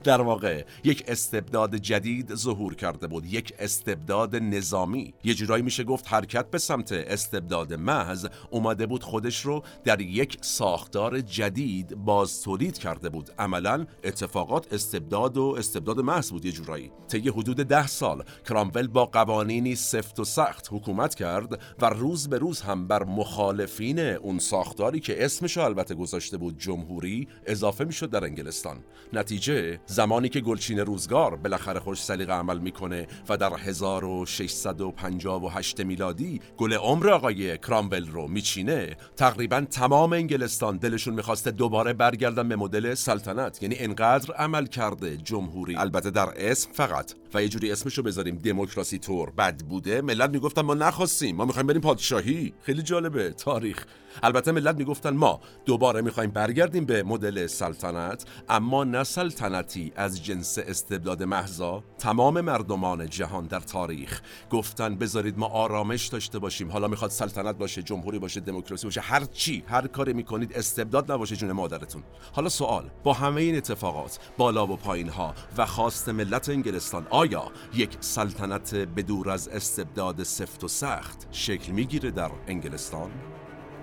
در 0.05 0.21
واقع 0.21 0.65
یک 0.85 1.05
استبداد 1.09 1.77
جدید 1.77 2.35
ظهور 2.35 2.75
کرده 2.75 3.07
بود. 3.07 3.27
یک 3.27 3.53
استبداد 3.59 4.37
نظامی. 4.37 5.15
یه 5.25 5.35
جورایی 5.35 5.63
میشه 5.63 5.85
گفت 5.85 6.05
حرکت 6.09 6.51
به 6.51 6.59
سمت 6.59 6.93
استبداد 6.93 7.75
محض 7.75 8.27
اومده 8.51 8.87
بود 8.87 9.03
خودش 9.03 9.41
رو 9.41 9.63
در 9.85 10.01
یک 10.01 10.39
ساختار 10.41 11.21
جدید 11.21 11.95
باز 11.95 12.43
تولید 12.43 12.79
کرده 12.79 13.09
بود. 13.09 13.31
عملا 13.39 13.87
اتفاقات 14.05 14.73
استبداد 14.73 15.37
و 15.37 15.55
استبداد 15.59 16.01
محض 16.01 16.31
بود 16.31 16.45
یه 16.45 16.53
جورایی. 16.53 16.91
طی 17.09 17.29
حدود 17.29 17.57
ده 17.57 17.87
سال 17.87 18.25
کرامول 18.49 18.87
با 18.87 19.07
قوانینی 19.07 19.75
سفت 19.75 20.21
و 20.21 20.25
سخت 20.25 20.69
حکومت 20.71 21.15
کرد 21.15 21.61
و 21.83 21.87
روز 21.87 22.29
به 22.29 22.39
روز 22.39 22.61
هم 22.61 22.87
بر 22.89 23.05
مخالفین 23.05 23.99
اون 23.99 24.39
ساختاری 24.39 25.01
که 25.01 25.25
اسمش 25.25 25.59
البته 25.71 25.95
گذاشته 25.95 26.37
بود 26.37 26.59
جمهوری 26.59 27.29
اضافه 27.47 27.85
می‌شد 27.85 28.11
در 28.11 28.25
انگلستان. 28.25 28.77
نتیجه 29.13 29.81
زمانی 29.87 30.29
که 30.29 30.41
گلچین 30.41 30.79
روزگار 30.79 31.37
بالاخره 31.37 31.81
خوش 31.81 32.03
سلیقه 32.03 32.33
عمل 32.33 32.59
می‌کنه 32.59 33.07
و 33.29 33.37
در 33.37 33.55
1658 33.55 35.81
میلادی 35.81 36.41
گل 36.57 36.73
عمر 36.73 37.11
آقای 37.11 37.59
کرامول 37.59 38.09
رو 38.09 38.29
میچینه 38.29 38.97
تقریبا 39.17 39.67
تمام 39.71 40.13
انگلستان 40.13 40.77
دلشون 40.77 41.15
می‌خواسته 41.15 41.51
دوباره 41.51 41.93
برگردن 41.93 42.49
به 42.49 42.57
مدل 42.57 42.95
سلطنت. 42.95 43.63
یعنی 43.63 43.77
انقدر 43.79 44.35
عمل 44.35 44.67
کرده 44.67 45.17
جمهوری. 45.17 45.77
البته 45.77 46.11
در 46.11 46.29
اسم 46.37 46.73
فقط. 46.73 47.15
و 47.35 47.43
یه 47.43 47.49
جوری 47.49 47.73
اسمشو 47.73 48.03
بذاریم 48.03 48.37
دموکراسی 48.37 48.99
تور. 48.99 49.31
بد 49.31 49.63
بوده. 49.63 50.01
ملت 50.01 50.31
می‌گفتن 50.31 50.63
ما 50.63 50.75
نخواستیم. 50.75 51.37
ما 51.37 51.45
می‌خوایم 51.45 51.67
بریم 51.67 51.81
پادشاهی. 51.81 52.53
خیلی 52.63 52.83
جالبه. 52.83 53.31
تاریخ. 53.31 53.85
البته 54.23 54.53
ملت 54.53 54.77
می‌گفتن 54.77 55.11
ما 55.11 55.41
دوباره 55.65 56.01
می‌خوایم 56.01 56.31
برگردیم 56.31 56.85
به 56.85 57.03
مدل 57.03 57.47
سلطنت 57.47 58.25
اما 58.49 58.85
نه 58.85 59.05
سلطنتی 59.05 59.93
از 59.97 60.25
جنس 60.25 60.59
استبداد 60.59 61.23
محضا 61.23 61.85
تمام 61.99 62.41
مردمان 62.41 63.09
جهان 63.09 63.47
در 63.47 63.61
تاریخ 63.61 64.21
گفتن 64.51 64.97
بذارید 64.97 65.39
ما 65.39 65.47
آرامش 65.47 66.07
داشته 66.07 66.39
باشیم. 66.39 66.73
حالا 66.73 66.89
می‌خواد 66.89 67.11
سلطنت 67.11 67.57
باشه 67.59 67.83
جمهوری 67.83 68.19
باشه 68.19 68.41
دموکراسی 68.41 68.87
باشه 68.87 69.01
هر 69.01 69.25
چی 69.25 69.65
هر 69.67 69.87
کاری 69.87 70.13
می‌کنید 70.13 70.53
استبداد 70.53 71.13
نباشه 71.13 71.37
جون 71.37 71.53
مادرتون. 71.53 72.03
حالا 72.33 72.49
سوال 72.49 72.91
با 73.05 73.13
همه 73.13 73.41
این 73.41 73.57
اتفاقات 73.57 74.19
بالا 74.39 74.67
و 74.67 74.77
پایین 74.77 75.09
ها 75.09 75.35
و 75.57 75.67
خواست 75.67 76.09
ملت 76.09 76.49
انگلستان 76.49 77.07
آیا 77.11 77.45
یک 77.75 77.97
سلطنت 78.01 78.75
بدور 78.75 79.31
از 79.31 79.49
استبداد 79.49 80.23
سفت 80.23 80.65
و 80.65 80.69
سخت 80.69 81.29
شکل 81.33 81.73
می‌گیره 81.73 82.11
در 82.11 82.31
انگلستان؟ 82.47 83.11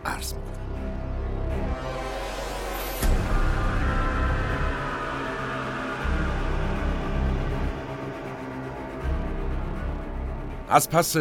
عرض 0.07 0.33
از 10.69 10.89
پس 10.89 11.17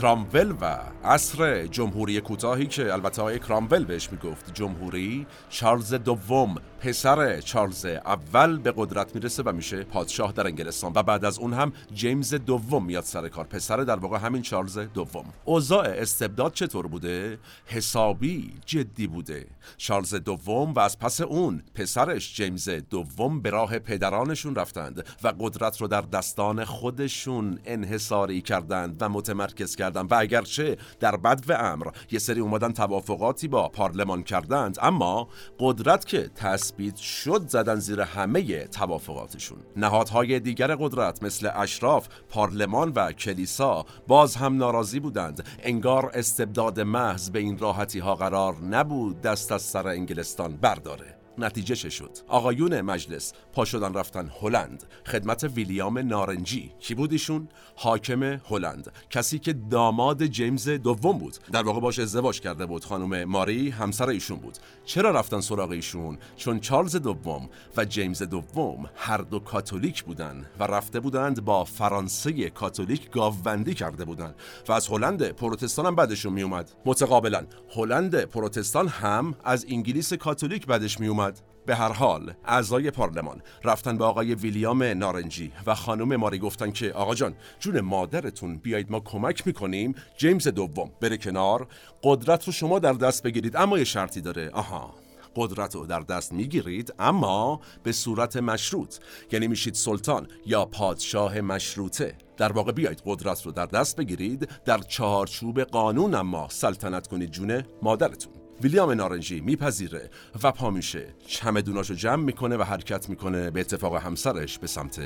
کرامول 0.00 0.54
و 0.60 0.76
عصر 1.04 1.66
جمهوری 1.66 2.20
کوتاهی 2.20 2.66
که 2.66 2.92
البته 2.92 3.22
های 3.22 3.38
کرامول 3.38 3.84
بهش 3.84 4.12
می‌گفت. 4.12 4.54
جمهوری 4.54 5.26
چارلز 5.48 5.94
دوم 5.94 6.54
پسر 6.80 7.40
چارلز 7.40 7.84
اول 7.84 8.58
به 8.58 8.72
قدرت 8.76 9.14
می‌رسه 9.14 9.42
و 9.42 9.52
میشه 9.52 9.84
پادشاه 9.84 10.32
در 10.32 10.46
انگلستان. 10.46 10.92
و 10.94 11.02
بعد 11.02 11.24
از 11.24 11.38
اون 11.38 11.52
هم 11.52 11.72
جیمز 11.94 12.34
دوم 12.34 12.84
میاد 12.84 13.04
سر 13.04 13.28
کار. 13.28 13.44
پسر 13.44 13.76
در 13.76 13.96
واقع 13.96 14.18
همین 14.18 14.42
چارلز 14.42 14.78
دوم. 14.78 15.24
اوضاع 15.44 15.88
استبداد 15.88 16.52
چطور 16.52 16.86
بوده؟ 16.86 17.38
حسابی 17.66 18.52
جدی 18.66 19.06
بوده. 19.06 19.46
چارلز 19.76 20.14
دوم 20.14 20.72
و 20.72 20.78
از 20.78 20.98
پس 20.98 21.20
اون 21.20 21.62
پسرش 21.74 22.34
جیمز 22.34 22.68
دوم 22.68 23.40
به 23.40 23.50
راه 23.50 23.78
پدرانشون 23.78 24.54
رفتند 24.54 25.04
و 25.22 25.32
قدرت 25.40 25.80
رو 25.80 25.88
در 25.88 26.00
دستان 26.00 26.64
خودشون 26.64 27.58
انحصاری 27.64 28.40
کردند 28.40 28.96
و 29.00 29.08
متمرکز 29.08 29.76
کردند. 29.76 30.12
و 30.12 30.14
اگرچه 30.14 30.76
در 31.00 31.16
بد 31.16 31.44
و 31.48 31.52
امر. 31.52 31.86
یه 32.10 32.18
سری 32.18 32.40
اومدن 32.40 32.72
توافقاتی 32.72 33.48
با 33.48 33.68
پارلمان 33.68 34.22
کردند 34.22 34.78
اما 34.82 35.28
قدرت 35.58 36.04
که 36.04 36.30
تثبیت 36.34 36.96
شد 36.96 37.48
زدن 37.48 37.76
زیر 37.76 38.00
همه 38.00 38.64
توافقاتشون. 38.64 39.58
نهادهای 39.76 40.40
دیگر 40.40 40.76
قدرت 40.76 41.22
مثل 41.22 41.50
اشراف 41.54 42.08
پارلمان 42.28 42.92
و 42.96 43.12
کلیسا 43.12 43.86
باز 44.06 44.36
هم 44.36 44.56
ناراضی 44.56 45.00
بودند. 45.00 45.44
انگار 45.62 46.10
استبداد 46.14 46.80
محض 46.80 47.30
به 47.30 47.38
این 47.38 47.58
راحتی 47.58 47.98
ها 47.98 48.14
قرار 48.14 48.56
نبود 48.60 49.20
دست 49.20 49.52
از 49.52 49.62
سر 49.62 49.88
انگلستان 49.88 50.56
برداره. 50.56 51.17
نتیجه 51.38 51.74
چه 51.74 51.90
شد؟ 51.90 52.18
آقایون 52.28 52.80
مجلس 52.80 53.32
پا 53.52 53.64
شدن 53.64 53.94
رفتن 53.94 54.30
هلند. 54.40 54.84
خدمت 55.06 55.44
ویلیام 55.44 55.98
نارنجی. 55.98 56.72
کی 56.80 56.94
بود 56.94 57.12
ایشون؟ 57.12 57.48
حاکم 57.76 58.22
هلند. 58.22 58.92
کسی 59.10 59.38
که 59.38 59.52
داماد 59.52 60.26
جیمز 60.26 60.68
دوم 60.68 61.18
بود. 61.18 61.36
در 61.52 61.62
واقع 61.62 61.80
باش 61.80 61.98
ازدواج 61.98 62.40
کرده 62.40 62.66
بود 62.66 62.84
خانم 62.84 63.24
ماری 63.24 63.70
همسر 63.70 64.08
ایشون 64.08 64.38
بود. 64.38 64.58
چرا 64.88 65.10
رفتن 65.10 65.40
سراغ 65.40 65.70
ایشون؟ 65.70 66.18
چون 66.36 66.60
چارلز 66.60 66.96
دوم 66.96 67.48
و 67.76 67.84
جیمز 67.84 68.22
دوم 68.22 68.90
هر 68.94 69.18
دو 69.18 69.38
کاتولیک 69.38 70.04
بودند 70.04 70.46
و 70.58 70.64
رفته 70.64 71.00
بودند 71.00 71.44
با 71.44 71.64
فرانسه 71.64 72.50
کاتولیک 72.50 73.10
گاوبندی 73.10 73.74
کرده 73.74 74.04
بودند 74.04 74.34
و 74.68 74.72
از 74.72 74.88
هلند 74.88 75.22
پروتستان 75.22 75.86
هم 75.86 75.94
بعدشون 75.94 76.32
میومد 76.32 76.70
متقابلا 76.86 77.46
هلند 77.74 78.24
پروتستان 78.24 78.88
هم 78.88 79.34
از 79.44 79.66
انگلیس 79.68 80.12
کاتولیک 80.12 80.66
بعدش 80.66 81.00
میومد 81.00 81.40
به 81.68 81.76
هر 81.76 81.92
حال 81.92 82.34
اعضای 82.44 82.90
پارلمان 82.90 83.42
رفتن 83.64 83.98
به 83.98 84.04
آقای 84.04 84.34
ویلیام 84.34 84.82
نارنجی 84.82 85.52
و 85.66 85.74
خانم 85.74 86.16
ماری 86.16 86.38
گفتن 86.38 86.70
که 86.70 86.92
آقا 86.92 87.14
جان 87.14 87.34
جون 87.60 87.80
مادرتون 87.80 88.56
بیایید 88.56 88.90
ما 88.90 89.00
کمک 89.00 89.46
می‌کنیم 89.46 89.94
جیمز 90.18 90.48
دوم 90.48 90.90
بره 91.00 91.16
کنار 91.16 91.66
قدرت 92.02 92.44
رو 92.44 92.52
شما 92.52 92.78
در 92.78 92.92
دست 92.92 93.22
بگیرید 93.22 93.56
اما 93.56 93.78
یه 93.78 93.84
شرطی 93.84 94.20
داره. 94.20 94.50
آها 94.50 94.94
قدرت 95.36 95.74
رو 95.74 95.86
در 95.86 96.00
دست 96.00 96.32
می‌گیرید 96.32 96.94
اما 96.98 97.60
به 97.82 97.92
صورت 97.92 98.36
مشروط. 98.36 98.96
یعنی 99.32 99.48
میشید 99.48 99.74
سلطان 99.74 100.28
یا 100.46 100.64
پادشاه 100.64 101.40
مشروطه. 101.40 102.14
در 102.36 102.52
واقع 102.52 102.72
بیایید 102.72 103.02
قدرت 103.04 103.46
رو 103.46 103.52
در 103.52 103.66
دست 103.66 103.96
بگیرید 103.96 104.48
در 104.64 104.78
چهارچوب 104.78 105.62
قانون 105.62 106.14
اما 106.14 106.48
سلطنت 106.50 107.06
کنید 107.06 107.30
جون 107.30 107.62
مادرتون. 107.82 108.37
ویلیام 108.62 108.90
نارنجی 108.90 109.40
میپذیره 109.40 110.10
و 110.42 110.52
پا 110.52 110.70
میشه. 110.70 111.06
چمدوناشو 111.26 111.94
جمع 111.94 112.24
می‌کنه 112.24 112.56
و 112.56 112.62
حرکت 112.62 113.08
می‌کنه 113.08 113.50
به 113.50 113.60
اتفاق 113.60 113.96
همسرش 113.96 114.58
به 114.58 114.66
سمت 114.66 115.00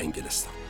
انگلستان. 0.00 0.67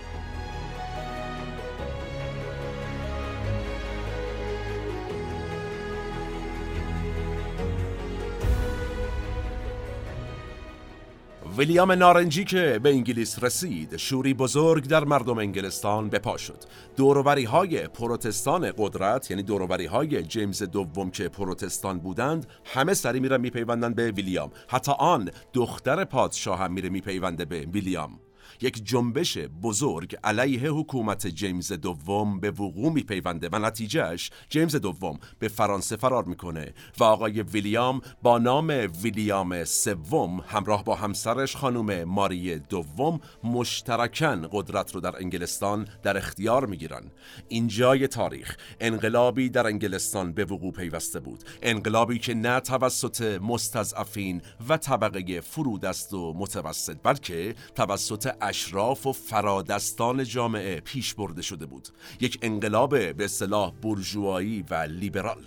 ویلیام 11.59 11.93
نارنجی 11.93 12.45
که 12.45 12.81
به 12.83 12.91
انگلیس 12.91 13.45
رسید 13.45 13.97
شوری 13.97 14.35
بزرگ 14.35 14.87
در 14.87 15.05
مردم 15.05 15.39
انگلستان 15.39 16.09
به 16.09 16.19
پا 16.19 16.37
شد. 16.37 16.65
دوروبری 16.97 17.45
های 17.45 17.89
پروتستان 17.89 18.73
قدرت 18.77 19.31
یعنی 19.31 19.43
دوروبری 19.43 19.87
های 19.87 20.23
جیمز 20.23 20.63
دوم 20.63 21.11
که 21.11 21.29
پروتستان 21.29 21.99
بودند 21.99 22.47
همه 22.65 22.95
سری 22.95 23.21
میرن 23.21 23.41
میپیوندن 23.41 23.95
به 23.95 24.11
ویلیام. 24.11 24.51
حتی 24.69 24.93
آن 24.99 25.31
دختر 25.53 26.05
پادشاه 26.05 26.59
هم 26.59 26.73
میره 26.73 26.89
میپیونده 26.89 27.45
به 27.45 27.61
ویلیام. 27.61 28.21
یک 28.61 28.85
جنبش 28.85 29.39
بزرگ 29.39 30.17
علیه 30.25 30.71
حکومت 30.71 31.27
جیمز 31.27 31.73
دوم 31.73 32.41
به 32.41 32.51
وقوع 32.51 32.93
میپیونده 32.93 33.49
و 33.53 33.59
نتیجهش 33.59 34.31
جیمز 34.49 34.77
دوم 34.77 35.19
به 35.39 35.49
فرانسه 35.49 35.97
فرار 35.97 36.25
می‌کنه 36.25 36.75
و 36.99 37.05
آقای 37.05 37.43
ویلیام 37.43 38.01
با 38.23 38.39
نام 38.39 38.69
ویلیام 39.03 39.65
سوم 39.65 40.41
همراه 40.41 40.85
با 40.85 40.95
همسرش 40.95 41.57
خانم 41.57 42.05
ماری 42.05 42.59
دوم 42.59 43.21
مشترکن 43.45 44.49
قدرت 44.53 44.95
رو 44.95 45.01
در 45.01 45.17
انگلستان 45.17 45.89
در 46.03 46.17
اختیار 46.17 46.67
می‌گیرن. 46.67 47.03
اینجای 47.49 48.09
تاریخ 48.09 48.57
انقلابی 48.81 49.49
در 49.49 49.67
انگلستان 49.67 50.33
به 50.33 50.45
وقوع 50.45 50.73
پیوسته 50.73 51.21
بود. 51.21 51.45
انقلابی 51.63 52.19
که 52.19 52.35
نه 52.35 52.61
توسط 52.61 53.41
مستضعفین 53.43 54.43
و 54.69 54.77
طبقه 54.77 55.41
فرودست 55.41 56.15
و 56.15 56.35
متوسط 56.37 56.97
بلکه 57.03 57.55
توسط 57.75 58.31
اشراف 58.49 59.07
و 59.07 59.13
فرادستان 59.13 60.25
جامعه 60.25 60.81
پیش 60.81 61.15
برده 61.15 61.43
شده 61.43 61.67
بود. 61.67 61.89
یک 62.21 62.39
انقلاب 62.43 63.13
به 63.13 63.25
اصطلاح 63.25 63.73
برجوایی 63.83 64.65
و 64.71 64.75
لیبرال. 64.75 65.45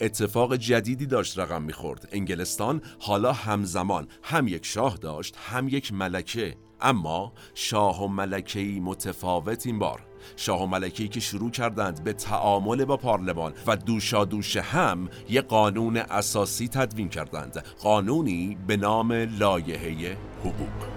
اتفاق 0.00 0.56
جدیدی 0.56 1.06
داشت 1.06 1.38
رقم 1.38 1.62
می‌خورد. 1.62 2.08
انگلستان 2.12 2.82
حالا 3.00 3.32
همزمان 3.32 4.08
هم 4.22 4.48
یک 4.48 4.66
شاه 4.66 4.96
داشت 4.96 5.36
هم 5.36 5.68
یک 5.68 5.92
ملکه. 5.92 6.56
اما 6.80 7.32
شاه 7.54 8.04
و 8.04 8.08
ملکه 8.08 8.60
متفاوت 8.60 9.66
این 9.66 9.78
بار. 9.78 10.06
شاه 10.36 10.62
و 10.62 10.66
ملکی 10.66 11.08
که 11.08 11.20
شروع 11.20 11.50
کردند 11.50 12.04
به 12.04 12.12
تعامل 12.12 12.84
با 12.84 12.96
پارلمان 12.96 13.52
و 13.66 13.76
دوشا 13.76 14.24
دوش 14.24 14.56
هم 14.56 15.08
یه 15.28 15.40
قانون 15.40 15.96
اساسی 15.96 16.68
تدوین 16.68 17.08
کردند. 17.08 17.64
قانونی 17.82 18.58
به 18.66 18.76
نام 18.76 19.12
لایحه 19.12 20.16
حقوق. 20.40 20.94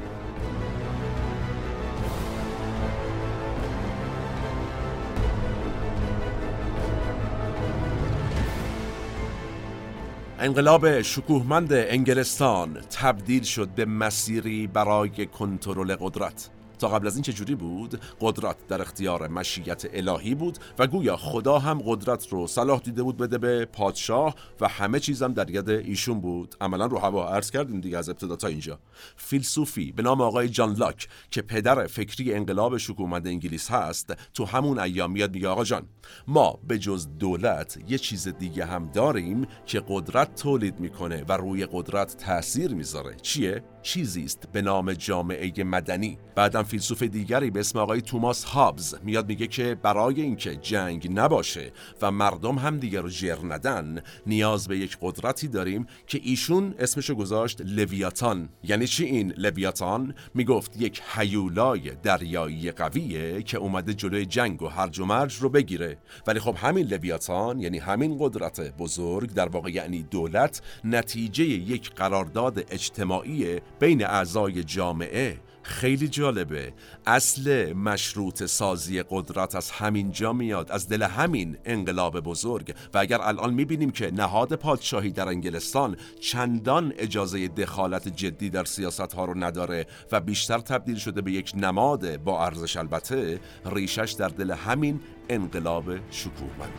انقلاب 10.40 11.02
شکوهمند 11.02 11.74
انگلستان 11.74 12.74
تبدیل 12.74 13.44
شد 13.44 13.70
به 13.70 13.86
مسیری 13.86 14.68
برای 14.68 15.26
کنترل 15.26 15.96
قدرت. 15.96 16.50
تا 16.80 16.88
قبل 16.88 17.08
از 17.08 17.16
این 17.16 17.24
چجوری 17.24 17.56
بود؟ 17.56 18.02
قدرت 18.22 18.68
در 18.68 18.82
اختیار 18.82 19.28
مشیت 19.28 19.86
الهی 19.94 20.36
بود 20.36 20.58
و 20.80 20.88
گویا 20.88 21.18
خدا 21.18 21.60
هم 21.60 21.82
قدرت 21.86 22.28
رو 22.28 22.48
صلاح 22.48 22.80
دیده 22.80 23.04
بود 23.04 23.18
بده 23.18 23.38
به 23.38 23.66
پادشاه 23.66 24.36
و 24.62 24.68
همه 24.68 25.00
چیزم 25.00 25.34
در 25.34 25.50
ید 25.50 25.70
ایشون 25.70 26.22
بود. 26.22 26.56
عملا 26.62 26.86
رو 26.86 26.98
هوا 26.98 27.30
عرض 27.30 27.52
کردیم 27.52 27.82
دیگه 27.82 27.98
از 27.98 28.10
ابتدا 28.10 28.36
تا 28.36 28.48
اینجا. 28.48 28.80
فیلسوفی 29.16 29.92
به 29.92 30.04
نام 30.04 30.22
آقای 30.22 30.50
جان 30.50 30.74
لاک 30.74 31.08
که 31.32 31.42
پدر 31.42 31.88
فکری 31.88 32.34
انقلاب 32.34 32.78
شکومند 32.78 33.28
انگلیس 33.28 33.72
هست 33.72 34.14
تو 34.34 34.46
همون 34.46 34.80
ایام 34.80 35.12
میاد 35.12 35.34
میگه 35.34 35.48
آقا 35.48 35.64
جان 35.64 35.84
ما 36.28 36.60
به 36.68 36.80
جز 36.80 37.08
دولت 37.20 37.78
یه 37.88 37.98
چیز 37.98 38.28
دیگه 38.28 38.66
هم 38.66 38.90
داریم 38.94 39.48
که 39.66 39.84
قدرت 39.88 40.36
تولید 40.36 40.80
می‌کنه 40.80 41.24
و 41.30 41.38
روی 41.38 41.68
قدرت 41.72 42.18
تاثیر 42.18 42.74
می‌ذاره. 42.74 43.16
چیه؟ 43.22 43.64
چیزی 43.88 44.24
است 44.24 44.48
به 44.52 44.62
نام 44.62 44.94
جامعه 44.94 45.64
مدنی. 45.64 46.18
بعدم 46.36 46.64
فیلسوف 46.64 47.04
دیگری 47.04 47.50
به 47.50 47.60
اسم 47.60 47.80
آقای 47.80 48.02
توماس 48.02 48.44
هابز 48.44 48.96
میاد 49.04 49.28
میگه 49.28 49.48
که 49.48 49.76
برای 49.76 50.22
اینکه 50.22 50.56
جنگ 50.56 51.20
نباشه 51.20 51.72
و 52.02 52.12
مردم 52.12 52.56
هم 52.56 52.78
دیگر 52.78 53.02
رو 53.02 53.10
جر 53.10 53.38
ندن 53.44 54.02
نیاز 54.26 54.68
به 54.68 54.78
یک 54.78 54.98
قدرتی 55.02 55.48
داریم 55.48 55.86
که 56.08 56.20
ایشون 56.24 56.76
اسمشو 56.80 57.16
گذاشت 57.16 57.62
لویاتان. 57.62 58.50
یعنی 58.64 58.88
چی 58.88 59.06
این 59.06 59.34
لویاتان؟ 59.38 60.16
می‌گفت 60.34 60.82
یک 60.82 61.02
حیولای 61.16 61.92
دریایی 62.04 62.72
قویه 62.72 63.44
که 63.44 63.58
اومده 63.58 63.94
جلوی 63.94 64.26
جنگ 64.26 64.62
و 64.62 64.68
هرج 64.68 65.00
و 65.00 65.06
مرج 65.06 65.36
رو 65.36 65.50
بگیره. 65.50 65.98
ولی 66.28 66.40
خب 66.40 66.56
همین 66.58 66.88
لویاتان 66.88 67.60
یعنی 67.60 67.78
همین 67.78 68.18
قدرت 68.20 68.78
بزرگ 68.78 69.34
در 69.34 69.50
واقع 69.50 69.70
یعنی 69.70 70.04
دولت 70.04 70.62
نتیجه 70.84 71.44
یک 71.44 71.94
قرارداد 71.94 72.66
اجتماعی 72.70 73.60
بین 73.80 74.06
اعضای 74.06 74.64
جامعه. 74.64 75.40
خیلی 75.64 76.08
جالبه. 76.08 76.74
اصل 77.06 77.74
مشروط 77.74 78.44
سازی 78.44 79.04
قدرت 79.10 79.56
از 79.56 79.72
همین 79.72 80.12
جا 80.12 80.34
میاد 80.34 80.72
از 80.72 80.90
دل 80.90 81.04
همین 81.04 81.58
انقلاب 81.66 82.20
بزرگ. 82.20 82.76
و 82.94 82.98
اگر 82.98 83.22
الان 83.22 83.54
می‌بینیم 83.54 83.92
که 83.92 84.12
نهاد 84.12 84.56
پادشاهی 84.56 85.12
در 85.12 85.28
انگلستان 85.28 85.98
چندان 86.20 86.94
اجازه 86.98 87.48
دخالت 87.48 88.08
جدی 88.08 88.50
در 88.50 88.66
سیاست 88.66 89.14
ها 89.14 89.26
رو 89.26 89.44
نداره 89.44 89.86
و 90.12 90.20
بیشتر 90.20 90.60
تبدیل 90.60 90.96
شده 90.96 91.22
به 91.22 91.32
یک 91.32 91.52
نماد 91.56 92.18
با 92.18 92.46
ارزش 92.46 92.78
البته 92.78 93.40
ریشش 93.66 94.16
در 94.20 94.28
دل 94.28 94.52
همین 94.52 95.00
انقلاب 95.30 96.12
شکوهمند. 96.12 96.74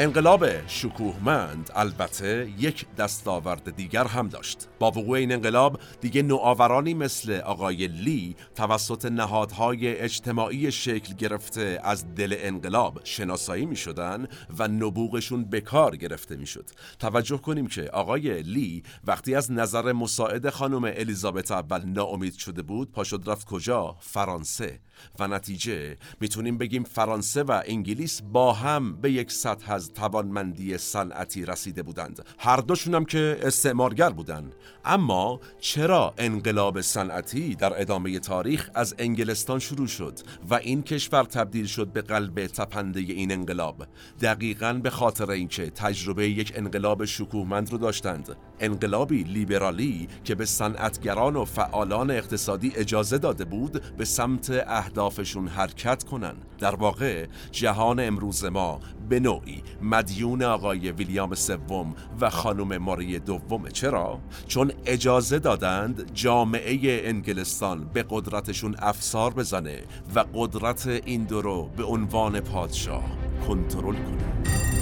انقلاب 0.00 0.66
شکوهمند 0.66 1.70
البته 1.74 2.52
یک 2.58 2.86
دستاورد 2.96 3.76
دیگر 3.76 4.04
هم 4.04 4.28
داشت. 4.28 4.68
با 4.78 4.90
وقوع 4.90 5.18
این 5.18 5.32
انقلاب 5.32 5.80
دیگه 6.00 6.22
نوآورانی 6.22 6.94
مثل 6.94 7.32
آقای 7.32 7.86
لی 7.86 8.36
توسط 8.54 9.04
نهادهای 9.04 9.96
اجتماعی 9.96 10.72
شکل 10.72 11.14
گرفته 11.14 11.80
از 11.84 12.14
دل 12.14 12.34
انقلاب 12.38 13.00
شناسایی 13.04 13.66
می 13.66 13.76
شدن 13.76 14.26
و 14.58 14.68
نبوغشون 14.68 15.44
به 15.44 15.60
کار 15.60 15.96
گرفته 15.96 16.36
می 16.36 16.46
شد 16.46 16.70
توجه 16.98 17.38
کنیم 17.38 17.66
که 17.66 17.82
آقای 17.82 18.42
لی 18.42 18.82
وقتی 19.04 19.34
از 19.34 19.52
نظر 19.52 19.92
مساعد 19.92 20.50
خانم 20.50 20.84
الیزابت 20.84 21.50
اول 21.50 21.84
ناامید 21.84 22.34
شده 22.34 22.62
بود 22.62 22.92
پاشد 22.92 23.22
رفت 23.26 23.46
کجا؟ 23.46 23.96
فرانسه. 24.00 24.80
و 25.18 25.28
نتیجه 25.28 25.96
می‌تونیم 26.20 26.58
بگیم 26.58 26.84
فرانسه 26.84 27.42
و 27.42 27.62
انگلیس 27.66 28.22
با 28.22 28.52
هم 28.52 29.00
به 29.00 29.12
یک 29.12 29.32
سطح 29.32 29.72
از 29.72 29.89
توانمندی 29.94 30.78
صنعتی 30.78 31.46
رسیده 31.46 31.82
بودند. 31.82 32.24
هر 32.38 32.56
دوشون 32.56 32.94
هم 32.94 33.04
که 33.04 33.38
استعمارگر 33.42 34.10
بودند. 34.10 34.54
اما 34.84 35.40
چرا 35.60 36.14
انقلاب 36.18 36.80
صنعتی 36.80 37.54
در 37.54 37.80
ادامه 37.80 38.18
تاریخ 38.18 38.70
از 38.74 38.94
انگلستان 38.98 39.58
شروع 39.58 39.86
شد 39.86 40.18
و 40.50 40.54
این 40.54 40.82
کشور 40.82 41.24
تبدیل 41.24 41.66
شد 41.66 41.88
به 41.88 42.02
قلب 42.02 42.46
تپنده 42.46 43.00
این 43.00 43.32
انقلاب؟ 43.32 43.86
دقیقا 44.20 44.72
به 44.72 44.90
خاطر 44.90 45.30
اینکه 45.30 45.70
تجربه 45.70 46.28
یک 46.28 46.52
انقلاب 46.56 47.04
شکوهمند 47.04 47.72
رو 47.72 47.78
داشتند. 47.78 48.36
انقلابی 48.60 49.22
لیبرالی 49.22 50.08
که 50.24 50.34
به 50.34 50.44
صنعتگران 50.44 51.36
و 51.36 51.44
فعالان 51.44 52.10
اقتصادی 52.10 52.72
اجازه 52.76 53.18
داده 53.18 53.44
بود 53.44 53.82
به 53.96 54.04
سمت 54.04 54.50
اهدافشون 54.66 55.48
حرکت 55.48 56.04
کنن. 56.04 56.34
در 56.58 56.74
واقع 56.74 57.26
جهان 57.52 58.00
امروز 58.00 58.44
ما 58.44 58.80
به 59.08 59.20
نوعی 59.20 59.62
مدیون 59.82 60.42
آقای 60.42 60.92
ویلیام 60.92 61.34
سوم 61.34 61.94
و 62.20 62.30
خانم 62.30 62.78
ماری 62.78 63.18
دوم. 63.18 63.68
چرا؟ 63.68 64.18
چون 64.48 64.72
اجازه 64.86 65.38
دادند 65.38 66.10
جامعه 66.14 67.08
انگلستان 67.08 67.90
به 67.92 68.04
قدرتشون 68.10 68.76
افسار 68.78 69.34
بزنه 69.34 69.82
و 70.14 70.24
قدرت 70.34 70.86
این 70.86 71.24
دو 71.24 71.42
رو 71.42 71.70
به 71.76 71.84
عنوان 71.84 72.40
پادشاه 72.40 73.04
کنترل 73.46 73.94
کنه. 73.94 74.79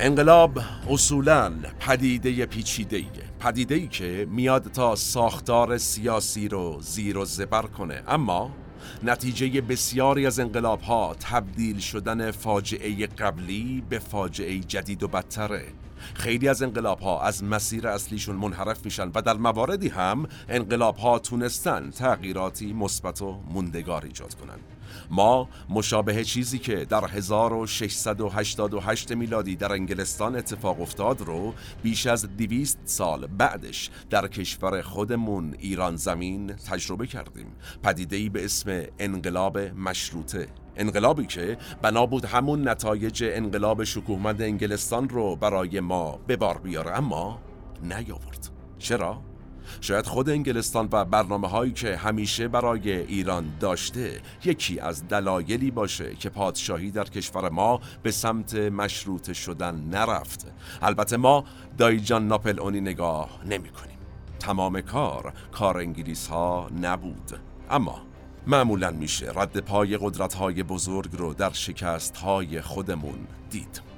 انقلاب 0.00 0.58
اصولا 0.90 1.52
پدیده 1.80 2.46
پیچیده 2.46 3.04
پدیده 3.40 3.74
ای 3.74 3.88
که 3.88 4.28
میاد 4.30 4.72
تا 4.72 4.96
ساختار 4.96 5.78
سیاسی 5.78 6.48
رو 6.48 6.80
زیر 6.80 7.18
و 7.18 7.24
زبر 7.24 7.62
کنه. 7.62 8.02
اما 8.08 8.50
نتیجه 9.02 9.60
بسیاری 9.60 10.26
از 10.26 10.40
انقلاب 10.40 10.80
ها 10.80 11.16
تبدیل 11.20 11.78
شدن 11.78 12.30
فاجعه 12.30 13.06
قبلی 13.06 13.84
به 13.88 13.98
فاجعه 13.98 14.58
جدید 14.58 15.02
و 15.02 15.08
بدتره. 15.08 15.64
خیلی 16.14 16.48
از 16.48 16.62
انقلاب 16.62 17.00
ها 17.00 17.22
از 17.22 17.44
مسیر 17.44 17.88
اصلیشون 17.88 18.36
منحرف 18.36 18.84
میشن 18.84 19.10
و 19.14 19.22
در 19.22 19.36
مواردی 19.36 19.88
هم 19.88 20.26
انقلاب 20.48 20.96
ها 20.96 21.18
تونستن 21.18 21.90
تغییراتی 21.90 22.72
مثبت 22.72 23.22
و 23.22 23.40
موندگار 23.50 24.04
ایجاد 24.04 24.34
کنن. 24.34 24.58
ما 25.10 25.48
مشابه 25.68 26.24
چیزی 26.24 26.58
که 26.58 26.84
در 26.84 27.06
1688 27.06 29.12
میلادی 29.12 29.56
در 29.56 29.72
انگلستان 29.72 30.36
اتفاق 30.36 30.80
افتاد 30.80 31.20
رو 31.20 31.54
بیش 31.82 32.06
از 32.06 32.36
200 32.36 32.78
سال 32.84 33.26
بعدش 33.26 33.90
در 34.10 34.28
کشور 34.28 34.82
خودمون 34.82 35.54
ایران 35.58 35.96
زمین 35.96 36.52
تجربه 36.52 37.06
کردیم. 37.06 37.46
پدیده 37.82 38.30
به 38.30 38.44
اسم 38.44 38.82
انقلاب 38.98 39.58
مشروطه. 39.58 40.48
انقلابی 40.76 41.26
که 41.26 41.58
بنا 41.82 42.06
بود 42.06 42.24
همون 42.24 42.68
نتایج 42.68 43.24
انقلاب 43.26 43.84
شکوهمند 43.84 44.42
انگلستان 44.42 45.08
رو 45.08 45.36
برای 45.36 45.80
ما 45.80 46.20
به 46.26 46.36
بار 46.36 46.58
بیاره 46.58 46.98
اما 46.98 47.40
نیاورد. 47.82 48.50
چرا؟ 48.78 49.33
شاید 49.80 50.06
خود 50.06 50.28
انگلستان 50.28 50.88
و 50.92 51.04
برنامه 51.04 51.48
هایی 51.48 51.72
که 51.72 51.96
همیشه 51.96 52.48
برای 52.48 52.92
ایران 52.92 53.52
داشته 53.60 54.20
یکی 54.44 54.80
از 54.80 55.08
دلایلی 55.08 55.70
باشه 55.70 56.14
که 56.14 56.28
پادشاهی 56.28 56.90
در 56.90 57.04
کشور 57.04 57.48
ما 57.48 57.80
به 58.02 58.10
سمت 58.10 58.54
مشروط 58.54 59.32
شدن 59.32 59.74
نرفت. 59.74 60.46
البته 60.82 61.16
ما 61.16 61.44
دایجان 61.78 62.28
ناپل 62.28 62.60
اونی 62.60 62.80
نگاه 62.80 63.30
نمی 63.46 63.68
کنیم. 63.68 63.98
تمام 64.40 64.80
کار 64.80 65.32
کار 65.52 65.78
انگلیس 65.78 66.26
ها 66.26 66.70
نبود. 66.82 67.40
اما 67.70 68.02
معمولا 68.46 68.90
میشه 68.90 69.32
رد 69.34 69.58
پای 69.58 69.96
قدرت 69.96 70.34
های 70.34 70.62
بزرگ 70.62 71.10
رو 71.12 71.34
در 71.34 71.52
شکست 71.52 72.16
های 72.16 72.60
خودمون 72.60 73.26
دید. 73.50 73.93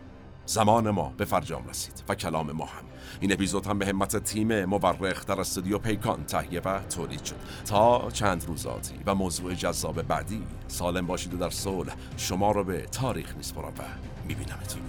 زمان 0.47 0.91
ما 0.91 1.13
به 1.17 1.25
فرجام 1.25 1.69
رسید 1.69 2.03
و 2.09 2.15
کلام 2.15 2.53
ما 2.53 2.65
هم. 2.65 2.85
این 3.21 3.33
اپیزود 3.33 3.67
هم 3.67 3.79
به 3.79 3.87
همت 3.87 4.17
تیم 4.17 4.65
مورخ 4.65 5.27
در 5.27 5.41
استودیو 5.41 5.79
پیکان 5.79 6.25
تهیه 6.25 6.61
و 6.61 6.81
تولید 6.81 7.25
شد. 7.25 7.37
تا 7.65 8.11
چند 8.11 8.45
روزاتی 8.45 8.95
و 9.07 9.15
موضوع 9.15 9.55
جذاب 9.55 10.03
بعدی. 10.03 10.43
سالم 10.69 11.07
باشید 11.07 11.35
و 11.35 11.37
در 11.37 11.51
صلح. 11.51 11.95
شما 12.17 12.51
رو 12.51 12.65
به 12.65 12.81
تاریخ 12.81 13.37
میسپرم 13.37 13.73
و 13.79 13.83
میبینمتون. 14.29 14.83